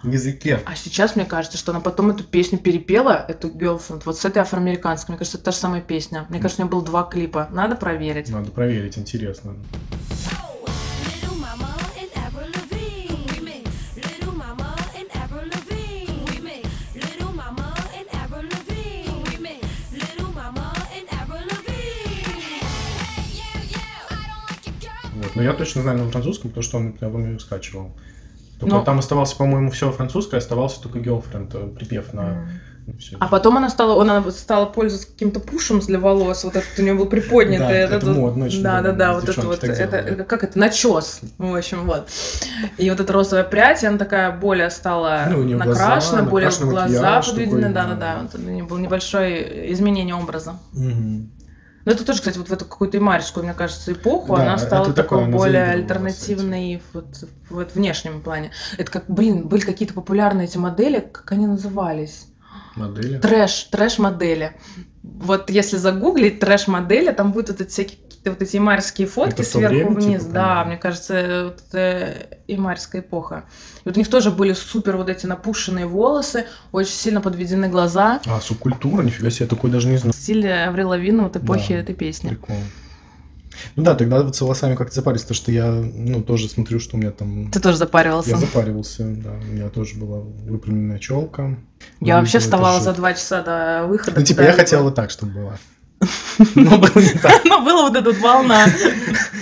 языке. 0.02 0.60
А 0.66 0.74
сейчас 0.76 1.16
мне 1.16 1.24
кажется, 1.24 1.58
что 1.58 1.72
она 1.72 1.80
потом 1.80 2.10
эту 2.10 2.24
песню 2.24 2.58
перепела, 2.58 3.24
эту 3.28 3.48
Girlfriend, 3.48 4.02
вот 4.04 4.18
с 4.18 4.24
этой 4.24 4.38
афроамериканской. 4.38 5.12
Мне 5.12 5.18
кажется, 5.18 5.38
это 5.38 5.46
та 5.46 5.52
же 5.52 5.58
самая 5.58 5.80
песня. 5.80 6.26
Мне 6.28 6.40
кажется, 6.40 6.62
у 6.62 6.64
нее 6.64 6.70
было 6.70 6.84
два 6.84 7.04
клипа. 7.04 7.48
Надо 7.52 7.76
проверить. 7.76 8.28
Надо 8.30 8.50
проверить, 8.50 8.98
интересно. 8.98 9.54
Вот. 25.14 25.36
Но 25.36 25.42
я 25.42 25.52
точно 25.52 25.82
знаю 25.82 25.98
на 25.98 26.10
французском, 26.10 26.50
потому 26.50 26.64
что 26.64 26.78
он 26.78 26.94
его 27.00 27.38
скачивал. 27.38 27.92
Только 28.62 28.76
Но- 28.76 28.84
там 28.84 29.00
оставался, 29.00 29.36
по-моему, 29.36 29.72
все 29.72 29.90
французское, 29.90 30.38
оставался 30.38 30.80
только 30.80 31.00
girlfriend, 31.00 31.50
э, 31.52 31.76
припев 31.76 32.12
на 32.12 32.46
всё 32.96 33.16
А 33.18 33.26
потом 33.26 33.56
она 33.56 33.68
стала, 33.68 34.00
она 34.00 34.30
стала 34.30 34.66
пользоваться 34.66 35.10
каким-то 35.10 35.40
пушем 35.40 35.80
для 35.80 35.98
волос. 35.98 36.44
Вот 36.44 36.54
этот 36.54 36.68
у 36.78 36.82
нее 36.82 36.94
был 36.94 37.06
приподнятый. 37.06 37.66
Да, 37.66 37.72
этот 37.72 38.04
это 38.04 38.12
модно 38.12 38.44
очень 38.44 38.62
Да, 38.62 38.80
да, 38.82 38.92
да, 38.92 39.14
вот 39.14 39.28
это 39.28 39.42
вот, 39.42 39.64
это, 39.64 40.22
как 40.22 40.44
это, 40.44 40.56
начес. 40.60 41.22
В 41.38 41.56
общем, 41.56 41.86
вот. 41.86 42.08
И 42.78 42.88
вот 42.88 43.00
эта 43.00 43.12
розовая 43.12 43.42
прядь, 43.42 43.82
она 43.82 43.98
такая 43.98 44.30
более 44.30 44.70
стала 44.70 45.24
Ну, 45.28 45.42
глаза, 45.42 45.64
накрашена, 45.64 46.22
более 46.22 46.50
глаза 46.60 47.20
подведены. 47.20 47.68
Да, 47.70 47.86
да, 47.86 47.94
да. 47.96 48.38
у 48.38 48.38
нее 48.38 48.62
было 48.62 48.78
небольшое 48.78 49.72
изменение 49.72 50.14
образа. 50.14 50.54
Но 51.84 51.92
это 51.92 52.04
тоже, 52.04 52.20
кстати, 52.20 52.38
вот 52.38 52.48
в 52.48 52.52
эту 52.52 52.64
какую-то 52.64 52.98
имарскую, 52.98 53.44
мне 53.44 53.54
кажется, 53.54 53.92
эпоху, 53.92 54.36
Да, 54.36 54.42
она 54.42 54.58
стала 54.58 54.92
такой 54.92 55.26
более 55.26 55.64
альтернативной 55.64 56.82
вот, 56.92 57.16
в 57.48 57.54
вот 57.54 57.74
внешнем 57.74 58.22
плане. 58.22 58.52
Это 58.78 58.90
как, 58.90 59.04
блин, 59.08 59.48
были 59.48 59.62
какие-то 59.62 59.94
популярные 59.94 60.46
эти 60.46 60.58
модели, 60.58 61.00
как 61.00 61.32
они 61.32 61.46
назывались? 61.46 62.28
Модели. 62.76 63.18
Трэш, 63.18 63.64
трэш-модели. 63.64 64.56
Вот 65.02 65.50
если 65.50 65.76
загуглить 65.76 66.40
трэш-модели, 66.40 67.12
там 67.12 67.32
будут 67.32 67.50
вот 67.50 67.60
эти 67.60 67.70
всякие 67.70 67.98
какие-то 68.22 68.30
вот 68.38 68.42
эти 68.48 68.56
имарские 68.56 69.06
фотки 69.08 69.40
Это 69.40 69.42
сверху 69.44 69.74
время, 69.74 69.90
вниз. 69.90 70.20
типа, 70.22 70.32
да, 70.32 70.64
мне 70.64 70.76
кажется, 70.76 71.44
вот 71.46 71.62
это 71.72 72.14
имарская 72.46 73.00
эпоха. 73.02 73.44
И 73.84 73.88
вот 73.88 73.96
у 73.96 73.98
них 74.00 74.08
тоже 74.08 74.30
были 74.30 74.52
супер 74.52 74.96
вот 74.96 75.08
эти 75.08 75.26
напушенные 75.26 75.86
волосы, 75.86 76.46
очень 76.70 76.92
сильно 76.94 77.20
подведены 77.20 77.68
глаза. 77.68 78.20
А, 78.26 78.40
субкультура, 78.40 79.02
нифига 79.02 79.30
себе, 79.30 79.46
я 79.46 79.50
такой 79.50 79.70
даже 79.70 79.88
не 79.88 79.96
знал. 79.96 80.12
Стиль 80.12 80.48
Аврил 80.50 80.90
Лавина 80.90 81.24
вот 81.24 81.36
эпохи 81.36 81.74
Да. 81.74 81.80
этой 81.80 81.94
песни. 81.94 82.28
Прикол. 82.28 82.56
Ну 83.76 83.82
да, 83.82 83.94
тогда 83.94 84.22
вот 84.22 84.34
с 84.34 84.40
волосами 84.40 84.76
как-то 84.76 84.94
запариться, 84.94 85.26
потому 85.26 85.36
что 85.36 85.52
я, 85.52 85.70
ну, 85.70 86.22
тоже 86.22 86.48
смотрю, 86.48 86.80
что 86.80 86.96
у 86.96 87.00
меня 87.00 87.10
там... 87.10 87.50
Ты 87.50 87.60
тоже 87.60 87.76
запаривался. 87.76 88.30
Я 88.30 88.36
запаривался, 88.38 89.04
да, 89.04 89.30
у 89.32 89.52
меня 89.52 89.68
тоже 89.68 89.96
была 89.96 90.20
выпрямленная 90.20 90.98
челка. 90.98 91.56
Я 92.00 92.18
вообще 92.18 92.38
вставала 92.38 92.80
за 92.80 92.92
два 92.94 93.12
часа 93.14 93.42
до 93.42 93.86
выхода. 93.86 94.18
Ну, 94.18 94.24
типа, 94.24 94.40
я 94.40 94.46
куда-либо. 94.46 94.64
хотел 94.64 94.82
вот 94.84 94.94
так, 94.94 95.10
чтобы 95.10 95.32
было. 95.32 95.58
Но 96.54 96.78
было 96.78 96.98
не 97.00 97.18
так. 97.18 97.42
Но 97.44 97.60
была 97.62 97.82
вот 97.88 97.96
эта 97.96 98.10
волна. 98.12 98.66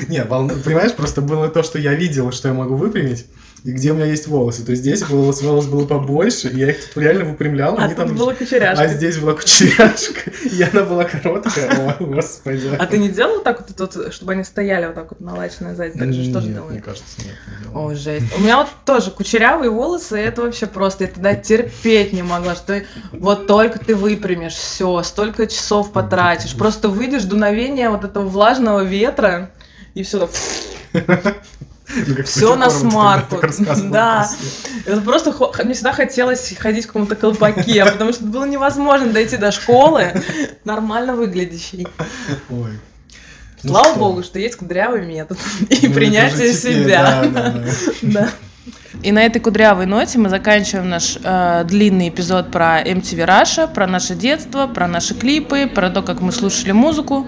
Нет, 0.09 0.29
волна- 0.29 0.55
понимаешь, 0.63 0.93
просто 0.93 1.21
было 1.21 1.49
то, 1.49 1.63
что 1.63 1.79
я 1.79 1.95
видел, 1.95 2.33
что 2.33 2.49
я 2.49 2.55
могу 2.55 2.77
выпрямить, 2.77 3.27
и 3.65 3.73
где 3.73 3.93
у 3.93 3.95
меня 3.95 4.07
есть 4.07 4.27
волосы. 4.27 4.65
То 4.65 4.71
есть 4.71 4.83
здесь 4.83 5.03
волос, 5.09 5.43
волос 5.43 5.67
было 5.67 5.87
побольше, 5.87 6.49
и 6.49 6.59
я 6.59 6.71
их 6.71 6.97
реально 6.97 7.25
выпрямлял, 7.25 7.77
А 7.79 7.85
они 7.85 7.95
тут 7.95 8.07
там... 8.07 8.17
была 8.17 8.33
А 8.33 8.35
кучеряшка. 8.35 8.89
здесь 8.89 9.19
была 9.19 9.35
кучеряшка, 9.35 10.31
и 10.45 10.63
она 10.63 10.85
была 10.85 11.05
короткая. 11.05 11.97
О, 11.99 12.05
господи. 12.05 12.71
А 12.79 12.87
ты 12.87 12.99
не 12.99 13.09
делал 13.09 13.35
вот 13.35 13.45
так 13.45 13.65
вот, 13.69 13.97
вот, 13.97 14.15
чтобы 14.15 14.33
они 14.33 14.45
стояли 14.45 14.87
вот 14.87 14.95
так 14.95 15.11
вот 15.11 15.21
налаченные 15.21 15.75
сзади? 15.75 15.99
Так 15.99 16.13
же 16.13 16.25
что 16.31 16.41
же 16.41 16.49
делали? 16.49 16.73
мне 16.73 16.81
кажется, 16.81 17.17
нет. 17.19 17.35
не. 17.67 17.79
О, 17.79 17.95
жесть. 17.95 18.27
У 18.37 18.41
меня 18.41 18.59
вот 18.59 18.69
тоже 18.85 19.11
кучерявые 19.11 19.71
волосы, 19.71 20.21
и 20.21 20.25
это 20.25 20.43
вообще 20.43 20.67
просто. 20.67 21.05
Я 21.05 21.11
тогда 21.11 21.35
терпеть 21.35 22.13
не 22.13 22.23
могла, 22.23 22.55
что 22.55 22.83
вот 23.13 23.47
только 23.47 23.79
ты 23.79 23.95
выпрямишь, 23.95 24.55
все, 24.55 25.03
столько 25.03 25.47
часов 25.47 25.93
потратишь. 25.93 26.55
Просто 26.57 26.89
выйдешь, 26.89 27.25
дуновение 27.25 27.91
вот 27.91 28.05
этого 28.05 28.27
влажного 28.27 28.83
ветра, 28.85 29.51
и 29.95 30.03
все 30.03 30.29
Ну, 30.93 31.01
как 32.17 32.27
Всё 32.27 32.55
в 32.55 32.59
на 32.59 32.71
смарку. 32.71 33.41
Да. 33.91 34.29
Это 34.87 35.01
просто 35.01 35.35
мне 35.65 35.75
всегда 35.75 35.93
хотелось 35.93 36.55
ходить 36.59 36.85
в 36.85 36.89
каком-то 36.89 37.17
колпаке, 37.17 37.85
потому 37.85 38.13
что 38.13 38.25
было 38.25 38.45
невозможно 38.45 39.13
дойти 39.13 39.37
до 39.37 39.51
школы 39.53 40.13
нормально 40.65 41.15
выглядящей. 41.15 41.87
Ой. 42.49 42.79
Ну 43.63 43.71
Слава 43.71 43.95
богу, 43.99 44.23
что 44.23 44.39
есть 44.39 44.57
кудрявый 44.57 45.05
метод 45.05 45.39
и 45.69 45.75
Ну, 45.75 45.77
это 45.77 45.95
принятие 45.95 46.55
себя. 46.55 47.25
Да. 48.03 48.31
И 49.03 49.13
на 49.13 49.23
этой 49.23 49.41
кудрявой 49.41 49.87
ноте 49.87 50.19
мы 50.19 50.29
заканчиваем 50.29 50.89
наш 50.89 51.17
э, 51.23 51.65
длинный 51.65 52.09
эпизод 52.09 52.51
про 52.51 52.83
MTV 52.83 53.27
Russia, 53.27 53.73
про 53.73 53.87
наше 53.87 54.15
детство, 54.15 54.67
про 54.67 54.87
наши 54.89 55.15
клипы, 55.15 55.67
про 55.73 55.91
то, 55.91 56.03
как 56.03 56.21
мы 56.21 56.33
слушали 56.33 56.73
музыку. 56.73 57.27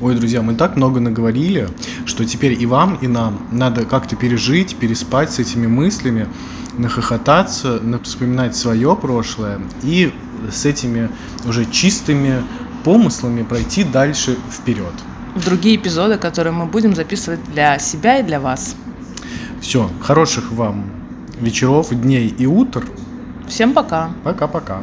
Ой, 0.00 0.14
друзья, 0.16 0.42
мы 0.42 0.54
так 0.54 0.76
много 0.76 1.00
наговорили, 1.00 1.68
что 2.04 2.24
теперь 2.24 2.60
и 2.60 2.66
вам, 2.66 2.96
и 2.96 3.06
нам 3.06 3.46
надо 3.52 3.84
как-то 3.84 4.16
пережить, 4.16 4.76
переспать 4.76 5.32
с 5.32 5.38
этими 5.38 5.66
мыслями, 5.66 6.26
нахохотаться, 6.76 7.80
на- 7.80 7.98
вспоминать 8.00 8.56
свое 8.56 8.94
прошлое 8.96 9.60
и 9.82 10.12
с 10.52 10.66
этими 10.66 11.08
уже 11.46 11.64
чистыми 11.66 12.42
помыслами 12.84 13.42
пройти 13.42 13.84
дальше 13.84 14.36
вперед. 14.50 14.92
В 15.34 15.44
другие 15.44 15.76
эпизоды, 15.76 16.16
которые 16.18 16.52
мы 16.52 16.66
будем 16.66 16.94
записывать 16.94 17.42
для 17.52 17.78
себя 17.78 18.18
и 18.18 18.22
для 18.22 18.38
вас. 18.40 18.76
Все, 19.64 19.88
хороших 20.02 20.52
вам 20.52 20.84
вечеров, 21.40 21.88
дней 21.88 22.28
и 22.28 22.44
утр. 22.44 22.84
Всем 23.48 23.72
пока! 23.72 24.10
Пока-пока. 24.22 24.82